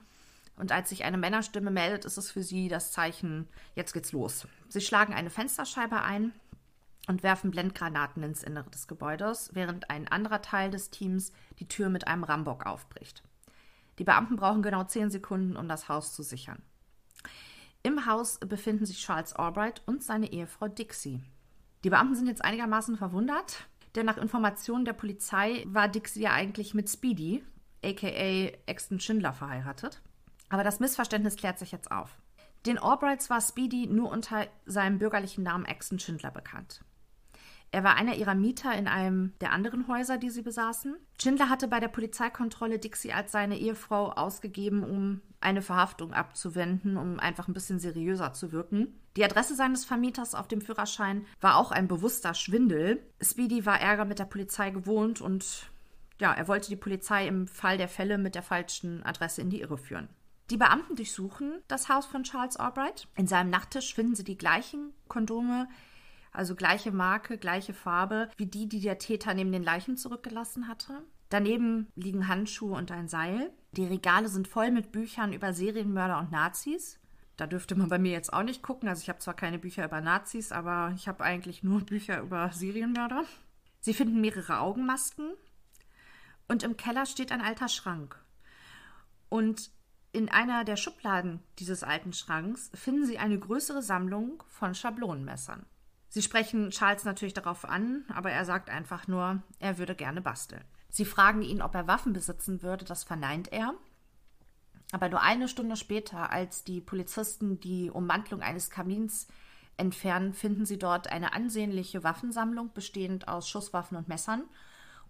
Und 0.57 0.73
als 0.73 0.89
sich 0.89 1.05
eine 1.05 1.19
Männerstimme 1.19 1.71
meldet, 1.71 2.05
ist 2.05 2.17
es 2.17 2.31
für 2.31 2.43
sie 2.43 2.69
das 2.69 2.91
Zeichen, 2.93 3.49
jetzt 3.75 3.93
geht's 3.93 4.13
los. 4.13 4.47
Sie 4.69 4.81
schlagen 4.81 5.13
eine 5.13 5.31
Fensterscheibe 5.31 6.01
ein 6.01 6.33
und 7.09 7.23
werfen 7.23 7.51
Blendgranaten 7.51 8.23
ins 8.23 8.43
Innere 8.43 8.71
des 8.71 8.89
Gebäudes, 8.89 9.51
während 9.53 9.91
ein 9.91 10.09
anderer 10.09 10.43
Teil 10.43 10.71
des 10.71 10.91
Teams 10.91 11.33
die 11.59 11.69
Tür 11.69 11.89
mit 11.89 12.09
einem 12.09 12.25
Rambock 12.25 12.67
aufbricht. 12.67 13.23
Die 13.99 14.05
Beamten 14.05 14.37
brauchen 14.37 14.63
genau 14.63 14.85
zehn 14.85 15.11
Sekunden, 15.11 15.57
um 15.57 15.69
das 15.69 15.89
Haus 15.89 16.15
zu 16.15 16.23
sichern. 16.23 16.63
Im 17.83 18.07
Haus 18.07 18.39
befinden 18.41 18.85
sich 18.85 18.99
Charles 18.99 19.35
Albright 19.35 19.83
und 19.87 20.03
seine 20.03 20.33
Ehefrau 20.33 20.69
Dixie. 20.69 21.21
Die 21.85 21.91
Beamten 21.91 22.17
sind 22.17 22.27
jetzt 22.27 22.45
einigermaßen 22.45 22.97
verwundert, 22.97 23.69
denn 23.95 24.07
nach 24.07 24.17
Informationen 24.17 24.85
der 24.85 24.93
Polizei 24.93 25.65
war 25.69 25.89
Dixie 25.89 26.23
ja 26.23 26.33
eigentlich 26.33 26.75
mit 26.75 26.91
Speedy, 26.91 27.45
aka 27.85 28.51
Exton 28.67 28.99
Schindler, 28.99 29.33
verheiratet. 29.33 30.03
Aber 30.49 30.65
das 30.65 30.81
Missverständnis 30.81 31.37
klärt 31.37 31.59
sich 31.59 31.73
jetzt 31.73 31.91
auf. 31.91 32.17
Den 32.67 32.79
Albrights 32.79 33.31
war 33.31 33.41
Speedy 33.41 33.87
nur 33.87 34.11
unter 34.11 34.47
seinem 34.65 34.99
bürgerlichen 34.99 35.45
Namen 35.45 35.65
Exton 35.65 35.99
Schindler 35.99 36.31
bekannt. 36.31 36.81
Er 37.73 37.85
war 37.85 37.97
einer 37.97 38.15
ihrer 38.15 38.35
Mieter 38.35 38.73
in 38.75 38.89
einem 38.89 39.33
der 39.41 39.53
anderen 39.53 39.89
Häuser, 39.89 40.19
die 40.19 40.31
sie 40.31 40.43
besaßen. 40.43 40.97
Schindler 41.21 41.49
hatte 41.49 41.69
bei 41.69 41.81
der 41.81 41.89
Polizeikontrolle 41.89 42.79
Dixie 42.79 43.13
als 43.13 43.33
seine 43.33 43.59
Ehefrau 43.59 44.13
ausgegeben, 44.13 44.83
um 44.83 45.21
eine 45.41 45.63
Verhaftung 45.63 46.13
abzuwenden, 46.13 46.97
um 46.97 47.21
einfach 47.21 47.49
ein 47.49 47.55
bisschen 47.55 47.79
seriöser 47.79 48.33
zu 48.33 48.53
wirken. 48.53 48.99
Die 49.17 49.25
Adresse 49.25 49.55
seines 49.55 49.85
Vermieters 49.85 50.35
auf 50.35 50.49
dem 50.49 50.61
Führerschein 50.61 51.27
war 51.41 51.57
auch 51.57 51.71
ein 51.71 51.89
bewusster 51.89 52.35
Schwindel. 52.35 53.03
Speedy 53.21 53.67
war 53.67 53.81
Ärger 53.81 54.05
mit 54.05 54.19
der 54.19 54.25
Polizei 54.25 54.71
gewohnt 54.71 55.21
und 55.21 55.71
ja, 56.19 56.33
er 56.33 56.49
wollte 56.49 56.69
die 56.69 56.77
Polizei 56.77 57.27
im 57.27 57.47
Fall 57.47 57.77
der 57.79 57.89
Fälle 57.89 58.17
mit 58.17 58.35
der 58.35 58.43
falschen 58.43 59.03
Adresse 59.05 59.43
in 59.43 59.51
die 59.51 59.61
Irre 59.61 59.77
führen. 59.77 60.09
Die 60.51 60.57
Beamten 60.57 60.95
durchsuchen 60.95 61.61
das 61.67 61.89
Haus 61.89 62.07
von 62.07 62.23
Charles 62.23 62.57
Albright. 62.57 63.09
In 63.17 63.27
seinem 63.27 63.51
Nachttisch 63.51 63.95
finden 63.95 64.15
sie 64.15 64.25
die 64.25 64.39
gleichen 64.39 64.93
Kondome, 65.09 65.69
also 66.33 66.55
gleiche 66.55 66.93
Marke, 66.93 67.37
gleiche 67.37 67.75
Farbe, 67.75 68.31
wie 68.37 68.47
die, 68.47 68.69
die 68.69 68.81
der 68.81 68.99
Täter 68.99 69.35
neben 69.35 69.51
den 69.51 69.65
Leichen 69.65 69.97
zurückgelassen 69.97 70.69
hatte. 70.69 71.03
Daneben 71.31 71.89
liegen 71.97 72.29
Handschuhe 72.29 72.77
und 72.77 72.93
ein 72.93 73.09
Seil. 73.09 73.51
Die 73.73 73.87
Regale 73.87 74.29
sind 74.29 74.47
voll 74.47 74.71
mit 74.71 74.93
Büchern 74.93 75.33
über 75.33 75.53
Serienmörder 75.53 76.21
und 76.21 76.31
Nazis. 76.31 77.01
Da 77.37 77.47
dürfte 77.47 77.75
man 77.75 77.89
bei 77.89 77.99
mir 77.99 78.13
jetzt 78.13 78.33
auch 78.33 78.45
nicht 78.45 78.63
gucken. 78.63 78.89
Also 78.89 79.03
ich 79.03 79.09
habe 79.09 79.19
zwar 79.19 79.35
keine 79.35 79.59
Bücher 79.59 79.85
über 79.85 80.01
Nazis, 80.01 80.53
aber 80.53 80.93
ich 80.95 81.09
habe 81.09 81.25
eigentlich 81.25 81.65
nur 81.65 81.81
Bücher 81.85 82.21
über 82.21 82.51
Serienmörder. 82.53 83.25
Sie 83.81 83.95
finden 83.95 84.21
mehrere 84.21 84.61
Augenmasken 84.61 85.33
und 86.49 86.63
im 86.63 86.77
Keller 86.77 87.07
steht 87.07 87.33
ein 87.33 87.41
alter 87.41 87.69
Schrank. 87.69 88.23
Und 89.29 89.71
in 90.17 90.31
einer 90.31 90.65
der 90.65 90.77
Schubladen 90.77 91.41
dieses 91.59 91.83
alten 91.83 92.15
Schranks 92.15 92.71
finden 92.73 93.05
Sie 93.05 93.19
eine 93.19 93.39
größere 93.39 93.83
Sammlung 93.83 94.43
von 94.49 94.75
Schablonenmessern. 94.75 95.67
Sie 96.09 96.23
sprechen 96.23 96.71
Charles 96.71 97.05
natürlich 97.05 97.35
darauf 97.35 97.67
an, 97.67 98.07
aber 98.09 98.31
er 98.31 98.47
sagt 98.47 98.71
einfach 98.71 99.09
nur, 99.09 99.43
er 99.59 99.77
würde 99.77 99.95
gerne 99.95 100.23
basteln. 100.23 100.65
Sie 100.89 101.05
fragen 101.05 101.43
ihn, 101.43 101.61
ob 101.61 101.75
er 101.75 101.87
Waffen 101.87 102.15
besitzen 102.15 102.63
würde, 102.63 102.87
das 102.87 103.05
verneint 103.05 103.53
er. 103.53 103.75
Aber 104.91 105.11
nur 105.11 105.21
eine 105.21 105.49
Stunde 105.49 105.77
später, 105.77 106.31
als 106.31 106.65
die 106.65 106.81
Polizisten 106.81 107.61
die 107.61 107.91
Ummantlung 107.91 108.41
eines 108.41 108.71
Kamins 108.71 109.29
entfernen, 109.77 110.33
finden 110.33 110.65
sie 110.65 110.79
dort 110.79 111.13
eine 111.13 111.35
ansehnliche 111.35 112.05
Waffensammlung 112.05 112.73
bestehend 112.73 113.29
aus 113.29 113.51
Schusswaffen 113.51 113.99
und 113.99 114.09
Messern. 114.09 114.45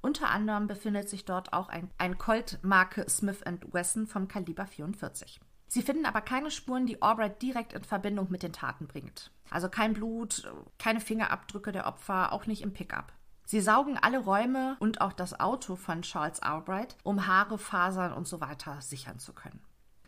Unter 0.07 0.31
anderem 0.31 0.69
befindet 0.69 1.09
sich 1.09 1.25
dort 1.25 1.53
auch 1.53 1.69
ein, 1.69 1.91
ein 1.99 2.17
Colt-Marke 2.17 3.07
Smith 3.09 3.41
Wesson 3.73 4.07
vom 4.07 4.29
Kaliber 4.29 4.65
44. 4.65 5.41
Sie 5.67 5.83
finden 5.83 6.07
aber 6.07 6.21
keine 6.21 6.53
Spuren, 6.53 6.87
die 6.87 7.03
Albright 7.03 7.43
direkt 7.43 7.73
in 7.73 7.83
Verbindung 7.83 8.31
mit 8.31 8.45
den 8.45 8.53
Taten 8.53 8.87
bringt. 8.87 9.33
Also 9.51 9.69
kein 9.69 9.95
Blut, 9.95 10.49
keine 10.79 11.01
Fingerabdrücke 11.01 11.73
der 11.73 11.89
Opfer, 11.89 12.33
auch 12.33 12.47
nicht 12.47 12.63
im 12.63 12.73
Pickup. 12.73 13.13
Sie 13.47 13.61
saugen 13.61 13.99
alle 14.01 14.21
Räume 14.21 14.77
und 14.79 15.01
auch 15.01 15.13
das 15.13 15.41
Auto 15.41 15.75
von 15.75 16.03
Charles 16.03 16.41
Albright, 16.41 16.97
um 17.03 17.27
Haare, 17.27 17.59
Fasern 17.59 18.13
und 18.13 18.29
so 18.29 18.41
weiter 18.41 18.81
sichern 18.81 19.19
zu 19.19 19.33
können. 19.33 19.61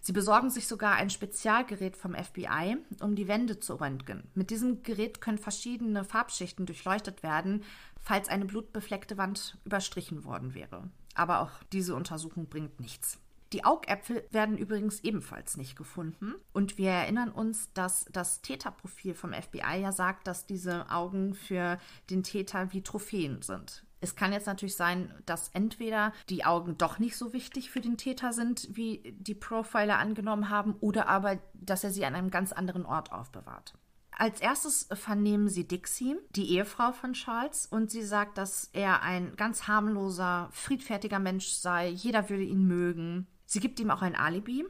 Sie 0.09 0.15
besorgen 0.15 0.49
sich 0.49 0.67
sogar 0.67 0.95
ein 0.95 1.11
Spezialgerät 1.11 1.95
vom 1.95 2.15
FBI, 2.15 2.79
um 3.03 3.15
die 3.15 3.29
Wände 3.29 3.61
zu 3.61 3.75
röntgen. 3.75 4.31
Mit 4.35 4.49
diesem 4.49 4.83
Gerät 4.83 5.21
können 5.21 5.37
verschiedene 5.37 6.03
Farbschichten 6.03 6.65
durchleuchtet 6.65 7.23
werden, 7.23 7.63
falls 8.09 8.31
eine 8.31 8.47
blutbefleckte 8.47 9.19
Wand 9.19 9.59
überstrichen 9.67 10.25
worden 10.25 10.55
wäre. 10.55 10.89
Aber 11.15 11.43
auch 11.43 11.51
diese 11.75 11.95
Untersuchung 11.95 12.49
bringt 12.49 12.81
nichts. 12.81 13.19
Die 13.53 13.67
Augäpfel 13.67 14.27
werden 14.31 14.57
übrigens 14.57 15.01
ebenfalls 15.01 15.59
nicht 15.59 15.77
gefunden. 15.77 16.35
Und 16.55 16.79
wir 16.79 16.91
erinnern 16.91 17.31
uns, 17.31 17.71
dass 17.75 18.07
das 18.11 18.41
Täterprofil 18.41 19.13
vom 19.13 19.35
FBI 19.35 19.81
ja 19.83 19.93
sagt, 19.93 20.27
dass 20.27 20.47
diese 20.47 20.91
Augen 20.91 21.35
für 21.35 21.77
den 22.09 22.23
Täter 22.23 22.73
wie 22.73 22.83
Trophäen 22.83 23.43
sind. 23.43 23.85
Es 24.01 24.17
kann 24.17 24.33
jetzt 24.33 24.47
natürlich 24.47 24.77
sein, 24.77 25.13
dass 25.27 25.51
entweder 25.51 26.15
die 26.31 26.47
Augen 26.47 26.79
doch 26.79 26.99
nicht 26.99 27.17
so 27.17 27.35
wichtig 27.35 27.71
für 27.71 27.83
den 27.83 27.99
Täter 27.99 28.33
sind, 28.33 28.69
wie 28.71 29.03
die 29.19 29.35
Profiler 29.35 29.99
angenommen 29.99 30.49
haben, 30.49 30.77
oder 30.81 31.09
aber, 31.09 31.39
dass 31.53 31.85
er 31.85 31.91
sie 31.91 32.07
an 32.07 32.15
einem 32.15 32.31
ganz 32.31 32.53
anderen 32.53 32.87
Ort 32.87 33.13
aufbewahrt. 33.13 33.75
Als 34.19 34.41
erstes 34.41 34.89
vernehmen 34.93 35.49
sie 35.49 35.69
Dixie, 35.69 36.17
die 36.31 36.51
Ehefrau 36.51 36.91
von 36.91 37.13
Charles, 37.13 37.67
und 37.67 37.89
sie 37.93 38.03
sagt, 38.03 38.37
dass 38.37 38.69
er 38.73 39.03
ein 39.03 39.37
ganz 39.37 39.69
harmloser, 39.69 40.49
friedfertiger 40.51 41.21
Mensch 41.21 41.47
sei, 41.51 41.89
jeder 41.89 42.29
würde 42.29 42.43
ihn 42.43 42.67
mögen. 42.67 43.29
Sie 43.47 43.61
gibt 43.61 43.79
ihm 43.79 43.93
auch 43.93 44.03
ein 44.03 44.17
Alibi. 44.17 44.65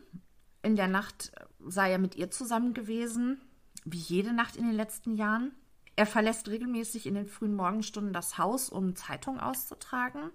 In 0.63 0.77
der 0.77 0.87
Nacht 0.87 1.33
sei 1.67 1.91
er 1.91 1.99
mit 1.99 2.15
ihr 2.15 2.31
zusammen 2.31 2.75
gewesen, 2.75 3.41
wie 3.87 3.97
jede 3.97 4.35
Nacht 4.35 4.55
in 4.55 4.67
den 4.67 4.77
letzten 4.77 5.15
Jahren. 5.15 5.53
Er 5.97 6.05
verlässt 6.05 6.49
regelmäßig 6.49 7.07
in 7.07 7.15
den 7.15 7.27
frühen 7.27 7.57
Morgenstunden 7.57 8.13
das 8.13 8.37
Haus, 8.37 8.69
um 8.69 8.97
Zeitung 8.97 9.41
auszutragen. 9.41 10.31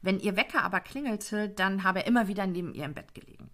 Wenn 0.00 0.18
ihr 0.18 0.36
Wecker 0.36 0.64
aber 0.64 0.80
klingelte, 0.80 1.50
dann 1.50 1.84
habe 1.84 1.98
er 1.98 2.06
immer 2.06 2.28
wieder 2.28 2.46
neben 2.46 2.72
ihr 2.72 2.86
im 2.86 2.94
Bett 2.94 3.12
gelegen. 3.12 3.50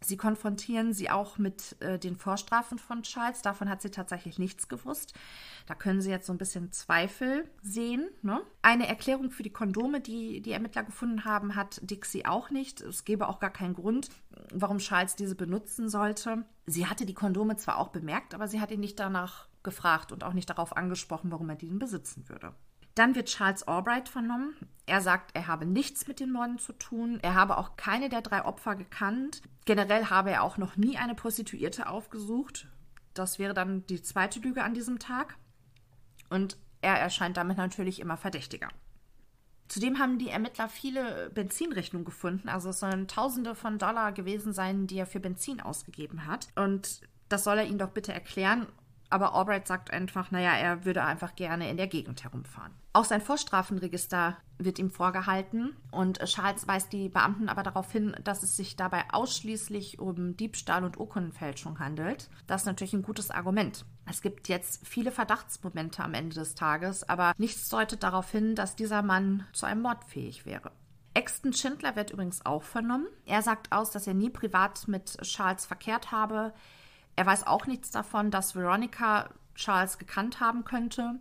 Sie 0.00 0.16
konfrontieren 0.16 0.92
sie 0.92 1.10
auch 1.10 1.38
mit 1.38 1.80
äh, 1.80 1.98
den 1.98 2.16
Vorstrafen 2.16 2.78
von 2.78 3.02
Charles. 3.02 3.42
Davon 3.42 3.68
hat 3.68 3.82
sie 3.82 3.90
tatsächlich 3.90 4.38
nichts 4.38 4.68
gewusst. 4.68 5.12
Da 5.66 5.74
können 5.74 6.00
Sie 6.00 6.10
jetzt 6.10 6.26
so 6.26 6.32
ein 6.32 6.38
bisschen 6.38 6.70
Zweifel 6.72 7.50
sehen. 7.62 8.08
Ne? 8.22 8.40
Eine 8.62 8.86
Erklärung 8.86 9.30
für 9.30 9.42
die 9.42 9.52
Kondome, 9.52 10.00
die 10.00 10.40
die 10.40 10.52
Ermittler 10.52 10.84
gefunden 10.84 11.24
haben, 11.24 11.56
hat 11.56 11.80
Dixie 11.82 12.26
auch 12.26 12.50
nicht. 12.50 12.80
Es 12.80 13.04
gäbe 13.04 13.28
auch 13.28 13.40
gar 13.40 13.50
keinen 13.50 13.74
Grund, 13.74 14.08
warum 14.52 14.78
Charles 14.78 15.16
diese 15.16 15.34
benutzen 15.34 15.88
sollte. 15.88 16.44
Sie 16.66 16.86
hatte 16.86 17.04
die 17.04 17.14
Kondome 17.14 17.56
zwar 17.56 17.78
auch 17.78 17.88
bemerkt, 17.88 18.34
aber 18.34 18.46
sie 18.46 18.60
hat 18.60 18.70
ihn 18.70 18.80
nicht 18.80 18.98
danach 19.00 19.48
gefragt 19.62 20.12
und 20.12 20.22
auch 20.22 20.32
nicht 20.32 20.48
darauf 20.48 20.76
angesprochen, 20.76 21.30
warum 21.32 21.50
er 21.50 21.56
die 21.56 21.66
besitzen 21.66 22.28
würde. 22.28 22.54
Dann 22.94 23.14
wird 23.14 23.28
Charles 23.28 23.62
Albright 23.62 24.08
vernommen. 24.08 24.56
Er 24.86 25.00
sagt, 25.00 25.30
er 25.34 25.46
habe 25.46 25.66
nichts 25.66 26.08
mit 26.08 26.18
den 26.18 26.32
Morden 26.32 26.58
zu 26.58 26.72
tun. 26.72 27.18
Er 27.22 27.34
habe 27.34 27.58
auch 27.58 27.76
keine 27.76 28.08
der 28.08 28.22
drei 28.22 28.44
Opfer 28.44 28.74
gekannt. 28.74 29.42
Generell 29.66 30.06
habe 30.06 30.30
er 30.30 30.42
auch 30.42 30.56
noch 30.56 30.76
nie 30.76 30.96
eine 30.96 31.14
Prostituierte 31.14 31.88
aufgesucht. 31.88 32.66
Das 33.14 33.38
wäre 33.38 33.54
dann 33.54 33.86
die 33.86 34.02
zweite 34.02 34.40
Lüge 34.40 34.62
an 34.62 34.74
diesem 34.74 34.98
Tag. 34.98 35.36
Und 36.30 36.56
er 36.80 36.98
erscheint 36.98 37.36
damit 37.36 37.58
natürlich 37.58 38.00
immer 38.00 38.16
verdächtiger. 38.16 38.68
Zudem 39.68 39.98
haben 39.98 40.18
die 40.18 40.30
Ermittler 40.30 40.68
viele 40.68 41.30
Benzinrechnungen 41.30 42.06
gefunden. 42.06 42.48
Also 42.48 42.70
es 42.70 42.80
sollen 42.80 43.06
Tausende 43.06 43.54
von 43.54 43.78
Dollar 43.78 44.12
gewesen 44.12 44.54
sein, 44.54 44.86
die 44.86 44.96
er 44.96 45.06
für 45.06 45.20
Benzin 45.20 45.60
ausgegeben 45.60 46.26
hat. 46.26 46.48
Und 46.56 47.02
das 47.28 47.44
soll 47.44 47.58
er 47.58 47.66
ihnen 47.66 47.78
doch 47.78 47.90
bitte 47.90 48.12
erklären. 48.12 48.66
Aber 49.10 49.34
Albright 49.34 49.66
sagt 49.66 49.90
einfach, 49.90 50.30
naja, 50.30 50.52
er 50.52 50.84
würde 50.84 51.02
einfach 51.02 51.34
gerne 51.34 51.70
in 51.70 51.76
der 51.76 51.86
Gegend 51.86 52.24
herumfahren. 52.24 52.72
Auch 52.92 53.04
sein 53.04 53.20
Vorstrafenregister 53.20 54.36
wird 54.58 54.78
ihm 54.78 54.90
vorgehalten 54.90 55.76
und 55.92 56.18
Charles 56.24 56.66
weist 56.66 56.92
die 56.92 57.08
Beamten 57.08 57.48
aber 57.48 57.62
darauf 57.62 57.90
hin, 57.92 58.16
dass 58.24 58.42
es 58.42 58.56
sich 58.56 58.76
dabei 58.76 59.04
ausschließlich 59.12 60.00
um 60.00 60.36
Diebstahl 60.36 60.84
und 60.84 60.98
Urkundenfälschung 60.98 61.78
handelt. 61.78 62.28
Das 62.46 62.62
ist 62.62 62.66
natürlich 62.66 62.92
ein 62.92 63.02
gutes 63.02 63.30
Argument. 63.30 63.84
Es 64.06 64.20
gibt 64.20 64.48
jetzt 64.48 64.86
viele 64.86 65.12
Verdachtsmomente 65.12 66.02
am 66.02 66.14
Ende 66.14 66.34
des 66.34 66.54
Tages, 66.54 67.08
aber 67.08 67.34
nichts 67.38 67.68
deutet 67.68 68.02
darauf 68.02 68.30
hin, 68.30 68.54
dass 68.54 68.74
dieser 68.74 69.02
Mann 69.02 69.46
zu 69.52 69.66
einem 69.66 69.82
Mord 69.82 70.04
fähig 70.04 70.44
wäre. 70.44 70.72
Exton 71.14 71.52
Schindler 71.52 71.96
wird 71.96 72.10
übrigens 72.10 72.44
auch 72.46 72.62
vernommen. 72.62 73.08
Er 73.26 73.42
sagt 73.42 73.72
aus, 73.72 73.90
dass 73.90 74.06
er 74.06 74.14
nie 74.14 74.30
privat 74.30 74.86
mit 74.88 75.18
Charles 75.22 75.66
verkehrt 75.66 76.12
habe. 76.12 76.52
Er 77.18 77.26
weiß 77.26 77.48
auch 77.48 77.66
nichts 77.66 77.90
davon, 77.90 78.30
dass 78.30 78.54
Veronica 78.54 79.30
Charles 79.56 79.98
gekannt 79.98 80.38
haben 80.38 80.62
könnte. 80.62 81.18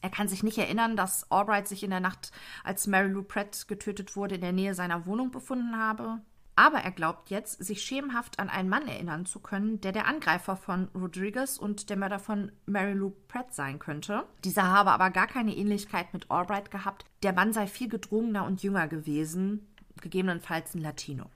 Er 0.00 0.10
kann 0.10 0.26
sich 0.26 0.42
nicht 0.42 0.58
erinnern, 0.58 0.96
dass 0.96 1.30
Albright 1.30 1.68
sich 1.68 1.84
in 1.84 1.90
der 1.90 2.00
Nacht, 2.00 2.32
als 2.64 2.88
Mary 2.88 3.06
Lou 3.06 3.22
Pratt 3.22 3.68
getötet 3.68 4.16
wurde, 4.16 4.34
in 4.34 4.40
der 4.40 4.50
Nähe 4.50 4.74
seiner 4.74 5.06
Wohnung 5.06 5.30
befunden 5.30 5.78
habe. 5.78 6.20
Aber 6.56 6.78
er 6.78 6.90
glaubt 6.90 7.30
jetzt, 7.30 7.62
sich 7.64 7.82
schemenhaft 7.82 8.40
an 8.40 8.50
einen 8.50 8.68
Mann 8.68 8.88
erinnern 8.88 9.24
zu 9.24 9.38
können, 9.38 9.80
der 9.80 9.92
der 9.92 10.08
Angreifer 10.08 10.56
von 10.56 10.88
Rodriguez 10.96 11.58
und 11.58 11.90
der 11.90 11.96
Mörder 11.96 12.18
von 12.18 12.50
Mary 12.66 12.94
Lou 12.94 13.10
Pratt 13.28 13.54
sein 13.54 13.78
könnte. 13.78 14.24
Dieser 14.42 14.64
habe 14.64 14.90
aber 14.90 15.10
gar 15.10 15.28
keine 15.28 15.54
Ähnlichkeit 15.54 16.12
mit 16.12 16.28
Albright 16.28 16.72
gehabt. 16.72 17.04
Der 17.22 17.32
Mann 17.32 17.52
sei 17.52 17.68
viel 17.68 17.88
gedrungener 17.88 18.44
und 18.46 18.64
jünger 18.64 18.88
gewesen, 18.88 19.72
gegebenenfalls 20.00 20.74
ein 20.74 20.80
Latino. 20.80 21.30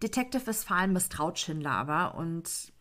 Detective 0.00 0.46
Westphalen 0.46 0.92
misstraut 0.92 1.40
Schindler 1.40 1.72
aber 1.72 2.14
und 2.14 2.72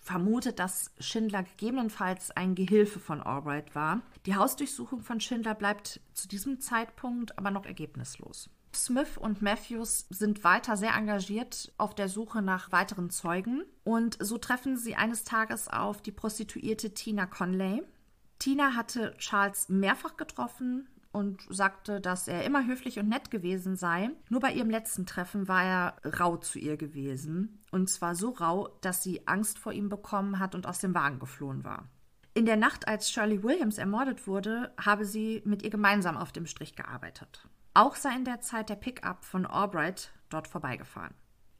vermutet, 0.00 0.58
dass 0.58 0.92
Schindler 0.98 1.42
gegebenenfalls 1.42 2.30
ein 2.30 2.54
Gehilfe 2.54 2.98
von 2.98 3.20
Albright 3.20 3.74
war. 3.74 4.02
Die 4.26 4.34
Hausdurchsuchung 4.34 5.02
von 5.02 5.20
Schindler 5.20 5.54
bleibt 5.54 6.00
zu 6.14 6.28
diesem 6.28 6.60
Zeitpunkt 6.60 7.38
aber 7.38 7.50
noch 7.50 7.66
ergebnislos. 7.66 8.50
Smith 8.74 9.18
und 9.18 9.42
Matthews 9.42 10.06
sind 10.10 10.44
weiter 10.44 10.76
sehr 10.76 10.94
engagiert 10.94 11.72
auf 11.76 11.94
der 11.94 12.08
Suche 12.08 12.40
nach 12.40 12.70
weiteren 12.72 13.10
Zeugen 13.10 13.64
und 13.84 14.16
so 14.20 14.38
treffen 14.38 14.76
sie 14.76 14.94
eines 14.94 15.24
Tages 15.24 15.68
auf 15.68 16.02
die 16.02 16.12
Prostituierte 16.12 16.94
Tina 16.94 17.26
Conley. 17.26 17.82
Tina 18.38 18.74
hatte 18.74 19.16
Charles 19.18 19.68
mehrfach 19.68 20.16
getroffen 20.16 20.88
und 21.12 21.42
sagte, 21.48 22.00
dass 22.00 22.28
er 22.28 22.44
immer 22.44 22.66
höflich 22.66 22.98
und 22.98 23.08
nett 23.08 23.30
gewesen 23.30 23.76
sei. 23.76 24.10
Nur 24.28 24.40
bei 24.40 24.52
ihrem 24.52 24.70
letzten 24.70 25.06
Treffen 25.06 25.48
war 25.48 25.64
er 25.64 25.96
rau 26.18 26.36
zu 26.36 26.58
ihr 26.58 26.76
gewesen. 26.76 27.60
Und 27.70 27.90
zwar 27.90 28.14
so 28.14 28.30
rau, 28.30 28.68
dass 28.80 29.02
sie 29.02 29.26
Angst 29.26 29.58
vor 29.58 29.72
ihm 29.72 29.88
bekommen 29.88 30.38
hat 30.38 30.54
und 30.54 30.66
aus 30.66 30.78
dem 30.78 30.94
Wagen 30.94 31.18
geflohen 31.18 31.64
war. 31.64 31.88
In 32.32 32.46
der 32.46 32.56
Nacht, 32.56 32.86
als 32.86 33.10
Shirley 33.10 33.42
Williams 33.42 33.78
ermordet 33.78 34.26
wurde, 34.28 34.72
habe 34.78 35.04
sie 35.04 35.42
mit 35.44 35.62
ihr 35.62 35.70
gemeinsam 35.70 36.16
auf 36.16 36.30
dem 36.30 36.46
Strich 36.46 36.76
gearbeitet. 36.76 37.48
Auch 37.74 37.96
sei 37.96 38.14
in 38.14 38.24
der 38.24 38.40
Zeit 38.40 38.68
der 38.68 38.76
Pickup 38.76 39.24
von 39.24 39.46
Albright 39.46 40.12
dort 40.28 40.46
vorbeigefahren. 40.46 41.14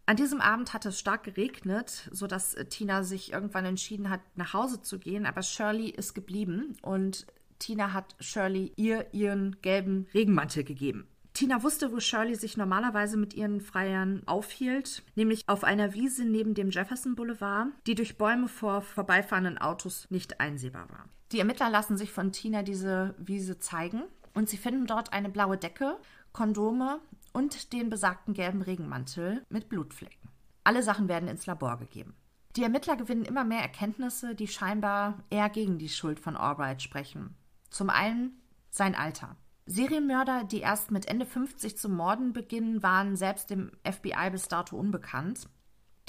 An 0.06 0.16
diesem 0.16 0.40
Abend 0.40 0.72
hatte 0.72 0.88
es 0.88 0.98
stark 0.98 1.22
geregnet, 1.22 2.08
sodass 2.10 2.56
Tina 2.68 3.04
sich 3.04 3.32
irgendwann 3.32 3.64
entschieden 3.64 4.10
hat, 4.10 4.20
nach 4.34 4.54
Hause 4.54 4.80
zu 4.80 4.98
gehen, 4.98 5.24
aber 5.24 5.42
Shirley 5.42 5.88
ist 5.88 6.14
geblieben 6.14 6.76
und 6.82 7.26
Tina 7.60 7.92
hat 7.92 8.16
Shirley 8.18 8.72
ihr 8.74 9.14
ihren 9.14 9.56
gelben 9.62 10.08
Regenmantel 10.12 10.64
gegeben. 10.64 11.06
Tina 11.32 11.62
wusste, 11.62 11.92
wo 11.92 12.00
Shirley 12.00 12.34
sich 12.34 12.56
normalerweise 12.56 13.16
mit 13.16 13.34
ihren 13.34 13.60
Freiern 13.60 14.22
aufhielt, 14.26 15.04
nämlich 15.14 15.44
auf 15.46 15.62
einer 15.62 15.94
Wiese 15.94 16.24
neben 16.24 16.54
dem 16.54 16.70
Jefferson 16.70 17.14
Boulevard, 17.14 17.68
die 17.86 17.94
durch 17.94 18.18
Bäume 18.18 18.48
vor 18.48 18.82
vorbeifahrenden 18.82 19.58
Autos 19.58 20.06
nicht 20.10 20.40
einsehbar 20.40 20.90
war. 20.90 21.04
Die 21.30 21.38
Ermittler 21.38 21.70
lassen 21.70 21.96
sich 21.96 22.10
von 22.10 22.32
Tina 22.32 22.62
diese 22.62 23.14
Wiese 23.18 23.60
zeigen 23.60 24.02
und 24.34 24.48
sie 24.48 24.56
finden 24.56 24.86
dort 24.86 25.12
eine 25.12 25.28
blaue 25.28 25.56
Decke, 25.56 25.96
Kondome 26.32 27.00
und 27.32 27.72
den 27.72 27.90
besagten 27.90 28.34
gelben 28.34 28.62
Regenmantel 28.62 29.44
mit 29.48 29.68
Blutflecken. 29.68 30.30
Alle 30.64 30.82
Sachen 30.82 31.08
werden 31.08 31.28
ins 31.28 31.46
Labor 31.46 31.78
gegeben. 31.78 32.14
Die 32.56 32.64
Ermittler 32.64 32.96
gewinnen 32.96 33.24
immer 33.24 33.44
mehr 33.44 33.60
Erkenntnisse, 33.60 34.34
die 34.34 34.48
scheinbar 34.48 35.22
eher 35.30 35.48
gegen 35.48 35.78
die 35.78 35.88
Schuld 35.88 36.18
von 36.18 36.36
Albright 36.36 36.82
sprechen. 36.82 37.36
Zum 37.70 37.90
einen 37.90 38.42
sein 38.70 38.94
Alter. 38.94 39.36
Serienmörder, 39.66 40.44
die 40.44 40.60
erst 40.60 40.90
mit 40.90 41.06
Ende 41.06 41.26
50 41.26 41.78
zu 41.78 41.88
morden 41.88 42.32
beginnen, 42.32 42.82
waren 42.82 43.16
selbst 43.16 43.50
dem 43.50 43.70
FBI 43.84 44.30
bis 44.32 44.48
dato 44.48 44.76
unbekannt. 44.76 45.48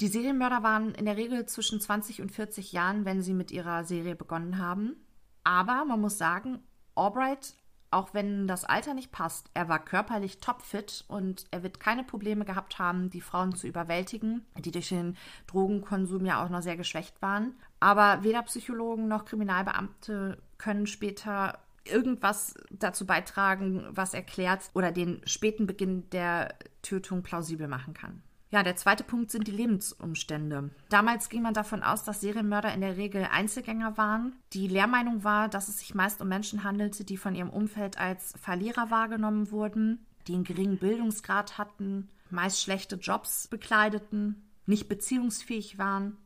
Die 0.00 0.08
Serienmörder 0.08 0.64
waren 0.64 0.94
in 0.94 1.04
der 1.04 1.16
Regel 1.16 1.46
zwischen 1.46 1.80
20 1.80 2.22
und 2.22 2.32
40 2.32 2.72
Jahren, 2.72 3.04
wenn 3.04 3.22
sie 3.22 3.34
mit 3.34 3.52
ihrer 3.52 3.84
Serie 3.84 4.16
begonnen 4.16 4.58
haben. 4.58 4.96
Aber 5.44 5.84
man 5.84 6.00
muss 6.00 6.18
sagen, 6.18 6.60
Albright, 6.96 7.54
auch 7.92 8.14
wenn 8.14 8.48
das 8.48 8.64
Alter 8.64 8.94
nicht 8.94 9.12
passt, 9.12 9.50
er 9.54 9.68
war 9.68 9.78
körperlich 9.78 10.40
topfit 10.40 11.04
und 11.08 11.44
er 11.50 11.62
wird 11.62 11.78
keine 11.78 12.04
Probleme 12.04 12.44
gehabt 12.44 12.78
haben, 12.78 13.10
die 13.10 13.20
Frauen 13.20 13.54
zu 13.54 13.66
überwältigen, 13.68 14.44
die 14.58 14.70
durch 14.70 14.88
den 14.88 15.16
Drogenkonsum 15.46 16.24
ja 16.24 16.42
auch 16.42 16.48
noch 16.48 16.62
sehr 16.62 16.76
geschwächt 16.76 17.20
waren. 17.20 17.54
Aber 17.80 18.24
weder 18.24 18.42
Psychologen 18.42 19.08
noch 19.08 19.24
Kriminalbeamte 19.24 20.42
können 20.62 20.86
später 20.86 21.58
irgendwas 21.84 22.54
dazu 22.70 23.04
beitragen, 23.04 23.84
was 23.90 24.14
erklärt 24.14 24.70
oder 24.74 24.92
den 24.92 25.20
späten 25.26 25.66
Beginn 25.66 26.08
der 26.10 26.54
Tötung 26.82 27.24
plausibel 27.24 27.66
machen 27.66 27.94
kann. 27.94 28.22
Ja, 28.50 28.62
der 28.62 28.76
zweite 28.76 29.02
Punkt 29.02 29.30
sind 29.30 29.48
die 29.48 29.52
Lebensumstände. 29.52 30.70
Damals 30.90 31.30
ging 31.30 31.42
man 31.42 31.54
davon 31.54 31.82
aus, 31.82 32.04
dass 32.04 32.20
Serienmörder 32.20 32.72
in 32.74 32.82
der 32.82 32.98
Regel 32.98 33.26
Einzelgänger 33.32 33.96
waren. 33.96 34.36
Die 34.52 34.68
Lehrmeinung 34.68 35.24
war, 35.24 35.48
dass 35.48 35.68
es 35.68 35.78
sich 35.78 35.94
meist 35.94 36.20
um 36.20 36.28
Menschen 36.28 36.62
handelte, 36.62 37.02
die 37.02 37.16
von 37.16 37.34
ihrem 37.34 37.50
Umfeld 37.50 37.98
als 37.98 38.34
Verlierer 38.38 38.90
wahrgenommen 38.90 39.50
wurden, 39.50 40.06
die 40.28 40.34
einen 40.34 40.44
geringen 40.44 40.78
Bildungsgrad 40.78 41.56
hatten, 41.56 42.10
meist 42.30 42.60
schlechte 42.60 42.96
Jobs 42.96 43.48
bekleideten, 43.48 44.50
nicht 44.66 44.86
beziehungsfähig 44.86 45.78
waren, 45.78 46.18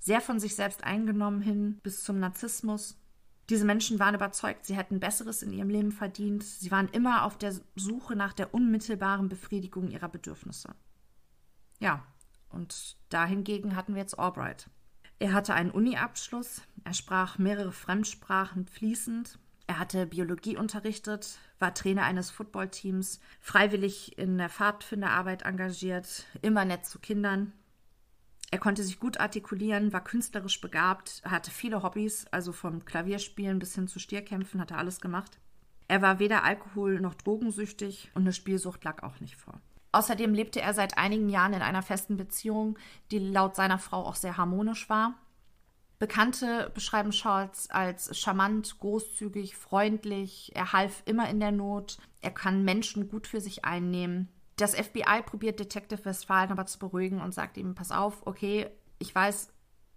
sehr 0.00 0.22
von 0.22 0.40
sich 0.40 0.56
selbst 0.56 0.82
eingenommen 0.82 1.42
hin 1.42 1.78
bis 1.82 2.02
zum 2.02 2.18
Narzissmus 2.18 2.96
diese 3.50 3.64
Menschen 3.64 3.98
waren 3.98 4.14
überzeugt, 4.14 4.64
sie 4.64 4.76
hätten 4.76 5.00
Besseres 5.00 5.42
in 5.42 5.52
ihrem 5.52 5.68
Leben 5.68 5.92
verdient. 5.92 6.42
Sie 6.42 6.70
waren 6.70 6.88
immer 6.88 7.24
auf 7.24 7.36
der 7.36 7.54
Suche 7.76 8.16
nach 8.16 8.32
der 8.32 8.54
unmittelbaren 8.54 9.28
Befriedigung 9.28 9.88
ihrer 9.88 10.08
Bedürfnisse. 10.08 10.74
Ja, 11.78 12.06
und 12.48 12.96
dahingegen 13.10 13.76
hatten 13.76 13.94
wir 13.94 14.00
jetzt 14.00 14.18
Albright. 14.18 14.70
Er 15.18 15.32
hatte 15.32 15.54
einen 15.54 15.70
Uni-Abschluss, 15.70 16.62
er 16.84 16.94
sprach 16.94 17.38
mehrere 17.38 17.72
Fremdsprachen 17.72 18.66
fließend, 18.66 19.38
er 19.66 19.78
hatte 19.78 20.06
Biologie 20.06 20.56
unterrichtet, 20.56 21.38
war 21.58 21.72
Trainer 21.72 22.02
eines 22.02 22.30
Footballteams, 22.30 23.20
freiwillig 23.40 24.18
in 24.18 24.36
der 24.36 24.50
Pfadfinderarbeit 24.50 25.42
engagiert, 25.42 26.26
immer 26.42 26.64
nett 26.64 26.84
zu 26.84 26.98
Kindern. 26.98 27.52
Er 28.54 28.60
konnte 28.60 28.84
sich 28.84 29.00
gut 29.00 29.18
artikulieren, 29.18 29.92
war 29.92 30.04
künstlerisch 30.04 30.60
begabt, 30.60 31.22
hatte 31.24 31.50
viele 31.50 31.82
Hobbys, 31.82 32.26
also 32.30 32.52
vom 32.52 32.84
Klavierspielen 32.84 33.58
bis 33.58 33.74
hin 33.74 33.88
zu 33.88 33.98
Stierkämpfen 33.98 34.60
hat 34.60 34.70
er 34.70 34.78
alles 34.78 35.00
gemacht. 35.00 35.40
Er 35.88 36.02
war 36.02 36.20
weder 36.20 36.44
Alkohol 36.44 37.00
noch 37.00 37.14
drogensüchtig 37.14 38.12
und 38.14 38.22
eine 38.22 38.32
Spielsucht 38.32 38.84
lag 38.84 39.02
auch 39.02 39.18
nicht 39.18 39.34
vor. 39.34 39.60
Außerdem 39.90 40.32
lebte 40.32 40.60
er 40.60 40.72
seit 40.72 40.98
einigen 40.98 41.28
Jahren 41.30 41.52
in 41.52 41.62
einer 41.62 41.82
festen 41.82 42.16
Beziehung, 42.16 42.78
die 43.10 43.18
laut 43.18 43.56
seiner 43.56 43.80
Frau 43.80 44.06
auch 44.06 44.14
sehr 44.14 44.36
harmonisch 44.36 44.88
war. 44.88 45.14
Bekannte 45.98 46.70
beschreiben 46.74 47.10
Charles 47.10 47.70
als 47.70 48.16
charmant, 48.16 48.78
großzügig, 48.78 49.56
freundlich. 49.56 50.52
Er 50.54 50.72
half 50.72 51.02
immer 51.06 51.28
in 51.28 51.40
der 51.40 51.50
Not. 51.50 51.98
Er 52.20 52.30
kann 52.30 52.62
Menschen 52.62 53.08
gut 53.08 53.26
für 53.26 53.40
sich 53.40 53.64
einnehmen. 53.64 54.28
Das 54.56 54.74
FBI 54.74 55.22
probiert 55.24 55.58
Detective 55.58 56.04
Westphalen 56.04 56.52
aber 56.52 56.66
zu 56.66 56.78
beruhigen 56.78 57.20
und 57.20 57.34
sagt 57.34 57.56
ihm, 57.56 57.74
pass 57.74 57.90
auf, 57.90 58.26
okay, 58.26 58.70
ich 58.98 59.14
weiß, 59.14 59.52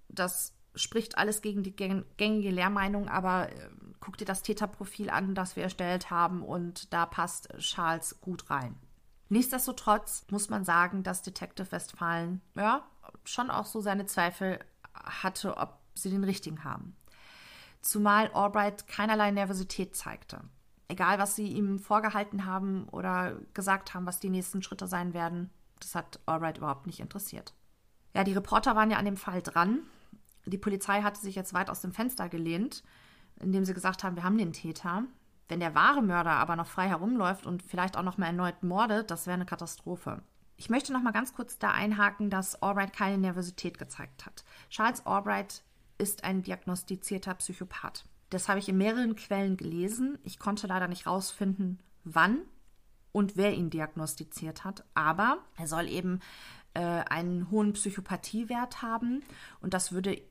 das 0.09 0.53
spricht 0.75 1.17
alles 1.17 1.41
gegen 1.41 1.63
die 1.63 1.75
gängige 1.75 2.51
Lehrmeinung, 2.51 3.09
aber 3.09 3.49
äh, 3.51 3.69
guck 3.99 4.17
dir 4.17 4.25
das 4.25 4.43
Täterprofil 4.43 5.09
an, 5.09 5.35
das 5.35 5.55
wir 5.55 5.63
erstellt 5.63 6.09
haben 6.09 6.43
und 6.43 6.93
da 6.93 7.05
passt 7.05 7.49
Charles 7.59 8.21
gut 8.21 8.49
rein. 8.49 8.75
Nichtsdestotrotz 9.29 10.25
muss 10.29 10.49
man 10.49 10.63
sagen, 10.63 11.03
dass 11.03 11.21
Detective 11.21 11.71
Westphalen 11.71 12.41
ja 12.55 12.83
schon 13.23 13.49
auch 13.49 13.65
so 13.65 13.81
seine 13.81 14.05
Zweifel 14.05 14.59
hatte, 14.93 15.57
ob 15.57 15.79
sie 15.95 16.09
den 16.09 16.23
richtigen 16.23 16.63
haben. 16.63 16.95
Zumal 17.81 18.31
Albright 18.33 18.87
keinerlei 18.87 19.31
Nervosität 19.31 19.95
zeigte. 19.95 20.41
Egal, 20.89 21.19
was 21.19 21.35
sie 21.35 21.47
ihm 21.47 21.79
vorgehalten 21.79 22.45
haben 22.45 22.87
oder 22.89 23.37
gesagt 23.53 23.93
haben, 23.93 24.05
was 24.05 24.19
die 24.19 24.29
nächsten 24.29 24.61
Schritte 24.61 24.87
sein 24.87 25.13
werden, 25.13 25.49
das 25.79 25.95
hat 25.95 26.19
Albright 26.25 26.57
überhaupt 26.57 26.87
nicht 26.87 26.99
interessiert. 26.99 27.53
Ja, 28.13 28.23
die 28.23 28.33
Reporter 28.33 28.75
waren 28.75 28.89
ja 28.89 28.97
an 28.97 29.05
dem 29.05 29.17
Fall 29.17 29.41
dran. 29.41 29.81
Die 30.45 30.57
Polizei 30.57 31.01
hatte 31.01 31.19
sich 31.19 31.35
jetzt 31.35 31.53
weit 31.53 31.69
aus 31.69 31.81
dem 31.81 31.91
Fenster 31.91 32.29
gelehnt, 32.29 32.83
indem 33.39 33.65
sie 33.65 33.73
gesagt 33.73 34.03
haben, 34.03 34.15
wir 34.15 34.23
haben 34.23 34.37
den 34.37 34.53
Täter. 34.53 35.03
Wenn 35.49 35.59
der 35.59 35.75
wahre 35.75 36.01
Mörder 36.01 36.31
aber 36.31 36.55
noch 36.55 36.67
frei 36.67 36.87
herumläuft 36.87 37.45
und 37.45 37.63
vielleicht 37.63 37.97
auch 37.97 38.03
noch 38.03 38.17
mal 38.17 38.27
erneut 38.27 38.63
mordet, 38.63 39.11
das 39.11 39.27
wäre 39.27 39.35
eine 39.35 39.45
Katastrophe. 39.45 40.21
Ich 40.55 40.69
möchte 40.69 40.91
noch 40.91 41.03
mal 41.03 41.11
ganz 41.11 41.33
kurz 41.33 41.59
da 41.59 41.71
einhaken, 41.71 42.29
dass 42.29 42.61
Albright 42.61 42.93
keine 42.93 43.17
Nervosität 43.17 43.77
gezeigt 43.77 44.25
hat. 44.25 44.43
Charles 44.69 45.05
Albright 45.05 45.63
ist 45.97 46.23
ein 46.23 46.41
diagnostizierter 46.41 47.35
Psychopath. 47.35 48.05
Das 48.29 48.49
habe 48.49 48.59
ich 48.59 48.69
in 48.69 48.77
mehreren 48.77 49.15
Quellen 49.15 49.57
gelesen. 49.57 50.17
Ich 50.23 50.39
konnte 50.39 50.67
leider 50.67 50.87
nicht 50.87 51.07
rausfinden, 51.07 51.79
wann 52.03 52.41
und 53.11 53.37
wer 53.37 53.53
ihn 53.53 53.69
diagnostiziert 53.69 54.63
hat. 54.63 54.83
Aber 54.93 55.39
er 55.55 55.67
soll 55.67 55.87
eben 55.87 56.19
äh, 56.73 56.81
einen 56.81 57.49
hohen 57.49 57.73
Psychopathiewert 57.73 58.81
haben 58.81 59.23
und 59.61 59.73
das 59.73 59.91
würde 59.91 60.21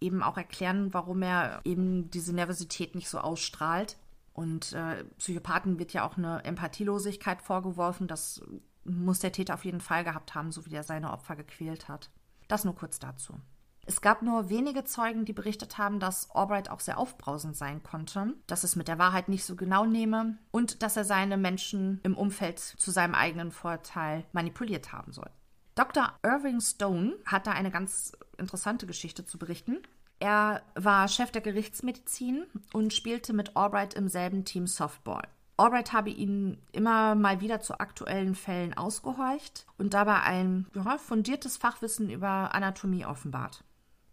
eben 0.00 0.22
auch 0.22 0.36
erklären, 0.36 0.92
warum 0.92 1.22
er 1.22 1.60
eben 1.64 2.10
diese 2.10 2.34
Nervosität 2.34 2.94
nicht 2.94 3.08
so 3.08 3.18
ausstrahlt. 3.18 3.96
Und 4.32 4.72
äh, 4.72 5.04
Psychopathen 5.18 5.78
wird 5.78 5.92
ja 5.92 6.06
auch 6.06 6.16
eine 6.16 6.42
Empathielosigkeit 6.44 7.42
vorgeworfen. 7.42 8.08
Das 8.08 8.42
muss 8.84 9.20
der 9.20 9.32
Täter 9.32 9.54
auf 9.54 9.64
jeden 9.64 9.80
Fall 9.80 10.04
gehabt 10.04 10.34
haben, 10.34 10.50
so 10.50 10.66
wie 10.66 10.74
er 10.74 10.82
seine 10.82 11.12
Opfer 11.12 11.36
gequält 11.36 11.88
hat. 11.88 12.10
Das 12.48 12.64
nur 12.64 12.74
kurz 12.74 12.98
dazu. 12.98 13.38
Es 13.84 14.00
gab 14.00 14.22
nur 14.22 14.48
wenige 14.48 14.84
Zeugen, 14.84 15.24
die 15.24 15.32
berichtet 15.32 15.76
haben, 15.76 15.98
dass 15.98 16.30
Albright 16.30 16.70
auch 16.70 16.80
sehr 16.80 16.98
aufbrausend 16.98 17.56
sein 17.56 17.82
konnte, 17.82 18.34
dass 18.46 18.62
es 18.62 18.76
mit 18.76 18.86
der 18.86 18.98
Wahrheit 18.98 19.28
nicht 19.28 19.44
so 19.44 19.56
genau 19.56 19.84
nehme 19.84 20.38
und 20.52 20.82
dass 20.82 20.96
er 20.96 21.04
seine 21.04 21.36
Menschen 21.36 22.00
im 22.04 22.16
Umfeld 22.16 22.60
zu 22.60 22.90
seinem 22.92 23.14
eigenen 23.14 23.50
Vorteil 23.50 24.24
manipuliert 24.32 24.92
haben 24.92 25.12
soll. 25.12 25.30
Dr. 25.74 26.12
Irving 26.22 26.60
Stone 26.60 27.14
hat 27.24 27.46
da 27.46 27.52
eine 27.52 27.70
ganz 27.70 28.12
interessante 28.38 28.86
Geschichte 28.86 29.24
zu 29.24 29.38
berichten. 29.38 29.78
Er 30.20 30.62
war 30.76 31.08
Chef 31.08 31.32
der 31.32 31.42
Gerichtsmedizin 31.42 32.46
und 32.72 32.92
spielte 32.92 33.32
mit 33.32 33.56
Albright 33.56 33.94
im 33.94 34.08
selben 34.08 34.44
Team 34.44 34.68
Softball. 34.68 35.26
Albright 35.56 35.92
habe 35.92 36.10
ihn 36.10 36.58
immer 36.72 37.14
mal 37.14 37.40
wieder 37.40 37.60
zu 37.60 37.78
aktuellen 37.80 38.34
Fällen 38.34 38.74
ausgehorcht 38.74 39.66
und 39.78 39.94
dabei 39.94 40.20
ein 40.20 40.66
ja, 40.74 40.98
fundiertes 40.98 41.56
Fachwissen 41.56 42.10
über 42.10 42.54
Anatomie 42.54 43.04
offenbart. 43.04 43.64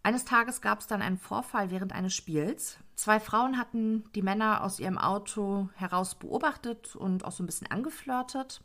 Eines 0.02 0.24
Tages 0.24 0.60
gab 0.60 0.80
es 0.80 0.86
dann 0.86 1.02
einen 1.02 1.18
Vorfall 1.18 1.70
während 1.70 1.92
eines 1.92 2.14
Spiels. 2.14 2.78
Zwei 2.96 3.20
Frauen 3.20 3.58
hatten 3.58 4.04
die 4.14 4.22
Männer 4.22 4.64
aus 4.64 4.80
ihrem 4.80 4.96
Auto 4.96 5.68
heraus 5.74 6.14
beobachtet 6.14 6.96
und 6.96 7.24
auch 7.24 7.32
so 7.32 7.42
ein 7.42 7.46
bisschen 7.46 7.70
angeflirtet. 7.70 8.62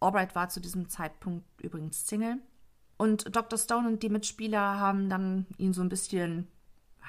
Albright 0.00 0.34
war 0.34 0.48
zu 0.48 0.60
diesem 0.60 0.88
Zeitpunkt 0.88 1.46
übrigens 1.60 2.06
Single. 2.06 2.38
Und 2.96 3.34
Dr. 3.34 3.58
Stone 3.58 3.88
und 3.88 4.02
die 4.02 4.08
Mitspieler 4.08 4.78
haben 4.78 5.08
dann 5.08 5.46
ihn 5.56 5.72
so 5.72 5.82
ein 5.82 5.88
bisschen 5.88 6.48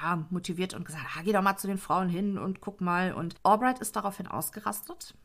ja, 0.01 0.25
motiviert 0.29 0.73
und 0.73 0.85
gesagt, 0.85 1.05
ah, 1.15 1.21
geh 1.23 1.33
doch 1.33 1.41
mal 1.41 1.57
zu 1.57 1.67
den 1.67 1.77
Frauen 1.77 2.09
hin 2.09 2.37
und 2.37 2.61
guck 2.61 2.81
mal. 2.81 3.13
Und 3.13 3.35
Albright 3.43 3.79
ist 3.79 3.95
daraufhin 3.95 4.27
ausgerastet. 4.27 5.15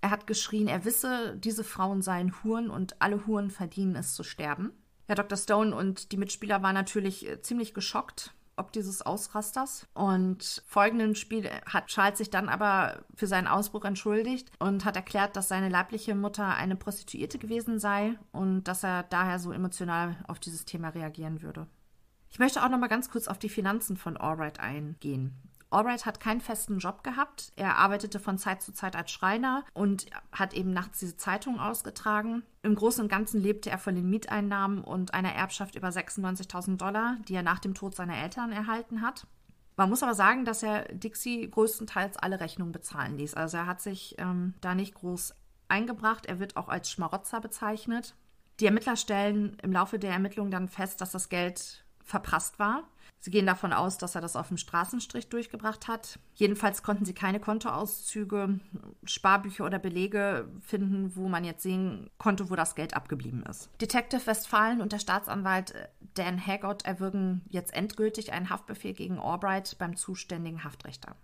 Er 0.00 0.10
hat 0.10 0.26
geschrien, 0.26 0.68
er 0.68 0.84
wisse, 0.84 1.36
diese 1.36 1.64
Frauen 1.64 2.02
seien 2.02 2.32
Huren 2.42 2.70
und 2.70 3.00
alle 3.00 3.26
Huren 3.26 3.50
verdienen 3.50 3.96
es 3.96 4.14
zu 4.14 4.22
sterben. 4.22 4.72
Ja, 5.08 5.14
Dr. 5.14 5.38
Stone 5.38 5.74
und 5.74 6.12
die 6.12 6.16
Mitspieler 6.16 6.62
waren 6.62 6.74
natürlich 6.74 7.28
äh, 7.28 7.40
ziemlich 7.40 7.74
geschockt 7.74 8.32
ob 8.56 8.72
dieses 8.72 9.02
Ausrasters. 9.02 9.86
Und 9.94 10.62
folgenden 10.66 11.14
Spiel 11.14 11.48
hat 11.66 11.86
Charles 11.86 12.18
sich 12.18 12.30
dann 12.30 12.48
aber 12.48 13.04
für 13.14 13.26
seinen 13.26 13.46
Ausbruch 13.46 13.84
entschuldigt 13.84 14.50
und 14.58 14.84
hat 14.84 14.96
erklärt, 14.96 15.36
dass 15.36 15.48
seine 15.48 15.68
leibliche 15.68 16.14
Mutter 16.14 16.54
eine 16.54 16.76
Prostituierte 16.76 17.38
gewesen 17.38 17.78
sei 17.78 18.18
und 18.32 18.64
dass 18.64 18.82
er 18.82 19.04
daher 19.04 19.38
so 19.38 19.52
emotional 19.52 20.16
auf 20.26 20.38
dieses 20.38 20.64
Thema 20.64 20.88
reagieren 20.88 21.42
würde. 21.42 21.66
Ich 22.30 22.38
möchte 22.38 22.64
auch 22.64 22.68
noch 22.68 22.78
mal 22.78 22.88
ganz 22.88 23.10
kurz 23.10 23.28
auf 23.28 23.38
die 23.38 23.48
Finanzen 23.48 23.96
von 23.96 24.16
Albright 24.16 24.58
eingehen. 24.58 25.34
Albright 25.70 26.06
hat 26.06 26.20
keinen 26.20 26.40
festen 26.40 26.78
Job 26.78 27.02
gehabt. 27.02 27.52
Er 27.56 27.76
arbeitete 27.76 28.20
von 28.20 28.38
Zeit 28.38 28.62
zu 28.62 28.72
Zeit 28.72 28.94
als 28.94 29.10
Schreiner 29.10 29.64
und 29.74 30.06
hat 30.32 30.54
eben 30.54 30.72
nachts 30.72 31.00
diese 31.00 31.16
Zeitung 31.16 31.58
ausgetragen. 31.58 32.44
Im 32.62 32.74
Großen 32.74 33.02
und 33.02 33.08
Ganzen 33.08 33.40
lebte 33.40 33.70
er 33.70 33.78
von 33.78 33.94
den 33.94 34.08
Mieteinnahmen 34.08 34.82
und 34.82 35.12
einer 35.12 35.32
Erbschaft 35.32 35.74
über 35.74 35.88
96.000 35.88 36.76
Dollar, 36.76 37.16
die 37.28 37.34
er 37.34 37.42
nach 37.42 37.58
dem 37.58 37.74
Tod 37.74 37.94
seiner 37.94 38.16
Eltern 38.16 38.52
erhalten 38.52 39.02
hat. 39.02 39.26
Man 39.76 39.90
muss 39.90 40.02
aber 40.02 40.14
sagen, 40.14 40.44
dass 40.44 40.62
er 40.62 40.84
Dixie 40.92 41.50
größtenteils 41.50 42.16
alle 42.16 42.40
Rechnungen 42.40 42.72
bezahlen 42.72 43.18
ließ. 43.18 43.34
Also 43.34 43.58
er 43.58 43.66
hat 43.66 43.82
sich 43.82 44.14
ähm, 44.18 44.54
da 44.60 44.74
nicht 44.74 44.94
groß 44.94 45.34
eingebracht. 45.68 46.26
Er 46.26 46.38
wird 46.38 46.56
auch 46.56 46.68
als 46.68 46.90
Schmarotzer 46.90 47.40
bezeichnet. 47.40 48.14
Die 48.60 48.66
Ermittler 48.66 48.96
stellen 48.96 49.58
im 49.62 49.72
Laufe 49.72 49.98
der 49.98 50.12
Ermittlungen 50.12 50.50
dann 50.50 50.68
fest, 50.68 51.02
dass 51.02 51.10
das 51.12 51.28
Geld 51.28 51.84
verprasst 52.02 52.58
war. 52.58 52.84
Sie 53.26 53.32
gehen 53.32 53.46
davon 53.46 53.72
aus, 53.72 53.98
dass 53.98 54.14
er 54.14 54.20
das 54.20 54.36
auf 54.36 54.46
dem 54.46 54.56
Straßenstrich 54.56 55.28
durchgebracht 55.28 55.88
hat. 55.88 56.20
Jedenfalls 56.36 56.84
konnten 56.84 57.04
sie 57.04 57.12
keine 57.12 57.40
Kontoauszüge, 57.40 58.60
Sparbücher 59.02 59.64
oder 59.64 59.80
Belege 59.80 60.48
finden, 60.60 61.16
wo 61.16 61.26
man 61.26 61.42
jetzt 61.42 61.64
sehen 61.64 62.08
konnte, 62.18 62.50
wo 62.50 62.54
das 62.54 62.76
Geld 62.76 62.94
abgeblieben 62.94 63.42
ist. 63.42 63.68
Detective 63.80 64.24
Westfalen 64.28 64.80
und 64.80 64.92
der 64.92 65.00
Staatsanwalt 65.00 65.74
Dan 66.14 66.38
Haggott 66.38 66.84
erwirken 66.84 67.42
jetzt 67.48 67.74
endgültig 67.74 68.32
einen 68.32 68.48
Haftbefehl 68.48 68.92
gegen 68.92 69.18
Albright 69.18 69.76
beim 69.76 69.96
zuständigen 69.96 70.62
Haftrichter. 70.62 71.16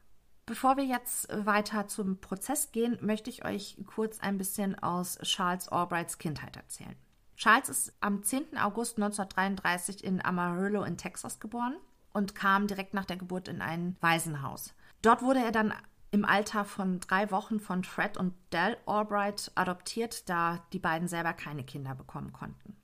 Bevor 0.44 0.76
wir 0.76 0.84
jetzt 0.84 1.28
weiter 1.32 1.86
zum 1.86 2.18
Prozess 2.18 2.72
gehen, 2.72 2.98
möchte 3.00 3.30
ich 3.30 3.44
euch 3.44 3.76
kurz 3.86 4.18
ein 4.18 4.38
bisschen 4.38 4.76
aus 4.76 5.18
Charles 5.22 5.68
Albrights 5.68 6.18
Kindheit 6.18 6.56
erzählen. 6.56 6.96
Charles 7.36 7.68
ist 7.68 7.92
am 8.00 8.24
10. 8.24 8.58
August 8.58 8.96
1933 8.96 10.02
in 10.02 10.24
Amarillo 10.24 10.82
in 10.82 10.96
Texas 10.96 11.38
geboren 11.38 11.76
und 12.12 12.34
kam 12.34 12.66
direkt 12.66 12.94
nach 12.94 13.04
der 13.04 13.16
Geburt 13.16 13.48
in 13.48 13.60
ein 13.60 13.96
Waisenhaus. 14.00 14.74
Dort 15.02 15.22
wurde 15.22 15.40
er 15.40 15.52
dann 15.52 15.72
im 16.10 16.24
Alter 16.24 16.64
von 16.64 17.00
drei 17.00 17.30
Wochen 17.30 17.58
von 17.58 17.84
Fred 17.84 18.16
und 18.16 18.34
Dell 18.52 18.76
Albright 18.86 19.50
adoptiert, 19.54 20.28
da 20.28 20.64
die 20.72 20.78
beiden 20.78 21.08
selber 21.08 21.32
keine 21.32 21.64
Kinder 21.64 21.94
bekommen 21.94 22.32
konnten. 22.32 22.76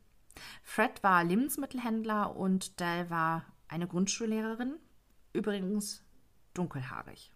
Fred 0.63 1.03
war 1.03 1.25
Lebensmittelhändler 1.25 2.35
und 2.37 2.81
Dell 2.81 3.11
war 3.11 3.45
eine 3.69 3.87
Grundschullehrerin, 3.87 4.75
übrigens 5.33 6.03
dunkelhaarig. 6.55 7.33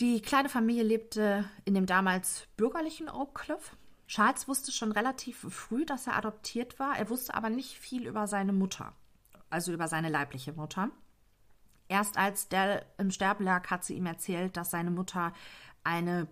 Die 0.00 0.20
kleine 0.20 0.48
Familie 0.48 0.82
lebte 0.82 1.48
in 1.64 1.74
dem 1.74 1.86
damals 1.86 2.46
bürgerlichen 2.56 3.08
Oak 3.08 3.34
Cliff 3.34 3.76
Charles 4.06 4.48
wusste 4.48 4.70
schon 4.70 4.92
relativ 4.92 5.46
früh, 5.48 5.86
dass 5.86 6.06
er 6.06 6.16
adoptiert 6.16 6.78
war. 6.78 6.96
Er 6.96 7.08
wusste 7.08 7.34
aber 7.34 7.50
nicht 7.50 7.78
viel 7.78 8.06
über 8.06 8.26
seine 8.26 8.52
Mutter, 8.52 8.92
also 9.54 9.72
über 9.72 9.88
seine 9.88 10.10
leibliche 10.10 10.52
Mutter. 10.52 10.90
Erst 11.88 12.18
als 12.18 12.48
Dell 12.48 12.84
im 12.98 13.10
Sterben 13.10 13.44
lag, 13.44 13.70
hat 13.70 13.84
sie 13.84 13.94
ihm 13.94 14.06
erzählt, 14.06 14.56
dass 14.56 14.70
seine 14.70 14.90
Mutter 14.90 15.32
eine 15.84 16.28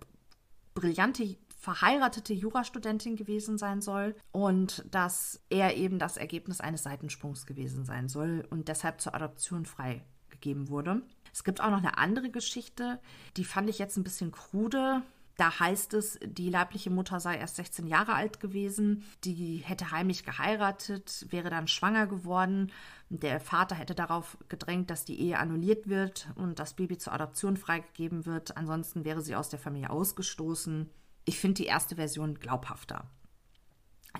brillante 0.73 1.37
verheiratete 1.57 2.33
Jurastudentin 2.33 3.15
gewesen 3.15 3.57
sein 3.57 3.81
soll 3.81 4.15
und 4.33 4.83
dass 4.91 5.41
er 5.49 5.77
eben 5.77 5.97
das 5.97 6.17
Ergebnis 6.17 6.59
eines 6.59 6.83
Seitensprungs 6.83 7.45
gewesen 7.45 7.85
sein 7.85 8.09
soll 8.09 8.45
und 8.49 8.67
deshalb 8.67 8.99
zur 8.99 9.15
Adoption 9.15 9.65
freigegeben 9.65 10.67
wurde. 10.67 11.03
Es 11.31 11.45
gibt 11.45 11.61
auch 11.61 11.69
noch 11.69 11.77
eine 11.77 11.97
andere 11.97 12.29
Geschichte, 12.29 12.99
die 13.37 13.45
fand 13.45 13.69
ich 13.69 13.79
jetzt 13.79 13.95
ein 13.95 14.03
bisschen 14.03 14.31
krude. 14.31 15.01
Da 15.37 15.59
heißt 15.59 15.95
es, 15.95 16.19
die 16.23 16.49
leibliche 16.49 16.91
Mutter 16.91 17.19
sei 17.19 17.37
erst 17.37 17.55
16 17.55 17.87
Jahre 17.87 18.13
alt 18.13 18.39
gewesen, 18.39 19.03
die 19.23 19.57
hätte 19.57 19.89
heimlich 19.91 20.25
geheiratet, 20.25 21.25
wäre 21.29 21.49
dann 21.49 21.67
schwanger 21.67 22.05
geworden. 22.05 22.71
Der 23.09 23.39
Vater 23.39 23.75
hätte 23.75 23.95
darauf 23.95 24.37
gedrängt, 24.47 24.91
dass 24.91 25.05
die 25.05 25.19
Ehe 25.19 25.39
annulliert 25.39 25.87
wird 25.87 26.29
und 26.35 26.59
das 26.59 26.75
Baby 26.75 26.99
zur 26.99 27.13
Adoption 27.13 27.57
freigegeben 27.57 28.27
wird. 28.27 28.57
Ansonsten 28.57 29.05
wäre 29.05 29.21
sie 29.21 29.35
aus 29.35 29.49
der 29.49 29.59
Familie 29.59 29.89
ausgestoßen. 29.89 30.89
Ich 31.25 31.39
finde 31.39 31.63
die 31.63 31.67
erste 31.67 31.95
Version 31.95 32.35
glaubhafter. 32.39 33.09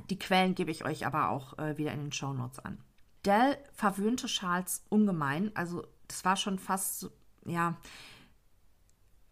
Die 0.10 0.18
Quellen 0.18 0.56
gebe 0.56 0.72
ich 0.72 0.84
euch 0.84 1.06
aber 1.06 1.30
auch 1.30 1.60
äh, 1.60 1.78
wieder 1.78 1.92
in 1.92 2.00
den 2.00 2.12
Show 2.12 2.34
Notes 2.34 2.60
an. 2.60 2.80
Dell 3.24 3.58
verwöhnte 3.74 4.26
Charles 4.26 4.84
ungemein. 4.90 5.52
Also, 5.56 5.86
das 6.08 6.26
war 6.26 6.36
schon 6.36 6.58
fast, 6.58 7.10
ja, 7.46 7.78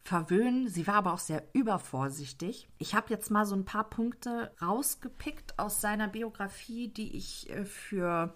verwöhnen. 0.03 0.67
Sie 0.67 0.87
war 0.87 0.95
aber 0.95 1.13
auch 1.13 1.19
sehr 1.19 1.43
übervorsichtig. 1.53 2.67
Ich 2.77 2.95
habe 2.95 3.09
jetzt 3.09 3.31
mal 3.31 3.45
so 3.45 3.55
ein 3.55 3.65
paar 3.65 3.89
Punkte 3.89 4.51
rausgepickt 4.61 5.59
aus 5.59 5.81
seiner 5.81 6.07
Biografie, 6.07 6.87
die 6.87 7.15
ich 7.15 7.49
äh, 7.49 7.65
für 7.65 8.33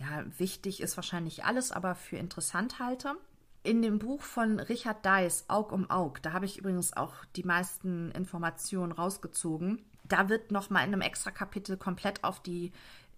ja, 0.00 0.24
wichtig 0.38 0.80
ist 0.80 0.96
wahrscheinlich 0.96 1.44
alles, 1.44 1.72
aber 1.72 1.94
für 1.94 2.16
interessant 2.16 2.78
halte. 2.78 3.16
In 3.62 3.82
dem 3.82 3.98
Buch 3.98 4.22
von 4.22 4.58
Richard 4.58 5.04
Deiss, 5.04 5.44
Aug 5.48 5.72
um 5.72 5.90
Aug, 5.90 6.20
da 6.22 6.32
habe 6.32 6.46
ich 6.46 6.58
übrigens 6.58 6.96
auch 6.96 7.14
die 7.36 7.44
meisten 7.44 8.10
Informationen 8.12 8.92
rausgezogen. 8.92 9.84
Da 10.04 10.30
wird 10.30 10.50
nochmal 10.50 10.86
in 10.86 10.94
einem 10.94 11.02
extra 11.02 11.30
Kapitel 11.30 11.76
komplett 11.76 12.24
auf 12.24 12.42
die 12.42 12.72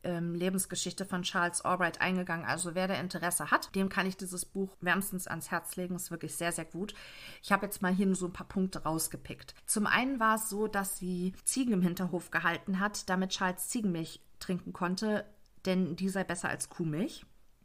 ähm, 0.05 0.35
Lebensgeschichte 0.35 1.05
von 1.05 1.23
Charles 1.23 1.63
Albright 1.63 2.01
eingegangen. 2.01 2.45
Also 2.47 2.75
wer 2.75 2.89
da 2.89 2.95
Interesse 2.95 3.51
hat, 3.51 3.75
dem 3.75 3.89
kann 3.89 4.07
ich 4.07 4.17
dieses 4.17 4.45
Buch 4.45 4.77
wärmstens 4.81 5.27
ans 5.27 5.51
Herz 5.51 5.77
legen. 5.77 5.97
Ist 5.97 6.11
wirklich 6.11 6.35
sehr, 6.35 6.53
sehr 6.53 6.65
gut. 6.65 6.95
Ich 7.43 7.53
habe 7.53 7.67
jetzt 7.67 7.83
mal 7.83 7.93
hier 7.93 8.07
nur 8.07 8.17
so 8.17 8.27
ein 8.27 8.33
paar 8.33 8.49
Punkte 8.49 8.83
rausgepickt. 8.83 9.55
Zum 9.67 9.87
einen 9.87 10.21
war 10.21 10.37
es 10.37 10.49
so, 10.49 10.67
dass 10.67 10.99
sie 10.99 11.35
Ziegen 11.45 11.73
im 11.73 11.83
Hinterhof 11.83 12.31
gehalten 12.31 12.81
hat, 12.81 13.09
damit 13.09 13.31
Charles 13.31 13.69
Ziegenmilch 13.69 14.21
trinken 14.39 14.73
konnte, 14.73 15.25
denn 15.67 15.97
die 15.97 16.09
sei 16.09 16.25
besser 16.25 16.49
als 16.49 16.69
Kuhmilch. 16.69 17.25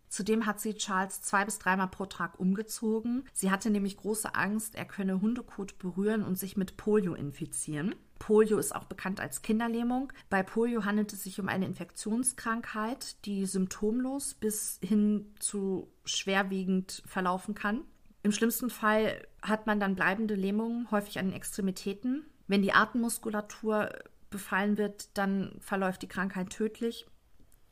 Zudem 0.09 0.45
hat 0.45 0.59
sie 0.59 0.75
Charles 0.75 1.21
zwei 1.21 1.43
bis 1.43 1.59
dreimal 1.59 1.89
pro 1.89 2.05
Tag 2.05 2.39
umgezogen. 2.39 3.25
Sie 3.33 3.51
hatte 3.51 3.69
nämlich 3.69 3.97
große 3.97 4.35
Angst, 4.35 4.75
er 4.75 4.85
könne 4.85 5.19
Hundekot 5.21 5.77
berühren 5.79 6.23
und 6.23 6.39
sich 6.39 6.55
mit 6.55 6.77
Polio 6.77 7.13
infizieren. 7.13 7.95
Polio 8.20 8.57
ist 8.57 8.76
auch 8.76 8.86
bekannt 8.86 9.20
als 9.20 9.41
Kinderlähmung. 9.41 10.11
Bei 10.30 10.43
Polio 10.43 10.86
handelt 10.86 11.13
es 11.13 11.24
sich 11.24 11.39
um 11.39 11.49
eine 11.49 11.65
Infektionskrankheit, 11.65 13.26
die 13.26 13.45
symptomlos 13.45 14.34
bis 14.34 14.80
hin 14.84 15.34
zu 15.39 15.91
schwerwiegend 16.05 17.03
verlaufen 17.05 17.55
kann. 17.55 17.82
Im 18.24 18.32
schlimmsten 18.32 18.70
Fall 18.70 19.26
hat 19.41 19.68
man 19.68 19.80
dann 19.80 19.95
bleibende 19.95 20.36
Lähmungen, 20.36 20.89
häufig 20.91 21.20
an 21.20 21.28
den 21.28 21.36
Extremitäten. 21.36 22.26
Wenn 22.47 22.61
die 22.61 22.74
Atemmuskulatur 22.74 23.89
befallen 24.30 24.78
wird, 24.78 25.18
dann 25.18 25.57
verläuft 25.59 26.01
die 26.01 26.07
Krankheit 26.07 26.49
tödlich. 26.49 27.05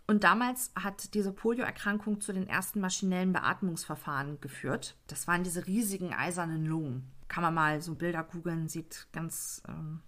Und 0.07 0.23
damals 0.23 0.71
hat 0.75 1.13
diese 1.15 1.31
Polioerkrankung 1.31 2.21
zu 2.21 2.31
den 2.31 2.47
ersten 2.47 2.79
maschinellen 2.79 3.33
Beatmungsverfahren 3.33 4.39
geführt. 4.39 4.95
Das 5.07 5.27
waren 5.27 5.43
diese 5.43 5.65
riesigen 5.65 6.13
eisernen 6.13 6.65
Lungen. 6.65 7.11
Kann 7.27 7.41
man 7.41 7.55
mal 7.55 7.81
so 7.81 7.95
Bilder 7.95 8.23
googeln, 8.23 8.67
sieht 8.67 9.07
ganz 9.11 9.63
ähm, 9.67 10.01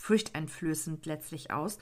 furchteinflößend 0.00 1.06
letztlich 1.06 1.50
aus. 1.50 1.78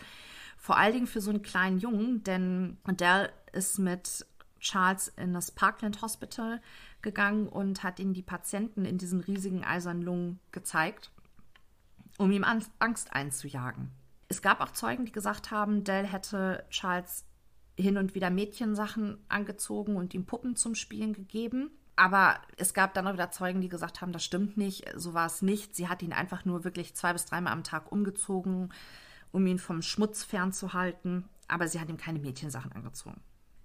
Vor 0.56 0.76
allen 0.76 0.92
Dingen 0.92 1.06
für 1.06 1.20
so 1.20 1.30
einen 1.30 1.42
kleinen 1.42 1.78
Jungen, 1.78 2.24
denn 2.24 2.78
der 2.86 3.30
ist 3.52 3.78
mit 3.78 4.26
Charles 4.58 5.08
in 5.16 5.32
das 5.32 5.52
Parkland 5.52 6.02
Hospital 6.02 6.60
gegangen 7.00 7.48
und 7.48 7.84
hat 7.84 8.00
ihm 8.00 8.12
die 8.12 8.22
Patienten 8.22 8.84
in 8.84 8.98
diesen 8.98 9.20
riesigen 9.20 9.64
eisernen 9.64 10.02
Lungen 10.02 10.40
gezeigt, 10.50 11.12
um 12.18 12.32
ihm 12.32 12.44
Angst 12.44 13.12
einzujagen. 13.12 13.92
Es 14.26 14.42
gab 14.42 14.60
auch 14.60 14.72
Zeugen, 14.72 15.06
die 15.06 15.12
gesagt 15.12 15.52
haben, 15.52 15.84
Dell 15.84 16.06
hätte 16.06 16.66
Charles 16.70 17.24
hin 17.78 17.96
und 17.96 18.16
wieder 18.16 18.30
Mädchensachen 18.30 19.24
angezogen 19.28 19.94
und 19.94 20.12
ihm 20.12 20.26
Puppen 20.26 20.56
zum 20.56 20.74
Spielen 20.74 21.12
gegeben. 21.12 21.70
Aber 21.98 22.40
es 22.56 22.74
gab 22.74 22.94
dann 22.94 23.08
auch 23.08 23.14
wieder 23.14 23.32
Zeugen, 23.32 23.60
die 23.60 23.68
gesagt 23.68 24.00
haben, 24.00 24.12
das 24.12 24.24
stimmt 24.24 24.56
nicht, 24.56 24.84
so 24.94 25.14
war 25.14 25.26
es 25.26 25.42
nicht. 25.42 25.74
Sie 25.74 25.88
hat 25.88 26.00
ihn 26.00 26.12
einfach 26.12 26.44
nur 26.44 26.62
wirklich 26.62 26.94
zwei 26.94 27.12
bis 27.12 27.24
dreimal 27.24 27.52
am 27.52 27.64
Tag 27.64 27.90
umgezogen, 27.90 28.72
um 29.32 29.44
ihn 29.48 29.58
vom 29.58 29.82
Schmutz 29.82 30.22
fernzuhalten. 30.22 31.28
Aber 31.48 31.66
sie 31.66 31.80
hat 31.80 31.88
ihm 31.88 31.96
keine 31.96 32.20
Mädchensachen 32.20 32.70
angezogen. 32.70 33.20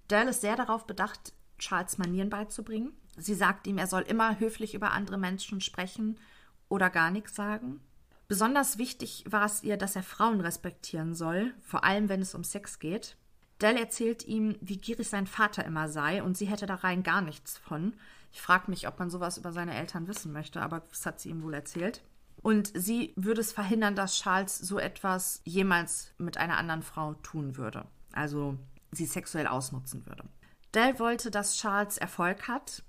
Dell 0.10 0.28
ist 0.28 0.42
sehr 0.42 0.56
darauf 0.56 0.88
bedacht, 0.88 1.34
Charles 1.60 2.00
Manieren 2.00 2.32
beizubringen. 2.32 2.94
Sie 3.18 3.36
sagt 3.36 3.68
ihm, 3.68 3.78
er 3.78 3.86
soll 3.86 4.02
immer 4.02 4.40
höflich 4.40 4.74
über 4.74 4.94
andere 4.94 5.20
Menschen 5.20 5.62
sprechen 5.62 6.20
oder 6.70 6.90
gar 6.90 7.12
nichts 7.12 7.36
sagen. 7.36 7.82
Besonders 8.28 8.80
wichtig 8.80 9.26
war 9.28 9.46
es 9.46 9.62
ihr, 9.62 9.78
dass 9.78 9.96
er 9.96 10.02
Frauen 10.02 10.42
respektieren 10.42 11.14
soll, 11.14 11.54
vor 11.62 11.84
allem 11.84 12.10
wenn 12.10 12.24
es 12.24 12.34
um 12.34 12.44
Sex 12.44 12.80
geht. 12.80 13.16
Dell 13.62 13.78
erzählt 13.78 14.26
ihm, 14.26 14.56
wie 14.60 14.78
gierig 14.78 15.08
sein 15.08 15.28
Vater 15.28 15.64
immer 15.66 15.88
sei 15.88 16.24
und 16.24 16.36
sie 16.36 16.48
hätte 16.48 16.66
da 16.66 16.76
rein 16.76 17.04
gar 17.04 17.22
nichts 17.22 17.60
von. 17.60 17.94
Ich 18.34 18.42
frage 18.42 18.70
mich, 18.70 18.88
ob 18.88 18.98
man 19.00 19.12
sowas 19.12 19.38
über 19.38 19.54
seine 19.54 19.76
Eltern 19.76 20.08
wissen 20.08 20.34
möchte, 20.34 20.62
aber 20.62 20.82
das 20.90 21.06
hat 21.06 21.20
sie 21.20 21.30
ihm 21.30 21.44
wohl 21.44 21.54
erzählt. 21.54 22.04
Und 22.42 22.72
sie 22.76 23.14
würde 23.16 23.42
es 23.42 23.54
verhindern, 23.54 23.96
dass 23.96 24.20
Charles 24.20 24.58
so 24.58 24.80
etwas 24.80 25.42
jemals 25.46 26.14
mit 26.18 26.38
einer 26.38 26.58
anderen 26.58 26.82
Frau 26.82 27.14
tun 27.14 27.58
würde. 27.58 27.86
Also 28.12 28.58
sie 28.92 29.06
sexuell 29.06 29.48
ausnutzen 29.48 30.06
würde. 30.08 30.26
Dell 30.74 30.98
wollte, 30.98 31.30
dass 31.30 31.58
Charles 31.58 31.98
Erfolg 32.00 32.48
hat 32.48 32.84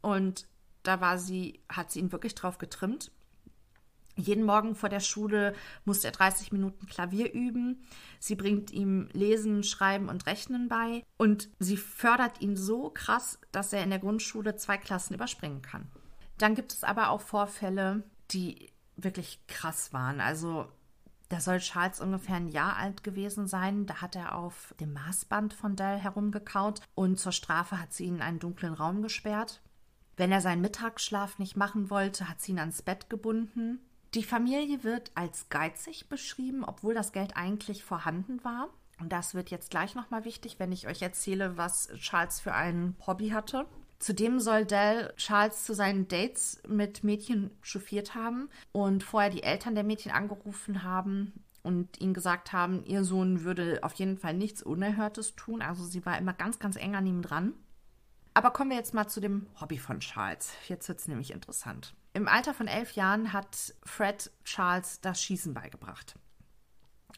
und 0.00 0.46
da 0.84 1.00
war 1.00 1.18
sie, 1.18 1.60
hat 1.68 1.90
sie 1.90 1.98
ihn 1.98 2.12
wirklich 2.12 2.36
drauf 2.36 2.58
getrimmt. 2.58 3.10
Jeden 4.16 4.44
Morgen 4.44 4.76
vor 4.76 4.88
der 4.88 5.00
Schule 5.00 5.54
muss 5.84 6.04
er 6.04 6.12
30 6.12 6.52
Minuten 6.52 6.86
Klavier 6.86 7.32
üben. 7.32 7.82
Sie 8.20 8.36
bringt 8.36 8.70
ihm 8.70 9.08
Lesen, 9.12 9.64
Schreiben 9.64 10.08
und 10.08 10.26
Rechnen 10.26 10.68
bei. 10.68 11.02
Und 11.16 11.48
sie 11.58 11.76
fördert 11.76 12.40
ihn 12.40 12.56
so 12.56 12.90
krass, 12.90 13.40
dass 13.50 13.72
er 13.72 13.82
in 13.82 13.90
der 13.90 13.98
Grundschule 13.98 14.54
zwei 14.56 14.78
Klassen 14.78 15.14
überspringen 15.14 15.62
kann. 15.62 15.88
Dann 16.38 16.54
gibt 16.54 16.72
es 16.72 16.84
aber 16.84 17.10
auch 17.10 17.20
Vorfälle, 17.20 18.04
die 18.30 18.70
wirklich 18.96 19.44
krass 19.48 19.92
waren. 19.92 20.20
Also 20.20 20.68
da 21.28 21.40
soll 21.40 21.58
Charles 21.58 22.00
ungefähr 22.00 22.36
ein 22.36 22.48
Jahr 22.48 22.76
alt 22.76 23.02
gewesen 23.02 23.48
sein. 23.48 23.86
Da 23.86 24.00
hat 24.00 24.14
er 24.14 24.36
auf 24.36 24.74
dem 24.78 24.92
Maßband 24.92 25.54
von 25.54 25.74
Dell 25.74 25.98
herumgekaut 25.98 26.82
und 26.94 27.18
zur 27.18 27.32
Strafe 27.32 27.80
hat 27.80 27.92
sie 27.92 28.04
ihn 28.04 28.16
in 28.16 28.22
einen 28.22 28.38
dunklen 28.38 28.74
Raum 28.74 29.02
gesperrt. 29.02 29.60
Wenn 30.16 30.30
er 30.30 30.40
seinen 30.40 30.62
Mittagsschlaf 30.62 31.40
nicht 31.40 31.56
machen 31.56 31.90
wollte, 31.90 32.28
hat 32.28 32.40
sie 32.40 32.52
ihn 32.52 32.60
ans 32.60 32.82
Bett 32.82 33.10
gebunden 33.10 33.80
die 34.14 34.24
Familie 34.24 34.84
wird 34.84 35.10
als 35.14 35.48
geizig 35.48 36.08
beschrieben, 36.08 36.64
obwohl 36.64 36.94
das 36.94 37.12
Geld 37.12 37.36
eigentlich 37.36 37.84
vorhanden 37.84 38.42
war. 38.44 38.68
Und 39.00 39.12
das 39.12 39.34
wird 39.34 39.50
jetzt 39.50 39.70
gleich 39.70 39.94
nochmal 39.94 40.24
wichtig, 40.24 40.58
wenn 40.58 40.72
ich 40.72 40.86
euch 40.86 41.02
erzähle, 41.02 41.56
was 41.56 41.88
Charles 41.96 42.40
für 42.40 42.54
ein 42.54 42.94
Hobby 43.06 43.30
hatte. 43.30 43.66
Zudem 43.98 44.38
soll 44.38 44.66
Dell 44.66 45.12
Charles 45.16 45.64
zu 45.64 45.74
seinen 45.74 46.06
Dates 46.08 46.60
mit 46.68 47.02
Mädchen 47.02 47.50
chauffiert 47.62 48.14
haben 48.14 48.50
und 48.72 49.02
vorher 49.02 49.30
die 49.30 49.42
Eltern 49.42 49.74
der 49.74 49.84
Mädchen 49.84 50.12
angerufen 50.12 50.82
haben 50.82 51.32
und 51.62 52.00
ihnen 52.00 52.14
gesagt 52.14 52.52
haben, 52.52 52.84
ihr 52.84 53.02
Sohn 53.02 53.44
würde 53.44 53.80
auf 53.82 53.94
jeden 53.94 54.18
Fall 54.18 54.34
nichts 54.34 54.62
Unerhörtes 54.62 55.34
tun. 55.34 55.62
Also 55.62 55.84
sie 55.84 56.04
war 56.04 56.18
immer 56.18 56.34
ganz, 56.34 56.58
ganz 56.58 56.76
eng 56.76 56.94
an 56.94 57.06
ihm 57.06 57.22
dran. 57.22 57.54
Aber 58.34 58.50
kommen 58.50 58.70
wir 58.70 58.76
jetzt 58.76 58.94
mal 58.94 59.08
zu 59.08 59.20
dem 59.20 59.46
Hobby 59.60 59.78
von 59.78 60.00
Charles. 60.00 60.52
Jetzt 60.68 60.88
wird 60.88 60.98
es 60.98 61.08
nämlich 61.08 61.32
interessant. 61.32 61.94
Im 62.14 62.28
Alter 62.28 62.54
von 62.54 62.68
elf 62.68 62.92
Jahren 62.92 63.32
hat 63.32 63.74
Fred 63.82 64.30
Charles 64.44 65.00
das 65.00 65.20
Schießen 65.20 65.52
beigebracht. 65.52 66.14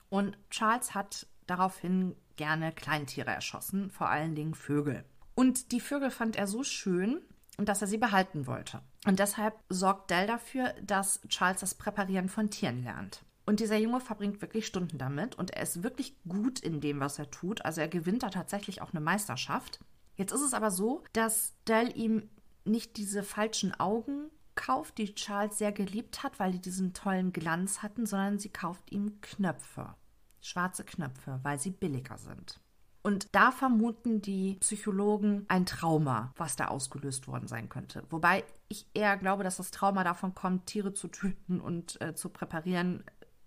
Und 0.08 0.38
Charles 0.48 0.94
hat 0.94 1.26
daraufhin 1.46 2.16
gerne 2.36 2.72
Kleintiere 2.72 3.30
erschossen, 3.30 3.90
vor 3.90 4.08
allen 4.08 4.34
Dingen 4.34 4.54
Vögel. 4.54 5.04
Und 5.34 5.70
die 5.72 5.80
Vögel 5.80 6.10
fand 6.10 6.36
er 6.36 6.46
so 6.46 6.64
schön, 6.64 7.20
dass 7.58 7.82
er 7.82 7.88
sie 7.88 7.98
behalten 7.98 8.46
wollte. 8.46 8.80
Und 9.06 9.18
deshalb 9.18 9.54
sorgt 9.68 10.10
Dell 10.10 10.26
dafür, 10.26 10.72
dass 10.82 11.20
Charles 11.28 11.60
das 11.60 11.74
Präparieren 11.74 12.30
von 12.30 12.48
Tieren 12.48 12.82
lernt. 12.82 13.22
Und 13.44 13.60
dieser 13.60 13.76
Junge 13.76 14.00
verbringt 14.00 14.40
wirklich 14.40 14.66
Stunden 14.66 14.96
damit 14.96 15.34
und 15.34 15.50
er 15.50 15.62
ist 15.62 15.82
wirklich 15.82 16.16
gut 16.26 16.58
in 16.58 16.80
dem, 16.80 17.00
was 17.00 17.18
er 17.18 17.30
tut. 17.30 17.64
Also 17.66 17.82
er 17.82 17.88
gewinnt 17.88 18.22
da 18.22 18.30
tatsächlich 18.30 18.80
auch 18.80 18.92
eine 18.92 19.00
Meisterschaft. 19.00 19.78
Jetzt 20.16 20.32
ist 20.32 20.40
es 20.40 20.54
aber 20.54 20.70
so, 20.70 21.04
dass 21.12 21.52
Dell 21.68 21.94
ihm 21.94 22.30
nicht 22.64 22.96
diese 22.96 23.22
falschen 23.22 23.78
Augen 23.78 24.30
kauft, 24.56 24.98
die 24.98 25.14
Charles 25.14 25.58
sehr 25.58 25.72
geliebt 25.72 26.22
hat, 26.22 26.40
weil 26.40 26.52
die 26.52 26.60
diesen 26.60 26.92
tollen 26.92 27.32
Glanz 27.32 27.82
hatten, 27.82 28.06
sondern 28.06 28.38
sie 28.38 28.48
kauft 28.48 28.90
ihm 28.90 29.20
Knöpfe, 29.20 29.94
schwarze 30.40 30.84
Knöpfe, 30.84 31.38
weil 31.42 31.58
sie 31.58 31.70
billiger 31.70 32.18
sind. 32.18 32.60
Und 33.02 33.28
da 33.30 33.52
vermuten 33.52 34.20
die 34.20 34.56
Psychologen 34.58 35.44
ein 35.46 35.64
Trauma, 35.64 36.32
was 36.34 36.56
da 36.56 36.66
ausgelöst 36.66 37.28
worden 37.28 37.46
sein 37.46 37.68
könnte. 37.68 38.02
Wobei 38.10 38.42
ich 38.66 38.88
eher 38.94 39.16
glaube, 39.16 39.44
dass 39.44 39.58
das 39.58 39.70
Trauma 39.70 40.02
davon 40.02 40.34
kommt, 40.34 40.66
Tiere 40.66 40.92
zu 40.92 41.06
töten 41.06 41.60
und 41.60 42.00
äh, 42.00 42.16
zu 42.16 42.30
präparieren, 42.30 43.04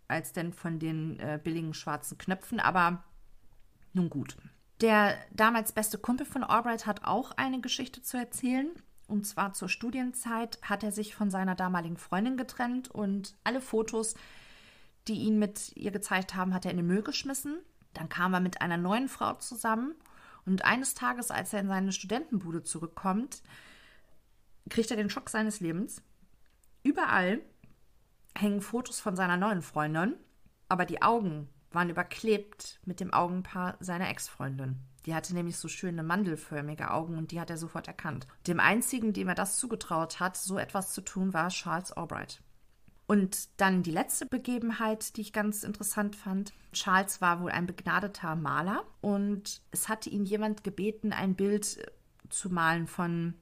als 0.08 0.32
denn 0.32 0.54
von 0.54 0.80
den 0.80 1.20
äh, 1.20 1.42
billigen 1.44 1.74
schwarzen 1.74 2.18
Knöpfen. 2.18 2.62
Aber 2.62 3.04
nun 3.92 4.10
gut. 4.10 4.38
Der 4.80 5.18
damals 5.34 5.74
beste 5.74 5.98
Kumpel 5.98 6.26
von 6.26 6.46
Albright 6.46 6.86
hat 6.86 7.04
auch 7.04 7.32
eine 7.32 7.60
Geschichte 7.60 8.02
zu 8.02 8.16
erzählen. 8.16 8.72
Und 9.10 9.26
zwar 9.26 9.54
zur 9.54 9.70
Studienzeit 9.70 10.60
hat 10.62 10.84
er 10.84 10.92
sich 10.92 11.16
von 11.16 11.32
seiner 11.32 11.56
damaligen 11.56 11.98
Freundin 11.98 12.38
getrennt 12.38 12.90
und 12.90 13.36
alle 13.44 13.60
Fotos, 13.60 14.14
die 15.08 15.16
ihn 15.16 15.40
mit 15.40 15.76
ihr 15.76 15.90
gezeigt 15.90 16.36
haben, 16.36 16.54
hat 16.54 16.66
er 16.66 16.72
in 16.72 16.78
den 16.78 16.86
Müll 16.86 17.02
geschmissen. 17.02 17.58
Dann 17.96 18.08
kam 18.08 18.36
er 18.36 18.40
mit 18.40 18.62
einer 18.62 18.78
neuen 18.78 19.10
Frau 19.10 19.34
zusammen 19.34 19.96
und 20.46 20.64
eines 20.64 20.94
Tages, 20.94 21.32
als 21.32 21.54
er 21.54 21.60
in 21.60 21.68
seine 21.68 21.92
Studentenbude 21.92 22.62
zurückkommt, 22.62 23.42
kriegt 24.70 24.92
er 24.92 24.98
den 24.98 25.10
Schock 25.10 25.30
seines 25.30 25.60
Lebens. 25.60 26.04
Überall 26.84 27.42
hängen 28.38 28.62
Fotos 28.62 29.00
von 29.00 29.16
seiner 29.16 29.38
neuen 29.38 29.64
Freundin, 29.64 30.16
aber 30.68 30.86
die 30.86 31.02
Augen 31.02 31.50
waren 31.72 31.90
überklebt 31.90 32.80
mit 32.86 33.00
dem 33.00 33.12
Augenpaar 33.12 33.76
seiner 33.80 34.10
Ex-Freundin. 34.10 34.80
Die 35.10 35.16
hatte 35.16 35.34
nämlich 35.34 35.58
so 35.58 35.68
schöne 35.68 36.04
mandelförmige 36.04 36.92
Augen 36.92 37.18
und 37.18 37.32
die 37.32 37.42
hat 37.42 37.50
er 37.50 37.58
sofort 37.58 37.88
erkannt. 37.88 38.28
Dem 38.46 38.60
einzigen, 38.60 39.12
dem 39.12 39.28
er 39.28 39.34
das 39.34 39.58
zugetraut 39.58 40.20
hat, 40.20 40.38
so 40.38 40.60
etwas 40.60 40.94
zu 40.94 41.02
tun, 41.02 41.34
war 41.34 41.50
Charles 41.50 41.92
Albright. 41.92 42.44
Und 43.08 43.60
dann 43.60 43.82
die 43.82 43.90
letzte 43.90 44.28
Begebenheit, 44.28 45.18
die 45.18 45.22
ich 45.22 45.34
ganz 45.34 45.64
interessant 45.64 46.16
fand. 46.16 46.54
Charles 46.74 47.22
war 47.22 47.42
wohl 47.42 47.50
ein 47.50 47.66
begnadeter 47.66 48.36
Maler 48.36 48.84
und 49.02 49.64
es 49.72 49.90
hatte 49.90 50.12
ihn 50.12 50.26
jemand 50.26 50.64
gebeten, 50.64 51.12
ein 51.12 51.34
Bild 51.34 51.92
zu 52.30 52.52
malen 52.52 52.86
von 52.86 53.34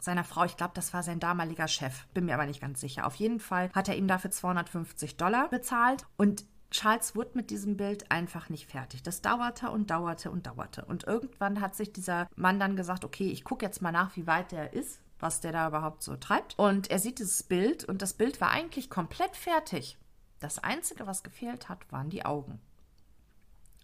seiner 0.00 0.24
Frau. 0.24 0.44
Ich 0.44 0.58
glaube, 0.58 0.74
das 0.74 0.92
war 0.92 1.02
sein 1.02 1.20
damaliger 1.20 1.68
Chef. 1.68 2.04
Bin 2.08 2.26
mir 2.26 2.34
aber 2.34 2.44
nicht 2.44 2.60
ganz 2.60 2.82
sicher. 2.82 3.06
Auf 3.06 3.14
jeden 3.14 3.40
Fall 3.40 3.70
hat 3.72 3.88
er 3.88 3.96
ihm 3.96 4.08
dafür 4.08 4.30
250 4.30 5.16
Dollar 5.16 5.48
bezahlt 5.48 6.04
und 6.18 6.44
Charles 6.74 7.14
wurde 7.14 7.30
mit 7.34 7.50
diesem 7.50 7.76
Bild 7.76 8.10
einfach 8.10 8.48
nicht 8.48 8.68
fertig. 8.68 9.04
Das 9.04 9.22
dauerte 9.22 9.70
und 9.70 9.90
dauerte 9.90 10.28
und 10.32 10.44
dauerte. 10.44 10.84
Und 10.84 11.04
irgendwann 11.04 11.60
hat 11.60 11.76
sich 11.76 11.92
dieser 11.92 12.28
Mann 12.34 12.58
dann 12.58 12.74
gesagt, 12.74 13.04
okay, 13.04 13.28
ich 13.28 13.44
gucke 13.44 13.64
jetzt 13.64 13.80
mal 13.80 13.92
nach, 13.92 14.16
wie 14.16 14.26
weit 14.26 14.50
der 14.50 14.72
ist, 14.72 15.00
was 15.20 15.40
der 15.40 15.52
da 15.52 15.68
überhaupt 15.68 16.02
so 16.02 16.16
treibt. 16.16 16.58
Und 16.58 16.90
er 16.90 16.98
sieht 16.98 17.20
dieses 17.20 17.44
Bild 17.44 17.84
und 17.84 18.02
das 18.02 18.14
Bild 18.14 18.40
war 18.40 18.50
eigentlich 18.50 18.90
komplett 18.90 19.36
fertig. 19.36 19.96
Das 20.40 20.58
Einzige, 20.58 21.06
was 21.06 21.22
gefehlt 21.22 21.68
hat, 21.68 21.92
waren 21.92 22.10
die 22.10 22.24
Augen. 22.24 22.60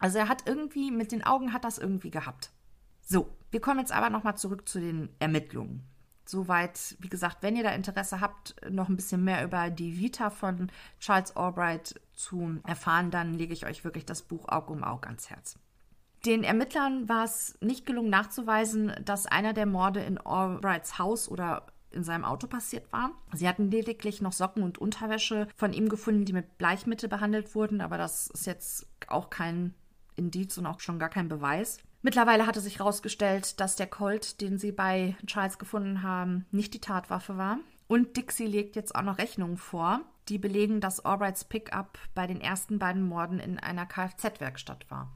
Also 0.00 0.18
er 0.18 0.28
hat 0.28 0.48
irgendwie, 0.48 0.90
mit 0.90 1.12
den 1.12 1.22
Augen 1.22 1.52
hat 1.52 1.62
das 1.62 1.78
irgendwie 1.78 2.10
gehabt. 2.10 2.50
So, 3.02 3.28
wir 3.52 3.60
kommen 3.60 3.78
jetzt 3.78 3.92
aber 3.92 4.10
nochmal 4.10 4.36
zurück 4.36 4.68
zu 4.68 4.80
den 4.80 5.10
Ermittlungen. 5.20 5.86
Soweit, 6.24 6.96
wie 6.98 7.08
gesagt, 7.08 7.38
wenn 7.42 7.54
ihr 7.54 7.62
da 7.62 7.70
Interesse 7.70 8.20
habt, 8.20 8.56
noch 8.68 8.88
ein 8.88 8.96
bisschen 8.96 9.22
mehr 9.22 9.44
über 9.44 9.70
die 9.70 9.98
Vita 9.98 10.30
von 10.30 10.72
Charles 10.98 11.36
Albright 11.36 12.00
zu 12.20 12.60
erfahren, 12.66 13.10
dann 13.10 13.34
lege 13.34 13.52
ich 13.52 13.66
euch 13.66 13.84
wirklich 13.84 14.04
das 14.04 14.22
Buch 14.22 14.48
Aug 14.48 14.70
um 14.70 14.84
Aug 14.84 15.06
ans 15.06 15.30
Herz. 15.30 15.58
Den 16.26 16.44
Ermittlern 16.44 17.08
war 17.08 17.24
es 17.24 17.56
nicht 17.60 17.86
gelungen 17.86 18.10
nachzuweisen, 18.10 18.92
dass 19.04 19.26
einer 19.26 19.54
der 19.54 19.66
Morde 19.66 20.00
in 20.00 20.18
Albrights 20.18 20.98
Haus 20.98 21.28
oder 21.28 21.66
in 21.92 22.04
seinem 22.04 22.24
Auto 22.24 22.46
passiert 22.46 22.92
war. 22.92 23.12
Sie 23.32 23.48
hatten 23.48 23.70
lediglich 23.70 24.20
noch 24.20 24.32
Socken 24.32 24.62
und 24.62 24.78
Unterwäsche 24.78 25.48
von 25.56 25.72
ihm 25.72 25.88
gefunden, 25.88 26.24
die 26.24 26.32
mit 26.32 26.58
Bleichmittel 26.58 27.08
behandelt 27.08 27.54
wurden, 27.54 27.80
aber 27.80 27.98
das 27.98 28.28
ist 28.28 28.46
jetzt 28.46 28.86
auch 29.08 29.30
kein 29.30 29.74
Indiz 30.14 30.58
und 30.58 30.66
auch 30.66 30.80
schon 30.80 30.98
gar 30.98 31.08
kein 31.08 31.28
Beweis. 31.28 31.78
Mittlerweile 32.02 32.46
hatte 32.46 32.60
sich 32.60 32.78
herausgestellt, 32.78 33.60
dass 33.60 33.76
der 33.76 33.86
Colt, 33.86 34.40
den 34.40 34.58
sie 34.58 34.72
bei 34.72 35.16
Charles 35.26 35.58
gefunden 35.58 36.02
haben, 36.02 36.46
nicht 36.50 36.74
die 36.74 36.80
Tatwaffe 36.80 37.36
war. 37.36 37.58
Und 37.88 38.16
Dixie 38.16 38.46
legt 38.46 38.76
jetzt 38.76 38.94
auch 38.94 39.02
noch 39.02 39.18
Rechnungen 39.18 39.56
vor, 39.56 40.00
die 40.30 40.38
belegen, 40.38 40.80
dass 40.80 41.04
Albrights 41.04 41.44
Pickup 41.44 41.98
bei 42.14 42.26
den 42.26 42.40
ersten 42.40 42.78
beiden 42.78 43.02
Morden 43.02 43.38
in 43.38 43.58
einer 43.58 43.86
Kfz-Werkstatt 43.86 44.90
war. 44.90 45.12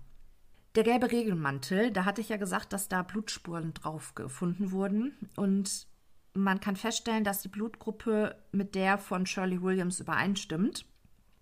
Der 0.75 0.83
gelbe 0.83 1.11
Regelmantel, 1.11 1.93
da 1.93 2.05
hatte 2.05 2.21
ich 2.21 2.29
ja 2.29 2.37
gesagt, 2.37 2.73
dass 2.73 2.89
da 2.89 3.03
Blutspuren 3.03 3.73
drauf 3.75 4.15
gefunden 4.15 4.73
wurden. 4.73 5.17
Und 5.37 5.87
man 6.35 6.61
kann 6.61 6.75
feststellen, 6.75 7.23
dass 7.23 7.43
die 7.43 7.49
Blutgruppe 7.49 8.37
mit 8.51 8.75
der 8.75 8.99
von 8.99 9.25
Shirley 9.25 9.63
Williams 9.63 10.01
übereinstimmt. 10.01 10.85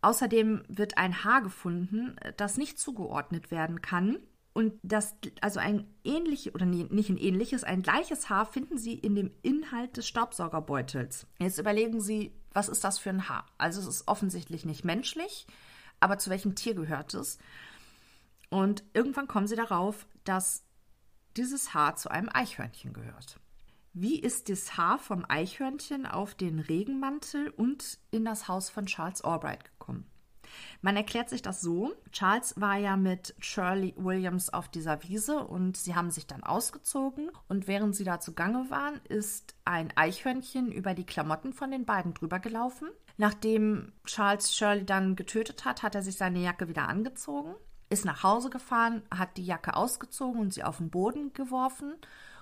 Außerdem 0.03 0.65
wird 0.69 0.99
ein 0.99 1.25
Haar 1.25 1.43
gefunden, 1.43 2.17
das 2.37 2.59
nicht 2.59 2.79
zugeordnet 2.79 3.51
werden 3.51 3.81
kann 3.81 4.19
und 4.55 4.75
das, 4.83 5.17
also 5.41 5.61
ein 5.61 5.87
ähnliches, 6.05 6.55
oder 6.55 6.67
nicht 6.67 7.09
ein 7.09 7.17
ähnliches, 7.17 7.65
ein 7.65 7.83
gleiches 7.83 8.29
Haar 8.29 8.45
finden 8.45 8.77
Sie 8.77 8.95
in 8.95 9.15
dem 9.15 9.31
Inhalt 9.43 9.97
des 9.97 10.07
Staubsaugerbeutels. 10.07 11.27
Jetzt 11.39 11.59
überlegen 11.59 12.01
Sie, 12.01 12.33
was 12.53 12.69
ist 12.69 12.85
das 12.85 12.99
für 12.99 13.11
ein 13.11 13.29
Haar? 13.29 13.47
Also 13.59 13.81
es 13.81 13.87
ist 13.87 14.09
offensichtlich 14.09 14.65
nicht 14.65 14.85
menschlich, 14.85 15.47
aber 16.01 16.19
zu 16.19 16.31
welchem 16.31 16.55
Tier 16.55 16.75
gehört 16.75 17.15
es? 17.15 17.39
Und 18.51 18.85
irgendwann 18.93 19.29
kommen 19.29 19.47
Sie 19.47 19.57
darauf, 19.57 20.07
dass 20.25 20.63
dieses 21.37 21.73
Haar 21.73 21.97
zu 21.97 22.11
einem 22.11 22.29
Eichhörnchen 22.31 22.93
gehört. 22.93 23.41
Wie 23.95 24.19
ist 24.19 24.49
das 24.49 24.77
Haar 24.77 24.99
vom 24.99 25.25
Eichhörnchen 25.29 26.07
auf 26.07 26.35
den 26.35 26.59
Regenmantel 26.59 27.51
und 27.51 27.99
in 28.11 28.25
das 28.25 28.49
Haus 28.49 28.71
von 28.71 28.87
Charles 28.87 29.23
Albright? 29.23 29.71
Man 30.81 30.97
erklärt 30.97 31.29
sich 31.29 31.43
das 31.43 31.61
so. 31.61 31.93
Charles 32.11 32.61
war 32.61 32.77
ja 32.77 32.97
mit 32.97 33.35
Shirley 33.39 33.95
Williams 33.97 34.51
auf 34.51 34.69
dieser 34.69 35.03
Wiese 35.03 35.39
und 35.39 35.77
sie 35.77 35.95
haben 35.95 36.11
sich 36.11 36.27
dann 36.27 36.43
ausgezogen. 36.43 37.31
Und 37.49 37.67
während 37.67 37.97
sie 37.97 38.05
da 38.05 38.21
zugange 38.21 38.71
waren, 38.71 39.01
ist 39.09 39.55
ein 39.65 39.93
Eichhörnchen 39.97 40.73
über 40.73 40.95
die 40.95 41.07
Klamotten 41.07 41.53
von 41.53 41.71
den 41.71 41.85
beiden 41.85 42.15
drüber 42.15 42.39
gelaufen. 42.39 42.89
Nachdem 43.17 43.93
Charles 44.05 44.55
Shirley 44.55 44.85
dann 44.85 45.17
getötet 45.17 45.65
hat, 45.65 45.83
hat 45.83 45.95
er 45.95 46.03
sich 46.03 46.17
seine 46.17 46.41
Jacke 46.41 46.69
wieder 46.69 46.89
angezogen, 46.89 47.55
ist 47.91 48.05
nach 48.05 48.23
Hause 48.23 48.51
gefahren, 48.51 49.03
hat 49.11 49.37
die 49.37 49.45
Jacke 49.45 49.77
ausgezogen 49.77 50.41
und 50.41 50.55
sie 50.55 50.65
auf 50.65 50.79
den 50.79 50.91
Boden 50.91 51.33
geworfen. 51.33 51.95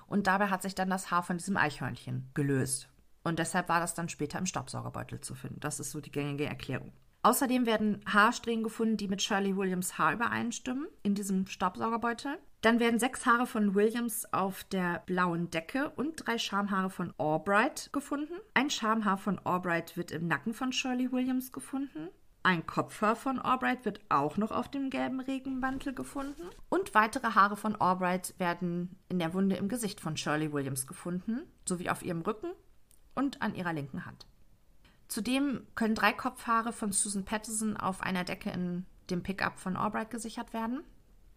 Und 0.06 0.26
dabei 0.26 0.48
hat 0.48 0.62
sich 0.62 0.74
dann 0.74 0.90
das 0.90 1.10
Haar 1.10 1.22
von 1.22 1.38
diesem 1.38 1.56
Eichhörnchen 1.56 2.30
gelöst. 2.34 2.88
Und 3.22 3.38
deshalb 3.38 3.68
war 3.68 3.80
das 3.80 3.94
dann 3.94 4.08
später 4.08 4.38
im 4.38 4.46
Staubsaugerbeutel 4.46 5.20
zu 5.20 5.34
finden. 5.34 5.60
Das 5.60 5.80
ist 5.80 5.90
so 5.90 6.00
die 6.00 6.10
gängige 6.10 6.46
Erklärung. 6.46 6.92
Außerdem 7.22 7.66
werden 7.66 8.00
Haarsträhnen 8.06 8.64
gefunden, 8.64 8.96
die 8.96 9.08
mit 9.08 9.20
Shirley 9.20 9.56
Williams 9.56 9.98
Haar 9.98 10.14
übereinstimmen, 10.14 10.88
in 11.02 11.14
diesem 11.14 11.46
Staubsaugerbeutel. 11.46 12.38
Dann 12.62 12.80
werden 12.80 12.98
sechs 12.98 13.26
Haare 13.26 13.46
von 13.46 13.74
Williams 13.74 14.32
auf 14.32 14.64
der 14.64 15.02
blauen 15.06 15.50
Decke 15.50 15.90
und 15.90 16.26
drei 16.26 16.38
Schamhaare 16.38 16.90
von 16.90 17.12
Albright 17.18 17.90
gefunden. 17.92 18.34
Ein 18.54 18.70
Schamhaar 18.70 19.18
von 19.18 19.38
Albright 19.44 19.96
wird 19.96 20.10
im 20.10 20.28
Nacken 20.28 20.54
von 20.54 20.72
Shirley 20.72 21.12
Williams 21.12 21.52
gefunden. 21.52 22.08
Ein 22.42 22.64
Kopfhaar 22.64 23.16
von 23.16 23.38
Albright 23.38 23.84
wird 23.84 24.00
auch 24.08 24.38
noch 24.38 24.50
auf 24.50 24.70
dem 24.70 24.88
gelben 24.88 25.20
Regenmantel 25.20 25.92
gefunden. 25.92 26.48
Und 26.70 26.94
weitere 26.94 27.34
Haare 27.34 27.56
von 27.56 27.76
Albright 27.76 28.34
werden 28.38 28.96
in 29.10 29.18
der 29.18 29.34
Wunde 29.34 29.56
im 29.56 29.68
Gesicht 29.68 30.00
von 30.00 30.16
Shirley 30.16 30.50
Williams 30.50 30.86
gefunden, 30.86 31.42
sowie 31.68 31.90
auf 31.90 32.02
ihrem 32.02 32.22
Rücken 32.22 32.52
und 33.14 33.42
an 33.42 33.54
ihrer 33.54 33.74
linken 33.74 34.06
Hand. 34.06 34.26
Zudem 35.10 35.66
können 35.74 35.96
drei 35.96 36.12
Kopfhaare 36.12 36.72
von 36.72 36.92
Susan 36.92 37.24
Patterson 37.24 37.76
auf 37.76 38.00
einer 38.00 38.22
Decke 38.22 38.50
in 38.50 38.86
dem 39.10 39.24
Pickup 39.24 39.58
von 39.58 39.76
Albright 39.76 40.12
gesichert 40.12 40.52
werden. 40.52 40.84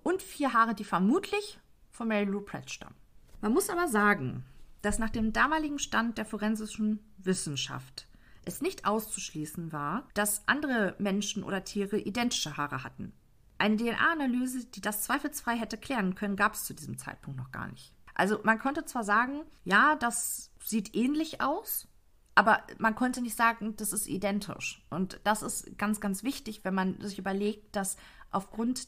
Und 0.04 0.22
vier 0.22 0.54
Haare, 0.54 0.76
die 0.76 0.84
vermutlich 0.84 1.60
von 1.90 2.08
Mary 2.08 2.26
Lou 2.26 2.42
Pratt 2.42 2.70
stammen. 2.70 2.96
Man 3.42 3.52
muss 3.52 3.72
aber 3.72 3.88
sagen, 3.88 4.46
dass 4.84 5.00
nach 5.00 5.10
dem 5.10 5.34
damaligen 5.34 5.80
Stand 5.80 6.20
der 6.20 6.26
forensischen 6.26 7.00
Wissenschaft 7.18 8.08
es 8.46 8.62
nicht 8.62 8.86
auszuschließen 8.86 9.72
war, 9.72 10.08
dass 10.14 10.48
andere 10.48 10.94
Menschen 11.00 11.44
oder 11.44 11.64
Tiere 11.64 11.98
identische 11.98 12.58
Haare 12.58 12.84
hatten. 12.84 13.12
Eine 13.58 13.78
DNA-Analyse, 13.78 14.66
die 14.68 14.82
das 14.82 15.02
zweifelsfrei 15.02 15.56
hätte 15.56 15.80
klären 15.80 16.14
können, 16.14 16.36
gab 16.36 16.54
es 16.54 16.66
zu 16.66 16.76
diesem 16.76 17.00
Zeitpunkt 17.00 17.40
noch 17.40 17.52
gar 17.52 17.70
nicht. 17.70 17.92
Also 18.14 18.40
man 18.44 18.60
konnte 18.60 18.86
zwar 18.86 19.04
sagen, 19.04 19.42
ja, 19.64 19.96
das 19.96 20.52
sieht 20.64 20.94
ähnlich 20.94 21.42
aus, 21.42 21.88
aber 22.36 22.64
man 22.78 22.96
konnte 22.96 23.22
nicht 23.22 23.38
sagen, 23.38 23.76
das 23.76 23.94
ist 23.94 24.08
identisch. 24.08 24.86
Und 24.90 25.20
das 25.24 25.44
ist 25.44 25.78
ganz, 25.78 26.02
ganz 26.02 26.24
wichtig, 26.24 26.64
wenn 26.64 26.74
man 26.74 27.00
sich 27.02 27.20
überlegt, 27.20 27.76
dass 27.76 27.98
aufgrund 28.32 28.88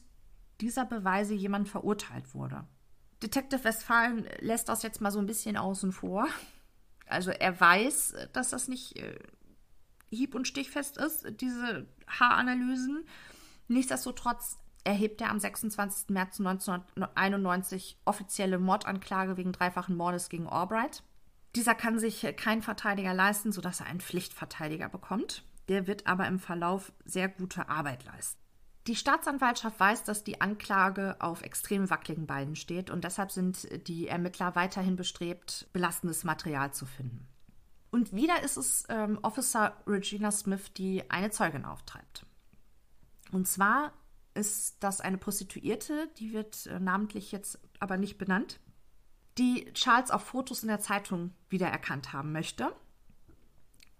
dieser 0.61 0.85
Beweise 0.85 1.33
jemand 1.33 1.69
verurteilt 1.69 2.33
wurde. 2.33 2.65
Detective 3.21 3.63
Westphalen 3.63 4.27
lässt 4.39 4.69
das 4.69 4.83
jetzt 4.83 5.01
mal 5.01 5.11
so 5.11 5.19
ein 5.19 5.25
bisschen 5.25 5.57
außen 5.57 5.91
vor. 5.91 6.27
Also 7.07 7.31
er 7.31 7.59
weiß, 7.59 8.15
dass 8.33 8.49
das 8.49 8.67
nicht 8.67 8.97
äh, 8.97 9.19
hieb- 10.09 10.35
und 10.35 10.47
stichfest 10.47 10.97
ist, 10.97 11.25
diese 11.39 11.87
Haaranalysen. 12.07 13.05
Nichtsdestotrotz 13.67 14.57
erhebt 14.83 15.21
er 15.21 15.29
am 15.29 15.39
26. 15.39 16.09
März 16.09 16.39
1991 16.39 17.99
offizielle 18.05 18.59
Mordanklage 18.59 19.37
wegen 19.37 19.51
dreifachen 19.51 19.95
Mordes 19.95 20.29
gegen 20.29 20.47
Albright. 20.47 21.03
Dieser 21.55 21.73
kann 21.73 21.99
sich 21.99 22.27
kein 22.35 22.61
Verteidiger 22.61 23.13
leisten, 23.13 23.53
sodass 23.53 23.79
er 23.79 23.85
einen 23.85 24.01
Pflichtverteidiger 24.01 24.89
bekommt. 24.89 25.43
Der 25.69 25.87
wird 25.87 26.05
aber 26.05 26.27
im 26.27 26.39
Verlauf 26.39 26.91
sehr 27.05 27.29
gute 27.29 27.69
Arbeit 27.69 28.03
leisten. 28.05 28.39
Die 28.87 28.95
Staatsanwaltschaft 28.95 29.79
weiß, 29.79 30.03
dass 30.03 30.23
die 30.23 30.41
Anklage 30.41 31.15
auf 31.19 31.41
extrem 31.41 31.89
wackeligen 31.89 32.27
Beinen 32.27 32.55
steht 32.55 32.91
und 32.91 33.03
deshalb 33.03 33.31
sind 33.31 33.87
die 33.87 34.07
Ermittler 34.07 34.55
weiterhin 34.55 34.95
bestrebt, 34.95 35.67
belastendes 35.73 36.23
Material 36.23 36.71
zu 36.71 36.85
finden. 36.85 37.27
Und 37.89 38.13
wieder 38.13 38.43
ist 38.43 38.57
es 38.57 38.83
ähm, 38.89 39.17
Officer 39.23 39.81
Regina 39.87 40.29
Smith, 40.29 40.73
die 40.73 41.09
eine 41.09 41.31
Zeugin 41.31 41.65
auftreibt. 41.65 42.27
Und 43.31 43.47
zwar 43.47 43.93
ist 44.35 44.83
das 44.83 45.01
eine 45.01 45.17
Prostituierte, 45.17 46.09
die 46.19 46.33
wird 46.33 46.67
äh, 46.67 46.79
namentlich 46.79 47.31
jetzt 47.31 47.59
aber 47.79 47.97
nicht 47.97 48.17
benannt 48.17 48.59
die 49.37 49.71
Charles 49.73 50.11
auf 50.11 50.23
Fotos 50.23 50.63
in 50.63 50.69
der 50.69 50.79
Zeitung 50.79 51.31
wiedererkannt 51.49 52.13
haben 52.13 52.31
möchte. 52.31 52.73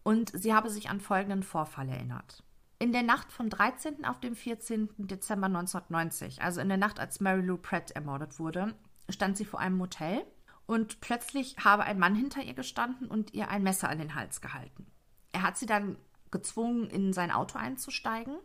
Und 0.04 0.32
sie 0.34 0.54
habe 0.54 0.70
sich 0.70 0.90
an 0.90 1.02
folgenden 1.02 1.44
Vorfall 1.44 1.90
erinnert. 1.90 2.44
In 2.78 2.92
der 2.92 3.04
Nacht 3.04 3.32
vom 3.32 3.50
13. 3.50 4.06
auf 4.06 4.20
den 4.20 4.36
14. 4.36 4.90
Dezember 4.98 5.48
1990, 5.48 6.42
also 6.42 6.62
in 6.62 6.68
der 6.68 6.78
Nacht, 6.78 7.00
als 7.00 7.20
Mary 7.20 7.42
Lou 7.42 7.58
Pratt 7.58 7.92
ermordet 7.92 8.38
wurde, 8.38 8.76
stand 9.10 9.38
sie 9.38 9.46
vor 9.46 9.60
einem 9.60 9.78
Motel 9.78 10.26
und 10.66 11.00
plötzlich 11.00 11.56
habe 11.64 11.84
ein 11.84 12.00
Mann 12.00 12.16
hinter 12.16 12.44
ihr 12.44 12.54
gestanden 12.54 13.08
und 13.08 13.34
ihr 13.34 13.50
ein 13.50 13.64
Messer 13.64 13.90
an 13.90 14.00
den 14.00 14.16
Hals 14.16 14.42
gehalten. 14.42 14.88
Er 15.32 15.44
hat 15.44 15.58
sie 15.58 15.66
dann 15.66 15.98
gezwungen, 16.32 16.90
in 16.90 17.14
sein 17.14 17.32
Auto 17.32 17.58
einzusteigen. 17.58 18.36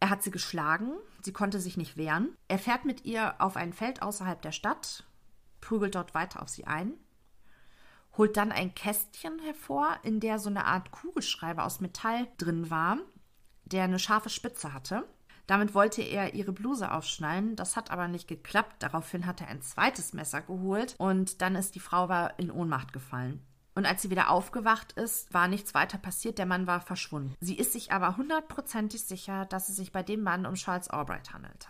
Er 0.00 0.10
hat 0.10 0.22
sie 0.22 0.30
geschlagen, 0.30 0.92
sie 1.22 1.32
konnte 1.32 1.60
sich 1.60 1.76
nicht 1.76 1.96
wehren. 1.96 2.36
Er 2.46 2.58
fährt 2.58 2.84
mit 2.84 3.04
ihr 3.04 3.40
auf 3.40 3.56
ein 3.56 3.72
Feld 3.72 4.02
außerhalb 4.02 4.40
der 4.42 4.52
Stadt, 4.52 5.04
prügelt 5.60 5.94
dort 5.94 6.14
weiter 6.14 6.42
auf 6.42 6.48
sie 6.48 6.66
ein, 6.66 6.94
holt 8.16 8.36
dann 8.36 8.52
ein 8.52 8.74
Kästchen 8.74 9.38
hervor, 9.38 9.98
in 10.02 10.20
der 10.20 10.38
so 10.38 10.50
eine 10.50 10.64
Art 10.64 10.90
Kugelschreiber 10.90 11.64
aus 11.64 11.80
Metall 11.80 12.26
drin 12.36 12.70
war, 12.70 12.98
der 13.64 13.84
eine 13.84 13.98
scharfe 13.98 14.28
Spitze 14.28 14.72
hatte. 14.72 15.04
Damit 15.46 15.72
wollte 15.72 16.02
er 16.02 16.34
ihre 16.34 16.52
Bluse 16.52 16.92
aufschneiden, 16.92 17.56
das 17.56 17.76
hat 17.76 17.90
aber 17.90 18.06
nicht 18.06 18.28
geklappt. 18.28 18.82
Daraufhin 18.82 19.24
hat 19.24 19.40
er 19.40 19.48
ein 19.48 19.62
zweites 19.62 20.12
Messer 20.12 20.42
geholt 20.42 20.94
und 20.98 21.40
dann 21.40 21.54
ist 21.54 21.74
die 21.74 21.80
Frau 21.80 22.28
in 22.36 22.50
Ohnmacht 22.50 22.92
gefallen. 22.92 23.42
Und 23.74 23.86
als 23.86 24.02
sie 24.02 24.10
wieder 24.10 24.28
aufgewacht 24.30 24.92
ist, 24.92 25.32
war 25.32 25.46
nichts 25.46 25.72
weiter 25.72 25.98
passiert, 25.98 26.38
der 26.38 26.46
Mann 26.46 26.66
war 26.66 26.80
verschwunden. 26.80 27.34
Sie 27.40 27.56
ist 27.56 27.72
sich 27.72 27.92
aber 27.92 28.16
hundertprozentig 28.16 29.04
sicher, 29.04 29.46
dass 29.46 29.68
es 29.68 29.76
sich 29.76 29.92
bei 29.92 30.02
dem 30.02 30.22
Mann 30.22 30.46
um 30.46 30.54
Charles 30.54 30.88
Albright 30.88 31.32
handelte. 31.32 31.68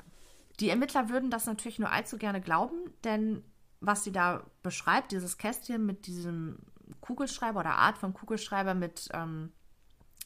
Die 0.59 0.71
Ermittler 0.71 1.11
würden 1.11 1.31
das 1.31 1.47
natürlich 1.47 1.79
nur 1.79 1.93
allzu 1.93 2.17
gerne 2.17 2.41
glauben, 2.41 2.77
denn 3.05 3.45
was 3.81 4.05
sie 4.05 4.13
da 4.13 4.45
beschreibt, 4.63 5.13
dieses 5.13 5.39
Kästchen 5.39 5.87
mit 5.87 6.07
diesem 6.07 6.59
Kugelschreiber 7.01 7.61
oder 7.61 7.77
Art 7.77 7.99
von 7.99 8.15
Kugelschreiber 8.15 8.75
mit 8.75 9.09
ähm, 9.13 9.53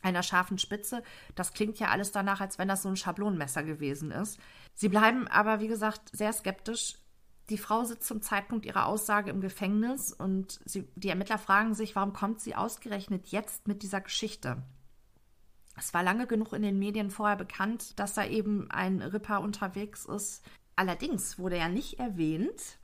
einer 0.02 0.22
scharfen 0.22 0.58
Spitze, 0.58 1.02
das 1.34 1.52
klingt 1.52 1.78
ja 1.78 1.88
alles 1.88 2.12
danach, 2.12 2.40
als 2.40 2.58
wenn 2.58 2.68
das 2.68 2.82
so 2.82 2.88
ein 2.88 2.96
Schablonenmesser 2.96 3.62
gewesen 3.62 4.10
ist. 4.10 4.38
Sie 4.74 4.88
bleiben 4.88 5.28
aber, 5.28 5.60
wie 5.60 5.68
gesagt, 5.68 6.10
sehr 6.12 6.32
skeptisch. 6.32 6.98
Die 7.50 7.58
Frau 7.58 7.84
sitzt 7.84 8.06
zum 8.06 8.22
Zeitpunkt 8.22 8.66
ihrer 8.66 8.86
Aussage 8.86 9.30
im 9.30 9.40
Gefängnis 9.40 10.12
und 10.12 10.60
sie, 10.64 10.88
die 10.96 11.08
Ermittler 11.08 11.38
fragen 11.38 11.74
sich, 11.74 11.94
warum 11.94 12.12
kommt 12.12 12.40
sie 12.40 12.54
ausgerechnet 12.54 13.28
jetzt 13.28 13.68
mit 13.68 13.82
dieser 13.82 14.00
Geschichte? 14.00 14.62
Es 15.76 15.94
war 15.94 16.02
lange 16.02 16.26
genug 16.26 16.52
in 16.52 16.62
den 16.62 16.78
Medien 16.78 17.10
vorher 17.10 17.36
bekannt, 17.36 17.98
dass 17.98 18.14
da 18.14 18.24
eben 18.26 18.70
ein 18.70 19.00
Ripper 19.02 19.40
unterwegs 19.40 20.04
ist. 20.04 20.44
Allerdings 20.76 21.38
wurde 21.38 21.58
ja 21.58 21.68
nicht 21.68 21.98
erwähnt, 21.98 22.78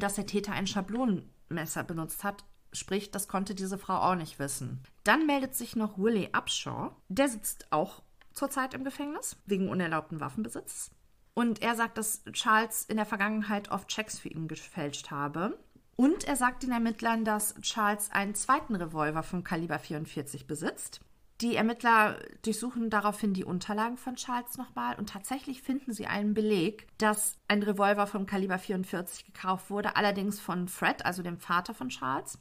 dass 0.00 0.14
der 0.14 0.26
Täter 0.26 0.52
ein 0.52 0.66
Schablonenmesser 0.66 1.84
benutzt 1.84 2.24
hat. 2.24 2.44
Sprich, 2.72 3.10
das 3.10 3.28
konnte 3.28 3.54
diese 3.54 3.78
Frau 3.78 3.96
auch 3.96 4.14
nicht 4.14 4.38
wissen. 4.38 4.82
Dann 5.04 5.26
meldet 5.26 5.54
sich 5.54 5.76
noch 5.76 5.98
Willie 5.98 6.30
Upshaw. 6.32 6.96
Der 7.08 7.28
sitzt 7.28 7.70
auch 7.70 8.02
zurzeit 8.32 8.74
im 8.74 8.84
Gefängnis 8.84 9.36
wegen 9.46 9.68
unerlaubten 9.68 10.20
Waffenbesitzes. 10.20 10.90
Und 11.34 11.62
er 11.62 11.74
sagt, 11.74 11.98
dass 11.98 12.24
Charles 12.32 12.84
in 12.84 12.96
der 12.96 13.06
Vergangenheit 13.06 13.70
oft 13.70 13.88
Checks 13.88 14.18
für 14.18 14.28
ihn 14.28 14.48
gefälscht 14.48 15.10
habe. 15.10 15.58
Und 15.96 16.24
er 16.24 16.36
sagt 16.36 16.62
den 16.62 16.72
Ermittlern, 16.72 17.24
dass 17.24 17.54
Charles 17.60 18.10
einen 18.10 18.34
zweiten 18.34 18.74
Revolver 18.74 19.22
vom 19.22 19.44
Kaliber 19.44 19.78
44 19.78 20.46
besitzt. 20.46 21.00
Die 21.42 21.56
Ermittler 21.56 22.20
durchsuchen 22.42 22.88
daraufhin 22.88 23.34
die 23.34 23.44
Unterlagen 23.44 23.96
von 23.96 24.14
Charles 24.14 24.58
nochmal 24.58 24.94
und 24.94 25.08
tatsächlich 25.08 25.60
finden 25.60 25.92
sie 25.92 26.06
einen 26.06 26.34
Beleg, 26.34 26.86
dass 26.98 27.36
ein 27.48 27.64
Revolver 27.64 28.06
vom 28.06 28.26
Kaliber 28.26 28.60
44 28.60 29.24
gekauft 29.24 29.68
wurde, 29.68 29.96
allerdings 29.96 30.38
von 30.38 30.68
Fred, 30.68 31.04
also 31.04 31.24
dem 31.24 31.38
Vater 31.38 31.74
von 31.74 31.88
Charles. 31.88 32.38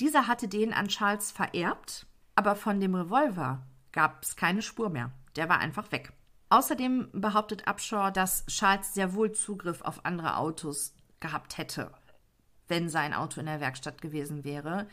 Dieser 0.00 0.26
hatte 0.26 0.48
den 0.48 0.72
an 0.72 0.88
Charles 0.88 1.30
vererbt, 1.30 2.06
aber 2.34 2.56
von 2.56 2.80
dem 2.80 2.94
Revolver 2.94 3.60
gab 3.92 4.22
es 4.22 4.36
keine 4.36 4.62
Spur 4.62 4.88
mehr. 4.88 5.10
Der 5.36 5.50
war 5.50 5.58
einfach 5.58 5.92
weg. 5.92 6.14
Außerdem 6.48 7.10
behauptet 7.12 7.68
Upshaw, 7.68 8.10
dass 8.10 8.46
Charles 8.46 8.94
sehr 8.94 9.12
wohl 9.12 9.32
Zugriff 9.32 9.82
auf 9.82 10.06
andere 10.06 10.38
Autos 10.38 10.94
gehabt 11.20 11.58
hätte, 11.58 11.92
wenn 12.68 12.88
sein 12.88 13.12
Auto 13.12 13.38
in 13.38 13.46
der 13.46 13.60
Werkstatt 13.60 14.00
gewesen 14.00 14.44
wäre. 14.44 14.88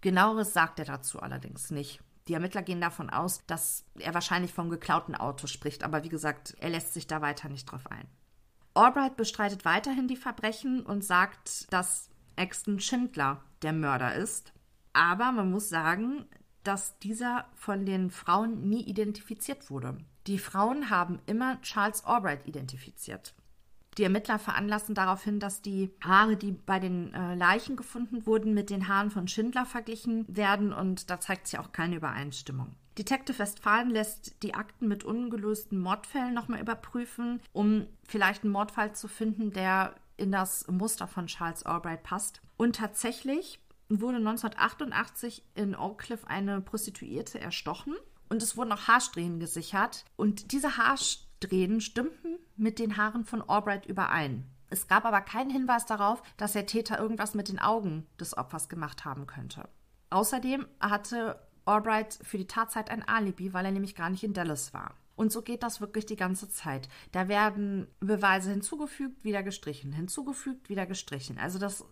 Genaueres 0.00 0.54
sagt 0.54 0.78
er 0.78 0.86
dazu 0.86 1.20
allerdings 1.20 1.70
nicht. 1.70 2.00
Die 2.28 2.34
Ermittler 2.34 2.62
gehen 2.62 2.80
davon 2.80 3.08
aus, 3.08 3.44
dass 3.46 3.84
er 3.98 4.12
wahrscheinlich 4.12 4.52
vom 4.52 4.68
geklauten 4.68 5.14
Auto 5.14 5.46
spricht, 5.46 5.82
aber 5.82 6.04
wie 6.04 6.10
gesagt, 6.10 6.54
er 6.60 6.68
lässt 6.68 6.92
sich 6.92 7.06
da 7.06 7.22
weiter 7.22 7.48
nicht 7.48 7.64
drauf 7.64 7.90
ein. 7.90 8.06
Albright 8.74 9.16
bestreitet 9.16 9.64
weiterhin 9.64 10.08
die 10.08 10.16
Verbrechen 10.16 10.84
und 10.84 11.02
sagt, 11.02 11.72
dass 11.72 12.10
Axton 12.36 12.80
Schindler 12.80 13.42
der 13.62 13.72
Mörder 13.72 14.14
ist. 14.14 14.52
Aber 14.92 15.32
man 15.32 15.50
muss 15.50 15.68
sagen, 15.68 16.26
dass 16.64 16.98
dieser 16.98 17.46
von 17.54 17.86
den 17.86 18.10
Frauen 18.10 18.68
nie 18.68 18.82
identifiziert 18.82 19.70
wurde. 19.70 19.96
Die 20.26 20.38
Frauen 20.38 20.90
haben 20.90 21.20
immer 21.26 21.60
Charles 21.62 22.04
Albright 22.04 22.46
identifiziert. 22.46 23.34
Die 23.98 24.04
Ermittler 24.04 24.38
veranlassen 24.38 24.94
daraufhin, 24.94 25.40
dass 25.40 25.60
die 25.60 25.90
Haare, 26.02 26.36
die 26.36 26.52
bei 26.52 26.78
den 26.78 27.12
äh, 27.12 27.34
Leichen 27.34 27.76
gefunden 27.76 28.26
wurden, 28.26 28.54
mit 28.54 28.70
den 28.70 28.86
Haaren 28.86 29.10
von 29.10 29.26
Schindler 29.26 29.66
verglichen 29.66 30.24
werden 30.28 30.72
und 30.72 31.10
da 31.10 31.18
zeigt 31.18 31.48
sich 31.48 31.58
auch 31.58 31.72
keine 31.72 31.96
Übereinstimmung. 31.96 32.76
Detective 32.96 33.38
Westfalen 33.38 33.90
lässt 33.90 34.42
die 34.42 34.54
Akten 34.54 34.88
mit 34.88 35.04
ungelösten 35.04 35.80
Mordfällen 35.80 36.32
nochmal 36.32 36.60
überprüfen, 36.60 37.40
um 37.52 37.86
vielleicht 38.04 38.44
einen 38.44 38.52
Mordfall 38.52 38.94
zu 38.94 39.08
finden, 39.08 39.52
der 39.52 39.94
in 40.16 40.32
das 40.32 40.66
Muster 40.68 41.06
von 41.06 41.26
Charles 41.26 41.64
Albright 41.64 42.02
passt. 42.02 42.40
Und 42.56 42.76
tatsächlich 42.76 43.60
wurde 43.88 44.18
1988 44.18 45.44
in 45.54 45.74
Oak 45.76 45.98
Cliff 45.98 46.24
eine 46.24 46.60
Prostituierte 46.60 47.40
erstochen 47.40 47.94
und 48.28 48.42
es 48.42 48.56
wurden 48.56 48.72
auch 48.72 48.88
Haarsträhnen 48.88 49.40
gesichert. 49.40 50.04
Und 50.16 50.52
diese 50.52 50.76
Haarsträhnen 50.76 51.27
Drehen 51.40 51.80
stimmten 51.80 52.38
mit 52.56 52.78
den 52.78 52.96
Haaren 52.96 53.24
von 53.24 53.42
Albright 53.42 53.86
überein. 53.86 54.44
Es 54.70 54.86
gab 54.86 55.04
aber 55.04 55.20
keinen 55.20 55.50
Hinweis 55.50 55.86
darauf, 55.86 56.22
dass 56.36 56.52
der 56.52 56.66
Täter 56.66 56.98
irgendwas 56.98 57.34
mit 57.34 57.48
den 57.48 57.58
Augen 57.58 58.06
des 58.20 58.36
Opfers 58.36 58.68
gemacht 58.68 59.04
haben 59.04 59.26
könnte. 59.26 59.68
Außerdem 60.10 60.66
hatte 60.80 61.40
Albright 61.64 62.18
für 62.22 62.38
die 62.38 62.46
Tatzeit 62.46 62.90
ein 62.90 63.06
Alibi, 63.06 63.52
weil 63.52 63.64
er 63.64 63.72
nämlich 63.72 63.94
gar 63.94 64.10
nicht 64.10 64.24
in 64.24 64.32
Dallas 64.32 64.74
war. 64.74 64.94
Und 65.16 65.32
so 65.32 65.42
geht 65.42 65.62
das 65.62 65.80
wirklich 65.80 66.06
die 66.06 66.16
ganze 66.16 66.48
Zeit. 66.48 66.88
Da 67.12 67.28
werden 67.28 67.88
Beweise 67.98 68.50
hinzugefügt, 68.50 69.24
wieder 69.24 69.42
gestrichen, 69.42 69.92
hinzugefügt, 69.92 70.68
wieder 70.68 70.86
gestrichen. 70.86 71.38
Also 71.38 71.58
das, 71.58 71.84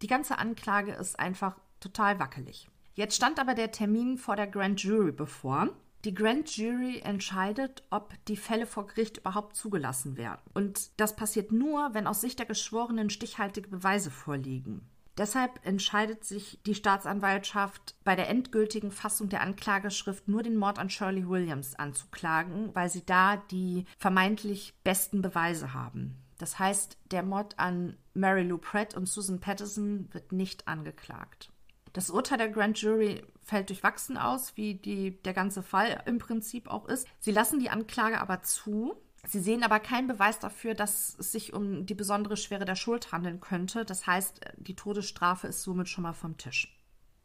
die 0.00 0.06
ganze 0.06 0.38
Anklage 0.38 0.92
ist 0.92 1.18
einfach 1.20 1.58
total 1.78 2.18
wackelig. 2.18 2.68
Jetzt 2.94 3.16
stand 3.16 3.38
aber 3.38 3.54
der 3.54 3.70
Termin 3.70 4.16
vor 4.16 4.36
der 4.36 4.46
Grand 4.46 4.82
Jury 4.82 5.12
bevor 5.12 5.68
die 6.04 6.14
Grand 6.14 6.56
Jury 6.56 7.00
entscheidet, 7.00 7.82
ob 7.90 8.14
die 8.26 8.36
Fälle 8.36 8.66
vor 8.66 8.86
Gericht 8.86 9.18
überhaupt 9.18 9.56
zugelassen 9.56 10.16
werden. 10.16 10.42
Und 10.54 11.00
das 11.00 11.16
passiert 11.16 11.52
nur, 11.52 11.94
wenn 11.94 12.06
aus 12.06 12.20
Sicht 12.20 12.38
der 12.38 12.46
Geschworenen 12.46 13.10
stichhaltige 13.10 13.68
Beweise 13.68 14.10
vorliegen. 14.10 14.88
Deshalb 15.18 15.64
entscheidet 15.64 16.24
sich 16.24 16.60
die 16.66 16.74
Staatsanwaltschaft 16.74 17.94
bei 18.04 18.14
der 18.16 18.28
endgültigen 18.28 18.90
Fassung 18.90 19.30
der 19.30 19.40
Anklageschrift 19.40 20.28
nur 20.28 20.42
den 20.42 20.56
Mord 20.56 20.78
an 20.78 20.90
Shirley 20.90 21.26
Williams 21.26 21.74
anzuklagen, 21.74 22.74
weil 22.74 22.90
sie 22.90 23.04
da 23.04 23.38
die 23.50 23.86
vermeintlich 23.96 24.74
besten 24.84 25.22
Beweise 25.22 25.72
haben. 25.72 26.22
Das 26.38 26.58
heißt, 26.58 26.98
der 27.10 27.22
Mord 27.22 27.58
an 27.58 27.96
Mary 28.12 28.42
Lou 28.42 28.58
Pratt 28.58 28.94
und 28.94 29.08
Susan 29.08 29.40
Patterson 29.40 30.12
wird 30.12 30.32
nicht 30.32 30.68
angeklagt. 30.68 31.50
Das 31.96 32.10
Urteil 32.10 32.36
der 32.36 32.50
Grand 32.50 32.78
Jury 32.78 33.24
fällt 33.42 33.70
durchwachsen 33.70 34.18
aus, 34.18 34.54
wie 34.54 34.74
die, 34.74 35.12
der 35.22 35.32
ganze 35.32 35.62
Fall 35.62 36.02
im 36.04 36.18
Prinzip 36.18 36.68
auch 36.68 36.84
ist. 36.84 37.08
Sie 37.20 37.32
lassen 37.32 37.58
die 37.58 37.70
Anklage 37.70 38.20
aber 38.20 38.42
zu. 38.42 38.94
Sie 39.26 39.40
sehen 39.40 39.62
aber 39.62 39.80
keinen 39.80 40.06
Beweis 40.06 40.38
dafür, 40.38 40.74
dass 40.74 41.16
es 41.18 41.32
sich 41.32 41.54
um 41.54 41.86
die 41.86 41.94
besondere 41.94 42.36
Schwere 42.36 42.66
der 42.66 42.74
Schuld 42.74 43.12
handeln 43.12 43.40
könnte. 43.40 43.86
Das 43.86 44.06
heißt, 44.06 44.42
die 44.58 44.76
Todesstrafe 44.76 45.46
ist 45.46 45.62
somit 45.62 45.88
schon 45.88 46.02
mal 46.02 46.12
vom 46.12 46.36
Tisch. 46.36 46.78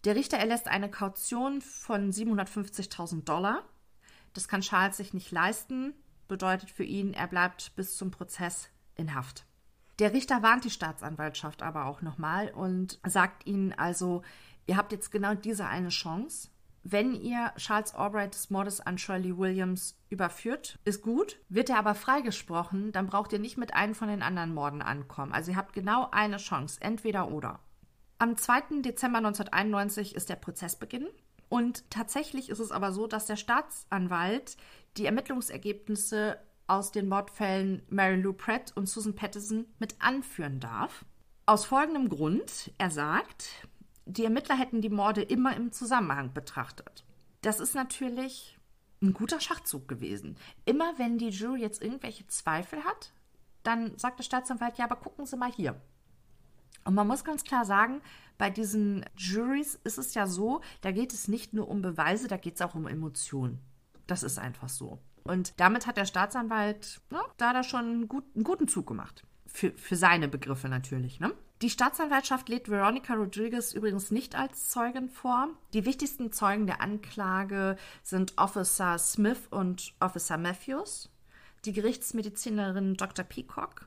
Der 0.06 0.16
Richter 0.16 0.38
erlässt 0.38 0.70
eine 0.70 0.90
Kaution 0.90 1.60
von 1.60 2.10
750.000 2.10 3.26
Dollar. 3.26 3.66
Das 4.32 4.48
kann 4.48 4.62
Charles 4.62 4.96
sich 4.96 5.14
nicht 5.14 5.32
leisten. 5.32 5.96
Bedeutet 6.30 6.70
für 6.70 6.86
ihn, 6.86 7.14
er 7.14 7.28
bleibt 7.28 7.76
bis 7.76 7.98
zum 7.98 8.10
Prozess 8.10 8.70
in 8.96 9.16
Haft. 9.16 9.46
Der 10.00 10.14
Richter 10.14 10.42
warnt 10.42 10.64
die 10.64 10.70
Staatsanwaltschaft 10.70 11.62
aber 11.62 11.88
auch 11.88 12.02
nochmal 12.02 12.52
und 12.52 13.00
sagt 13.06 13.46
ihnen 13.46 13.74
also, 13.74 14.24
Ihr 14.72 14.78
habt 14.78 14.94
jetzt 14.94 15.12
genau 15.12 15.36
diese 15.36 15.66
eine 15.66 15.90
Chance. 15.90 16.48
Wenn 16.84 17.14
ihr 17.14 17.52
Charles 17.58 17.94
Albright 17.94 18.34
des 18.34 18.50
Mordes 18.52 18.80
an 18.80 18.98
Shirley 18.98 19.38
Williams 19.38 19.98
überführt, 20.10 20.80
ist 20.86 21.02
gut. 21.02 21.42
Wird 21.50 21.70
er 21.70 21.78
aber 21.78 21.94
freigesprochen, 21.94 22.94
dann 22.94 23.08
braucht 23.08 23.34
ihr 23.34 23.40
nicht 23.40 23.58
mit 23.58 23.74
einem 23.74 23.96
von 23.96 24.08
den 24.08 24.22
anderen 24.22 24.54
Morden 24.54 24.82
ankommen. 24.82 25.34
Also 25.34 25.52
ihr 25.52 25.58
habt 25.58 25.74
genau 25.74 26.08
eine 26.12 26.38
Chance, 26.38 26.80
entweder 26.80 27.32
oder. 27.32 27.60
Am 28.18 28.38
2. 28.38 28.80
Dezember 28.82 29.18
1991 29.18 30.16
ist 30.16 30.30
der 30.30 30.38
Prozessbeginn. 30.38 31.10
Und 31.50 31.92
tatsächlich 31.92 32.48
ist 32.48 32.60
es 32.60 32.72
aber 32.72 32.94
so, 32.94 33.08
dass 33.08 33.26
der 33.26 33.36
Staatsanwalt 33.36 34.56
die 34.96 35.06
Ermittlungsergebnisse 35.06 36.38
aus 36.68 36.94
den 36.94 37.10
Mordfällen 37.10 37.84
Mary 37.90 38.16
Lou 38.16 38.32
Pratt 38.32 38.72
und 38.74 38.88
Susan 38.88 39.16
Patterson 39.16 39.66
mit 39.80 39.96
anführen 40.00 40.62
darf. 40.62 41.04
Aus 41.46 41.66
folgendem 41.66 42.08
Grund. 42.08 42.72
Er 42.78 42.90
sagt, 42.90 43.68
die 44.18 44.24
Ermittler 44.24 44.58
hätten 44.58 44.82
die 44.82 44.90
Morde 44.90 45.22
immer 45.22 45.56
im 45.56 45.72
Zusammenhang 45.72 46.34
betrachtet. 46.34 47.06
Das 47.42 47.60
ist 47.60 47.76
natürlich 47.76 48.58
ein 49.02 49.14
guter 49.14 49.40
Schachzug 49.40 49.88
gewesen. 49.88 50.38
Immer 50.66 50.94
wenn 50.98 51.18
die 51.18 51.30
Jury 51.30 51.62
jetzt 51.62 51.82
irgendwelche 51.82 52.28
Zweifel 52.28 52.84
hat, 52.84 53.14
dann 53.64 53.98
sagt 53.98 54.20
der 54.20 54.24
Staatsanwalt, 54.24 54.78
ja, 54.78 54.86
aber 54.86 54.96
gucken 54.96 55.26
Sie 55.26 55.38
mal 55.38 55.52
hier. 55.52 55.80
Und 56.84 56.96
man 56.96 57.08
muss 57.08 57.24
ganz 57.24 57.44
klar 57.44 57.66
sagen, 57.66 58.02
bei 58.38 58.50
diesen 58.50 59.06
Juries 59.16 59.80
ist 59.84 59.98
es 59.98 60.14
ja 60.14 60.26
so, 60.28 60.62
da 60.82 60.92
geht 60.92 61.14
es 61.14 61.28
nicht 61.28 61.54
nur 61.54 61.68
um 61.68 61.82
Beweise, 61.82 62.28
da 62.28 62.38
geht 62.38 62.56
es 62.56 62.62
auch 62.62 62.76
um 62.76 62.88
Emotionen. 62.88 63.60
Das 64.08 64.24
ist 64.24 64.40
einfach 64.40 64.70
so. 64.70 65.00
Und 65.24 65.60
damit 65.60 65.86
hat 65.86 65.98
der 65.98 66.06
Staatsanwalt, 66.06 67.02
na, 67.12 67.22
da 67.38 67.52
er 67.52 67.64
schon 67.64 67.86
einen, 67.86 68.10
einen 68.10 68.44
guten 68.44 68.68
Zug 68.68 68.88
gemacht. 68.88 69.24
für, 69.46 69.72
für 69.74 69.96
seine 69.96 70.28
Begriffe 70.28 70.70
natürlich, 70.70 71.20
ne? 71.20 71.34
Die 71.62 71.70
Staatsanwaltschaft 71.70 72.50
lädt 72.50 72.70
Veronica 72.70 73.14
Rodriguez 73.14 73.74
übrigens 73.74 74.10
nicht 74.10 74.36
als 74.36 74.70
Zeugin 74.70 75.10
vor. 75.10 75.50
Die 75.74 75.86
wichtigsten 75.86 76.32
Zeugen 76.32 76.66
der 76.66 76.82
Anklage 76.82 77.78
sind 78.02 78.34
Officer 78.38 78.98
Smith 78.98 79.48
und 79.52 79.94
Officer 80.00 80.38
Matthews, 80.38 81.10
die 81.66 81.74
Gerichtsmedizinerin 81.74 82.96
Dr. 82.96 83.24
Peacock 83.24 83.86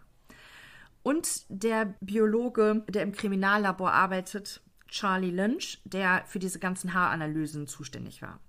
und 1.04 1.44
der 1.48 1.94
Biologe, 2.00 2.82
der 2.88 3.02
im 3.02 3.12
Kriminallabor 3.12 3.92
arbeitet, 3.92 4.62
Charlie 4.88 5.30
Lynch, 5.30 5.80
der 5.84 6.24
für 6.26 6.38
diese 6.40 6.58
ganzen 6.58 6.94
Haaranalysen 6.94 7.68
zuständig 7.68 8.22
war. 8.22 8.40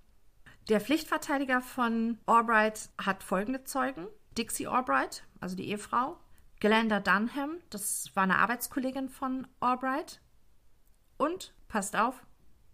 Der 0.70 0.82
Pflichtverteidiger 0.82 1.62
von 1.62 2.18
Albright 2.26 2.90
hat 2.98 3.24
folgende 3.24 3.64
Zeugen. 3.66 4.08
Dixie 4.38 4.68
Albright, 4.68 5.24
also 5.40 5.56
die 5.56 5.70
Ehefrau, 5.70 6.18
Glenda 6.60 7.00
Dunham, 7.00 7.58
das 7.70 8.12
war 8.16 8.24
eine 8.24 8.38
Arbeitskollegin 8.38 9.10
von 9.10 9.48
Albright. 9.60 10.22
Und, 11.18 11.54
passt 11.68 11.96
auf, 11.96 12.26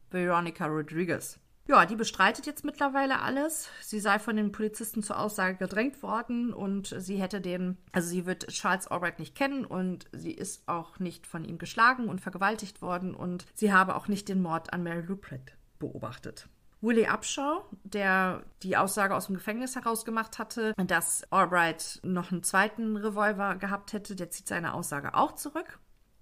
Veronica 0.10 0.68
Rodriguez. 0.68 1.40
Ja, 1.68 1.86
die 1.86 1.96
bestreitet 1.96 2.46
jetzt 2.48 2.66
mittlerweile 2.66 3.22
alles. 3.22 3.70
Sie 3.82 4.00
sei 4.00 4.20
von 4.20 4.36
den 4.36 4.52
Polizisten 4.52 5.04
zur 5.04 5.20
Aussage 5.20 5.58
gedrängt 5.58 6.02
worden 6.04 6.54
und 6.54 6.94
sie 6.98 7.22
hätte 7.22 7.40
den, 7.40 7.78
also 7.92 8.10
sie 8.10 8.26
wird 8.26 8.48
Charles 8.48 8.88
Albright 8.88 9.20
nicht 9.20 9.36
kennen 9.36 9.66
und 9.66 10.06
sie 10.12 10.32
ist 10.32 10.68
auch 10.68 11.00
nicht 11.00 11.28
von 11.28 11.46
ihm 11.46 11.60
geschlagen 11.60 12.10
und 12.10 12.20
vergewaltigt 12.20 12.82
worden 12.82 13.16
und 13.16 13.46
sie 13.54 13.72
habe 13.72 13.96
auch 13.96 14.08
nicht 14.08 14.28
den 14.28 14.42
Mord 14.42 14.74
an 14.74 14.84
Mary 14.84 15.02
Lupret 15.02 15.56
beobachtet. 15.80 16.50
Willie 16.82 17.08
Upshaw, 17.08 17.64
der 17.84 18.44
die 18.64 18.76
Aussage 18.76 19.16
aus 19.16 19.28
dem 19.28 19.36
Gefängnis 19.36 19.76
herausgemacht 19.76 20.40
hatte, 20.40 20.74
dass 20.88 21.24
Albright 21.32 22.00
noch 22.04 22.32
einen 22.32 22.44
zweiten 22.44 22.98
Revolver 22.98 23.56
gehabt 23.56 23.94
hätte, 23.94 24.16
der 24.16 24.32
zieht 24.32 24.48
seine 24.48 24.74
Aussage 24.74 25.14
auch 25.14 25.34
zurück. 25.34 25.80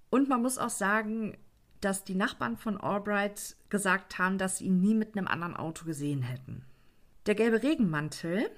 Und 0.10 0.28
man 0.28 0.42
muss 0.42 0.58
auch 0.58 0.70
sagen, 0.70 1.38
dass 1.82 2.04
die 2.04 2.16
Nachbarn 2.16 2.58
von 2.58 2.80
Albright 2.80 3.56
gesagt 3.70 4.18
haben, 4.18 4.38
dass 4.38 4.58
sie 4.58 4.66
ihn 4.66 4.82
nie 4.82 4.94
mit 4.94 5.16
einem 5.16 5.28
anderen 5.28 5.56
Auto 5.56 5.86
gesehen 5.86 6.24
hätten. 6.24 6.66
Der 7.26 7.36
gelbe 7.36 7.64
Regenmantel, 7.64 8.50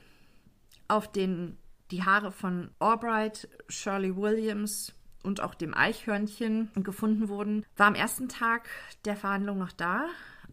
auf 0.88 1.12
den 1.12 1.58
die 1.92 2.04
Haare 2.04 2.32
von 2.32 2.72
Albright, 2.80 3.50
Shirley 3.68 4.16
Williams 4.16 4.94
und 5.24 5.42
auch 5.42 5.54
dem 5.54 5.74
Eichhörnchen 5.74 6.72
gefunden 6.76 7.28
wurden, 7.28 7.66
war 7.76 7.88
am 7.88 7.96
ersten 7.96 8.30
Tag 8.30 8.70
der 9.06 9.16
Verhandlung 9.16 9.58
noch 9.58 9.74
da, 9.74 10.06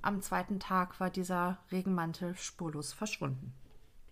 am 0.03 0.23
zweiten 0.23 0.61
Tag 0.61 1.01
war 1.01 1.11
dieser 1.11 1.59
Regenmantel 1.71 2.37
spurlos 2.37 2.93
verschwunden. 2.93 3.55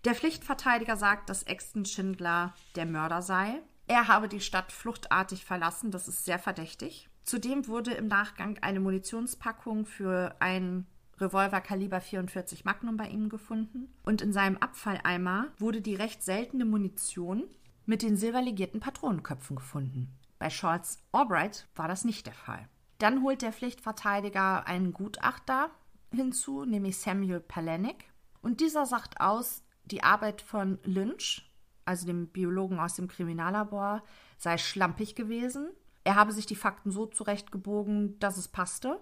Der 0.05 0.15
Pflichtverteidiger 0.15 0.95
sagt, 0.95 1.29
dass 1.29 1.43
Exton 1.43 1.85
Schindler 1.85 2.53
der 2.75 2.85
Mörder 2.85 3.21
sei. 3.21 3.61
Er 3.87 4.07
habe 4.07 4.27
die 4.27 4.41
Stadt 4.41 4.71
fluchtartig 4.71 5.45
verlassen, 5.45 5.91
das 5.91 6.07
ist 6.07 6.25
sehr 6.25 6.39
verdächtig. 6.39 7.09
Zudem 7.23 7.67
wurde 7.67 7.91
im 7.91 8.07
Nachgang 8.07 8.57
eine 8.61 8.79
Munitionspackung 8.79 9.85
für 9.85 10.35
ein 10.39 10.85
Revolver 11.19 11.61
Kaliber 11.61 11.99
44 11.99 12.63
Magnum 12.63 12.95
bei 12.95 13.07
ihm 13.07 13.29
gefunden. 13.29 13.93
Und 14.03 14.21
in 14.21 14.31
seinem 14.31 14.57
Abfalleimer 14.57 15.47
wurde 15.57 15.81
die 15.81 15.95
recht 15.95 16.23
seltene 16.23 16.65
Munition 16.65 17.43
mit 17.85 18.01
den 18.01 18.17
silberlegierten 18.17 18.79
Patronenköpfen 18.79 19.55
gefunden. 19.55 20.15
Bei 20.39 20.49
Charles 20.49 20.99
Albright 21.11 21.67
war 21.75 21.87
das 21.87 22.05
nicht 22.05 22.27
der 22.27 22.33
Fall. 22.33 22.69
Dann 22.99 23.21
holt 23.21 23.41
der 23.41 23.53
Pflichtverteidiger 23.53 24.65
einen 24.67 24.93
Gutachter 24.93 25.69
hinzu, 26.11 26.65
nämlich 26.65 26.97
Samuel 26.97 27.39
Palenik. 27.39 28.11
Und 28.41 28.59
dieser 28.61 28.85
sagt 28.85 29.19
aus, 29.19 29.63
die 29.85 30.03
Arbeit 30.03 30.41
von 30.41 30.79
Lynch, 30.83 31.51
also 31.85 32.05
dem 32.05 32.27
Biologen 32.27 32.79
aus 32.79 32.95
dem 32.95 33.07
Kriminallabor, 33.07 34.03
sei 34.37 34.57
schlampig 34.57 35.15
gewesen. 35.15 35.69
Er 36.03 36.15
habe 36.15 36.31
sich 36.31 36.45
die 36.45 36.55
Fakten 36.55 36.91
so 36.91 37.05
zurechtgebogen, 37.05 38.19
dass 38.19 38.37
es 38.37 38.47
passte. 38.47 38.99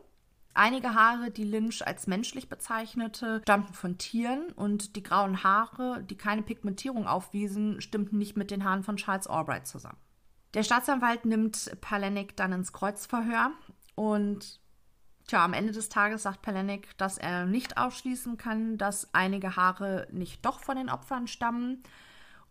Einige 0.54 0.94
Haare, 0.94 1.32
die 1.32 1.44
Lynch 1.44 1.86
als 1.86 2.08
menschlich 2.08 2.48
bezeichnete, 2.48 3.42
stammten 3.44 3.74
von 3.74 3.98
Tieren 3.98 4.52
und 4.54 4.96
die 4.96 5.04
grauen 5.04 5.44
Haare, 5.44 6.02
die 6.04 6.16
keine 6.16 6.44
Pigmentierung 6.44 7.08
aufwiesen, 7.08 7.82
stimmten 7.82 8.18
nicht 8.18 8.38
mit 8.38 8.52
den 8.52 8.64
Haaren 8.64 8.84
von 8.84 8.96
Charles 8.96 9.28
Albright 9.28 9.68
zusammen. 9.68 9.98
Der 10.54 10.64
Staatsanwalt 10.64 11.26
nimmt 11.26 11.70
Palenik 11.82 12.38
dann 12.38 12.54
ins 12.54 12.72
Kreuzverhör 12.72 13.52
und 13.96 14.60
tja, 15.28 15.44
am 15.44 15.54
Ende 15.54 15.72
des 15.72 15.90
Tages 15.90 16.24
sagt 16.24 16.42
Palenik, 16.42 16.98
dass 16.98 17.18
er 17.18 17.46
nicht 17.46 17.78
ausschließen 17.78 18.38
kann, 18.38 18.78
dass 18.78 19.14
einige 19.14 19.56
Haare 19.56 20.08
nicht 20.12 20.46
doch 20.46 20.60
von 20.60 20.78
den 20.78 20.90
Opfern 20.90 21.28
stammen. 21.28 21.84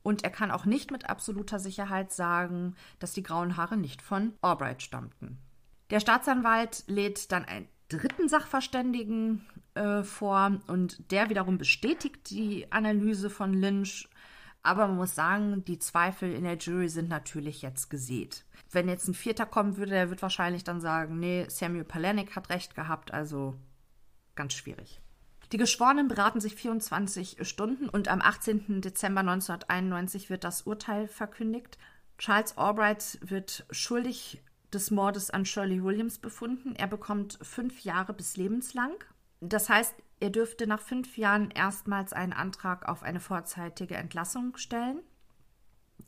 Und 0.03 0.23
er 0.23 0.31
kann 0.31 0.51
auch 0.51 0.67
nicht 0.67 0.91
mit 0.91 1.09
absoluter 1.09 1.59
Sicherheit 1.59 2.13
sagen, 2.13 2.75
dass 2.99 3.13
die 3.13 3.23
grauen 3.23 3.57
Haare 3.57 3.77
nicht 3.77 4.03
von 4.03 4.35
Albright 4.43 4.83
stammten. 4.83 5.39
Der 5.91 6.01
Staatsanwalt 6.01 6.85
lädt 6.87 7.33
dann 7.33 7.45
einen 7.45 7.69
dritten 7.89 8.29
Sachverständigen 8.29 9.47
äh, 9.75 10.03
vor 10.03 10.61
und 10.67 11.11
der 11.11 11.31
wiederum 11.31 11.59
bestätigt 11.59 12.31
die 12.31 12.71
Analyse 12.71 13.31
von 13.31 13.55
Lynch. 13.55 14.09
Aber 14.65 14.89
man 14.89 14.97
muss 14.97 15.15
sagen, 15.15 15.65
die 15.65 15.79
Zweifel 15.79 16.33
in 16.33 16.43
der 16.43 16.57
Jury 16.57 16.89
sind 16.89 17.09
natürlich 17.09 17.63
jetzt 17.63 17.91
gesät 17.91 18.45
wenn 18.75 18.89
jetzt 18.89 19.09
ein 19.09 19.15
Vierter 19.15 19.47
kommen 19.47 19.77
würde, 19.77 19.93
der 19.93 20.11
wird 20.11 20.23
wahrscheinlich 20.23 20.65
dann 20.65 20.81
sagen, 20.81 21.19
nee, 21.19 21.47
Samuel 21.49 21.85
Palenik 21.85 22.37
hat 22.37 22.51
recht 22.51 22.75
gehabt, 22.75 23.15
also 23.15 23.55
ganz 24.35 24.53
schwierig. 24.53 25.01
Die 25.53 25.57
Geschworenen 25.57 26.09
beraten 26.09 26.41
sich 26.41 26.55
24 26.57 27.47
Stunden 27.47 27.89
und 27.89 28.09
am 28.09 28.21
18. 28.21 28.81
Dezember 28.81 29.21
1991 29.21 30.31
wird 30.31 30.43
das 30.43 30.63
Urteil 30.63 31.07
verkündigt. 31.07 31.79
Charles 32.19 32.59
Albright 32.59 33.19
wird 33.23 33.65
schuldig 33.71 34.43
des 34.73 34.91
Mordes 34.91 35.31
an 35.31 35.45
Shirley 35.45 35.85
Williams 35.85 36.19
befunden. 36.19 36.75
Er 36.75 36.89
bekommt 36.89 37.39
fünf 37.43 37.85
Jahre 37.85 38.13
bis 38.13 38.37
lebenslang. 38.37 38.95
Das 39.41 39.69
heißt, 39.69 39.95
er 40.21 40.31
dürfte 40.31 40.67
nach 40.67 40.81
fünf 40.81 41.17
Jahren 41.17 41.51
erstmals 41.51 42.13
einen 42.13 42.33
Antrag 42.33 42.89
auf 42.89 43.03
eine 43.03 43.21
vorzeitige 43.21 43.97
Entlassung 43.97 44.57
stellen. 44.57 45.01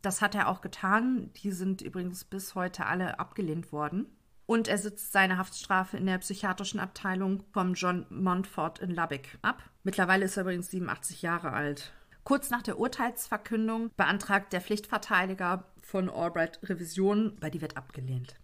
Das 0.02 0.22
hat 0.22 0.34
er 0.34 0.48
auch 0.48 0.60
getan. 0.60 1.32
Die 1.34 1.52
sind 1.52 1.82
übrigens 1.82 2.24
bis 2.24 2.54
heute 2.54 2.86
alle 2.86 3.18
abgelehnt 3.18 3.72
worden. 3.72 4.06
Und 4.46 4.68
er 4.68 4.78
sitzt 4.78 5.12
seine 5.12 5.38
Haftstrafe 5.38 5.96
in 5.96 6.06
der 6.06 6.18
psychiatrischen 6.18 6.78
Abteilung 6.78 7.42
vom 7.52 7.74
John 7.74 8.06
Montfort 8.10 8.78
in 8.78 8.90
Lubbock 8.90 9.26
ab. 9.42 9.62
Mittlerweile 9.82 10.24
ist 10.24 10.36
er 10.36 10.44
übrigens 10.44 10.70
87 10.70 11.22
Jahre 11.22 11.52
alt. 11.52 11.92
Kurz 12.22 12.50
nach 12.50 12.62
der 12.62 12.78
Urteilsverkündung 12.78 13.90
beantragt 13.96 14.52
der 14.52 14.60
Pflichtverteidiger 14.60 15.64
von 15.82 16.08
Albright 16.08 16.60
Revision, 16.62 17.36
weil 17.40 17.50
die 17.50 17.60
wird 17.60 17.76
abgelehnt. 17.76 18.36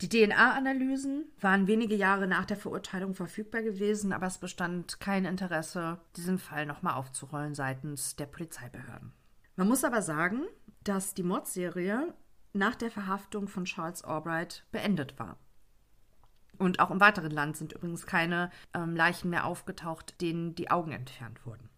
Die 0.00 0.08
DNA-Analysen 0.08 1.24
waren 1.40 1.66
wenige 1.66 1.96
Jahre 1.96 2.28
nach 2.28 2.44
der 2.44 2.56
Verurteilung 2.56 3.14
verfügbar 3.14 3.62
gewesen, 3.62 4.12
aber 4.12 4.26
es 4.26 4.38
bestand 4.38 5.00
kein 5.00 5.24
Interesse, 5.24 5.98
diesen 6.16 6.38
Fall 6.38 6.66
nochmal 6.66 6.94
aufzurollen 6.94 7.56
seitens 7.56 8.14
der 8.14 8.26
Polizeibehörden. 8.26 9.12
Man 9.56 9.66
muss 9.66 9.82
aber 9.82 10.02
sagen, 10.02 10.44
dass 10.84 11.14
die 11.14 11.24
Mordserie 11.24 12.14
nach 12.52 12.76
der 12.76 12.92
Verhaftung 12.92 13.48
von 13.48 13.64
Charles 13.64 14.04
Albright 14.04 14.64
beendet 14.70 15.18
war. 15.18 15.36
Und 16.58 16.78
auch 16.78 16.92
im 16.92 17.00
weiteren 17.00 17.32
Land 17.32 17.56
sind 17.56 17.72
übrigens 17.72 18.06
keine 18.06 18.50
ähm, 18.74 18.94
Leichen 18.94 19.30
mehr 19.30 19.46
aufgetaucht, 19.46 20.20
denen 20.20 20.54
die 20.54 20.70
Augen 20.70 20.92
entfernt 20.92 21.44
wurden. 21.44 21.68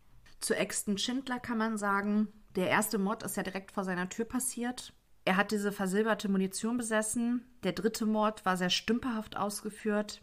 Zu 0.41 0.55
Exton 0.55 0.99
Schindler 0.99 1.39
kann 1.39 1.59
man 1.59 1.79
sagen, 1.79 2.29
der 2.57 2.68
erste 2.68 2.99
Mord 2.99 3.23
ist 3.23 3.37
ja 3.37 3.43
direkt 3.43 3.73
vor 3.73 3.85
seiner 3.85 4.09
Tür 4.09 4.27
passiert. 4.27 4.95
Er 5.31 5.37
hat 5.37 5.53
diese 5.53 5.70
versilberte 5.70 6.28
Munition 6.28 6.76
besessen. 6.76 7.45
Der 7.62 7.70
dritte 7.70 8.05
Mord 8.05 8.45
war 8.45 8.57
sehr 8.57 8.68
stümperhaft 8.68 9.37
ausgeführt. 9.37 10.22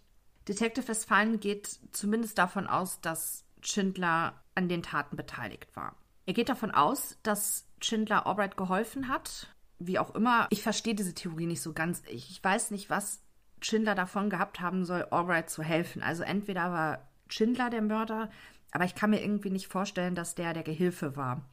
Detective 0.49 0.85
Westphalen 0.85 1.39
geht 1.39 1.79
zumindest 1.93 2.37
davon 2.37 2.67
aus, 2.67 2.99
dass 2.99 3.45
Schindler 3.61 4.33
an 4.53 4.67
den 4.67 4.83
Taten 4.83 5.15
beteiligt 5.15 5.73
war. 5.77 5.95
Er 6.25 6.33
geht 6.33 6.49
davon 6.49 6.71
aus, 6.71 7.17
dass 7.23 7.69
Schindler 7.79 8.27
Albright 8.27 8.57
geholfen 8.57 9.07
hat. 9.07 9.55
Wie 9.79 9.97
auch 9.97 10.13
immer, 10.13 10.47
ich 10.49 10.61
verstehe 10.61 10.93
diese 10.93 11.13
Theorie 11.13 11.45
nicht 11.45 11.61
so 11.61 11.71
ganz. 11.71 12.03
Ich 12.09 12.43
weiß 12.43 12.71
nicht, 12.71 12.89
was 12.89 13.21
Schindler 13.61 13.95
davon 13.95 14.29
gehabt 14.29 14.59
haben 14.59 14.83
soll, 14.83 15.03
Albright 15.03 15.49
zu 15.49 15.63
helfen. 15.63 16.03
Also 16.03 16.23
entweder 16.23 16.69
war 16.73 17.07
Schindler 17.29 17.69
der 17.69 17.81
Mörder, 17.81 18.29
aber 18.71 18.83
ich 18.83 18.93
kann 18.93 19.11
mir 19.11 19.23
irgendwie 19.23 19.51
nicht 19.51 19.67
vorstellen, 19.69 20.15
dass 20.15 20.35
der 20.35 20.53
der 20.53 20.63
Gehilfe 20.63 21.15
war. 21.15 21.45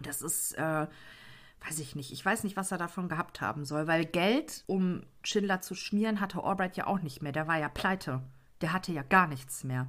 Das 0.00 0.22
ist, 0.22 0.52
äh, 0.52 0.86
weiß 1.66 1.78
ich 1.78 1.94
nicht. 1.94 2.12
Ich 2.12 2.24
weiß 2.24 2.44
nicht, 2.44 2.56
was 2.56 2.72
er 2.72 2.78
davon 2.78 3.08
gehabt 3.08 3.40
haben 3.40 3.64
soll, 3.64 3.86
weil 3.86 4.04
Geld, 4.04 4.64
um 4.66 5.02
Schindler 5.22 5.60
zu 5.60 5.74
schmieren, 5.74 6.20
hatte 6.20 6.42
Albright 6.42 6.76
ja 6.76 6.86
auch 6.86 7.00
nicht 7.00 7.22
mehr. 7.22 7.32
Der 7.32 7.48
war 7.48 7.58
ja 7.58 7.68
pleite. 7.68 8.22
Der 8.60 8.72
hatte 8.72 8.92
ja 8.92 9.02
gar 9.02 9.26
nichts 9.26 9.64
mehr. 9.64 9.86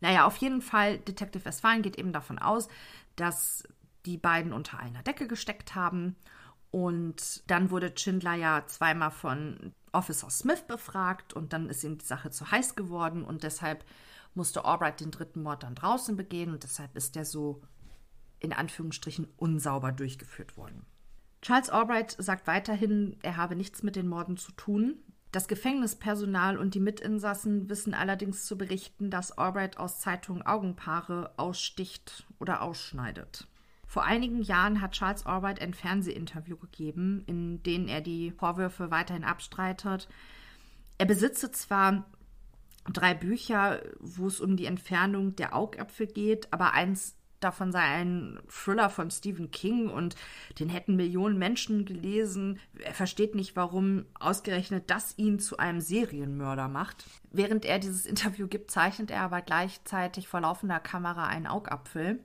Naja, 0.00 0.26
auf 0.26 0.36
jeden 0.36 0.62
Fall, 0.62 0.98
Detective 0.98 1.44
Westphalen 1.44 1.82
geht 1.82 1.98
eben 1.98 2.12
davon 2.12 2.38
aus, 2.38 2.68
dass 3.16 3.66
die 4.04 4.18
beiden 4.18 4.52
unter 4.52 4.78
einer 4.78 5.02
Decke 5.02 5.26
gesteckt 5.26 5.74
haben. 5.74 6.16
Und 6.70 7.42
dann 7.50 7.70
wurde 7.70 7.92
Schindler 7.96 8.34
ja 8.34 8.66
zweimal 8.66 9.10
von 9.10 9.72
Officer 9.92 10.30
Smith 10.30 10.62
befragt 10.62 11.32
und 11.32 11.52
dann 11.52 11.68
ist 11.70 11.82
ihm 11.82 11.98
die 11.98 12.04
Sache 12.04 12.30
zu 12.30 12.50
heiß 12.50 12.76
geworden 12.76 13.24
und 13.24 13.42
deshalb 13.44 13.84
musste 14.34 14.64
Albright 14.66 15.00
den 15.00 15.10
dritten 15.10 15.42
Mord 15.42 15.62
dann 15.62 15.74
draußen 15.74 16.16
begehen 16.16 16.52
und 16.52 16.62
deshalb 16.62 16.94
ist 16.94 17.16
der 17.16 17.24
so 17.24 17.62
in 18.38 18.52
Anführungsstrichen 18.52 19.26
unsauber 19.38 19.92
durchgeführt 19.92 20.58
worden. 20.58 20.84
Charles 21.46 21.70
Albright 21.70 22.16
sagt 22.18 22.48
weiterhin, 22.48 23.14
er 23.22 23.36
habe 23.36 23.54
nichts 23.54 23.84
mit 23.84 23.94
den 23.94 24.08
Morden 24.08 24.36
zu 24.36 24.50
tun. 24.50 24.96
Das 25.30 25.46
Gefängnispersonal 25.46 26.58
und 26.58 26.74
die 26.74 26.80
Mitinsassen 26.80 27.68
wissen 27.68 27.94
allerdings 27.94 28.46
zu 28.46 28.58
berichten, 28.58 29.10
dass 29.10 29.30
Albright 29.30 29.78
aus 29.78 30.00
Zeitungen 30.00 30.42
Augenpaare 30.42 31.30
aussticht 31.36 32.26
oder 32.40 32.62
ausschneidet. 32.62 33.46
Vor 33.86 34.02
einigen 34.02 34.42
Jahren 34.42 34.80
hat 34.80 34.94
Charles 34.94 35.24
Albright 35.24 35.60
ein 35.60 35.72
Fernsehinterview 35.72 36.56
gegeben, 36.56 37.22
in 37.28 37.62
dem 37.62 37.86
er 37.86 38.00
die 38.00 38.32
Vorwürfe 38.32 38.90
weiterhin 38.90 39.22
abstreitet. 39.22 40.08
Er 40.98 41.06
besitze 41.06 41.52
zwar 41.52 42.06
drei 42.92 43.14
Bücher, 43.14 43.82
wo 44.00 44.26
es 44.26 44.40
um 44.40 44.56
die 44.56 44.66
Entfernung 44.66 45.36
der 45.36 45.54
Augäpfel 45.54 46.08
geht, 46.08 46.52
aber 46.52 46.72
eins 46.72 47.15
davon 47.40 47.72
sei 47.72 47.80
ein 47.80 48.38
Thriller 48.48 48.90
von 48.90 49.10
Stephen 49.10 49.50
King 49.50 49.88
und 49.88 50.16
den 50.58 50.68
hätten 50.68 50.96
Millionen 50.96 51.38
Menschen 51.38 51.84
gelesen. 51.84 52.58
Er 52.78 52.94
versteht 52.94 53.34
nicht, 53.34 53.56
warum 53.56 54.06
ausgerechnet 54.18 54.90
das 54.90 55.16
ihn 55.18 55.38
zu 55.38 55.58
einem 55.58 55.80
Serienmörder 55.80 56.68
macht. 56.68 57.04
Während 57.30 57.64
er 57.64 57.78
dieses 57.78 58.06
Interview 58.06 58.46
gibt, 58.46 58.70
zeichnet 58.70 59.10
er 59.10 59.22
aber 59.22 59.42
gleichzeitig 59.42 60.28
vor 60.28 60.40
laufender 60.40 60.80
Kamera 60.80 61.26
einen 61.26 61.46
Augapfel. 61.46 62.20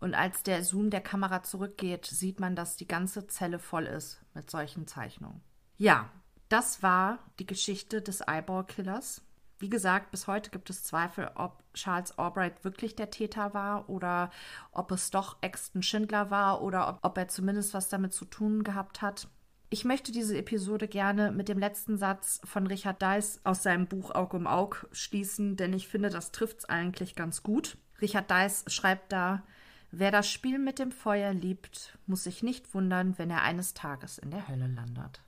Und 0.00 0.14
als 0.14 0.42
der 0.42 0.64
Zoom 0.64 0.90
der 0.90 1.00
Kamera 1.00 1.44
zurückgeht, 1.44 2.06
sieht 2.06 2.40
man, 2.40 2.56
dass 2.56 2.76
die 2.76 2.88
ganze 2.88 3.28
Zelle 3.28 3.60
voll 3.60 3.84
ist 3.84 4.20
mit 4.34 4.50
solchen 4.50 4.88
Zeichnungen. 4.88 5.40
Ja, 5.78 6.10
das 6.48 6.82
war 6.82 7.20
die 7.38 7.46
Geschichte 7.46 8.02
des 8.02 8.20
Eyeball-Killers. 8.20 9.22
Wie 9.62 9.70
gesagt, 9.70 10.10
bis 10.10 10.26
heute 10.26 10.50
gibt 10.50 10.70
es 10.70 10.82
Zweifel, 10.82 11.30
ob 11.36 11.62
Charles 11.72 12.18
Albright 12.18 12.64
wirklich 12.64 12.96
der 12.96 13.10
Täter 13.10 13.54
war 13.54 13.88
oder 13.88 14.30
ob 14.72 14.90
es 14.90 15.12
doch 15.12 15.36
Exton 15.40 15.84
Schindler 15.84 16.32
war 16.32 16.62
oder 16.62 16.88
ob, 16.88 16.98
ob 17.02 17.16
er 17.16 17.28
zumindest 17.28 17.72
was 17.72 17.88
damit 17.88 18.12
zu 18.12 18.24
tun 18.24 18.64
gehabt 18.64 19.02
hat. 19.02 19.28
Ich 19.70 19.84
möchte 19.84 20.10
diese 20.10 20.36
Episode 20.36 20.88
gerne 20.88 21.30
mit 21.30 21.48
dem 21.48 21.60
letzten 21.60 21.96
Satz 21.96 22.40
von 22.42 22.66
Richard 22.66 23.00
Deiss 23.00 23.40
aus 23.44 23.62
seinem 23.62 23.86
Buch 23.86 24.10
Aug 24.10 24.34
um 24.34 24.48
Aug 24.48 24.88
schließen, 24.90 25.56
denn 25.56 25.72
ich 25.74 25.86
finde, 25.86 26.10
das 26.10 26.32
trifft 26.32 26.58
es 26.58 26.64
eigentlich 26.64 27.14
ganz 27.14 27.44
gut. 27.44 27.78
Richard 28.00 28.32
Deiss 28.32 28.64
schreibt 28.66 29.12
da, 29.12 29.44
wer 29.92 30.10
das 30.10 30.28
Spiel 30.28 30.58
mit 30.58 30.80
dem 30.80 30.90
Feuer 30.90 31.32
liebt, 31.34 31.96
muss 32.08 32.24
sich 32.24 32.42
nicht 32.42 32.74
wundern, 32.74 33.16
wenn 33.16 33.30
er 33.30 33.42
eines 33.42 33.74
Tages 33.74 34.18
in 34.18 34.32
der 34.32 34.48
Hölle 34.48 34.66
landet. 34.66 35.22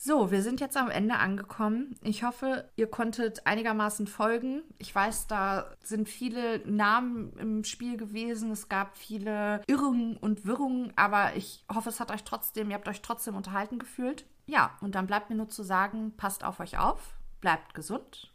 So, 0.00 0.30
wir 0.30 0.42
sind 0.42 0.60
jetzt 0.60 0.76
am 0.76 0.90
Ende 0.90 1.16
angekommen. 1.16 1.96
Ich 2.04 2.22
hoffe, 2.22 2.70
ihr 2.76 2.86
konntet 2.86 3.48
einigermaßen 3.48 4.06
folgen. 4.06 4.62
Ich 4.78 4.94
weiß, 4.94 5.26
da 5.26 5.74
sind 5.82 6.08
viele 6.08 6.60
Namen 6.70 7.36
im 7.36 7.64
Spiel 7.64 7.96
gewesen. 7.96 8.52
Es 8.52 8.68
gab 8.68 8.96
viele 8.96 9.60
Irrungen 9.66 10.16
und 10.16 10.46
Wirrungen, 10.46 10.92
aber 10.94 11.34
ich 11.34 11.64
hoffe, 11.74 11.88
es 11.88 11.98
hat 11.98 12.12
euch 12.12 12.22
trotzdem, 12.22 12.70
ihr 12.70 12.76
habt 12.76 12.86
euch 12.86 13.02
trotzdem 13.02 13.34
unterhalten 13.34 13.80
gefühlt. 13.80 14.24
Ja, 14.46 14.78
und 14.82 14.94
dann 14.94 15.08
bleibt 15.08 15.30
mir 15.30 15.36
nur 15.36 15.48
zu 15.48 15.64
sagen, 15.64 16.16
passt 16.16 16.44
auf 16.44 16.60
euch 16.60 16.78
auf, 16.78 17.16
bleibt 17.40 17.74
gesund 17.74 18.32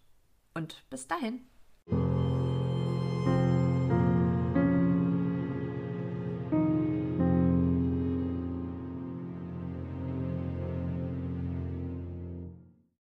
und 0.54 0.84
bis 0.90 1.08
dahin. 1.08 1.48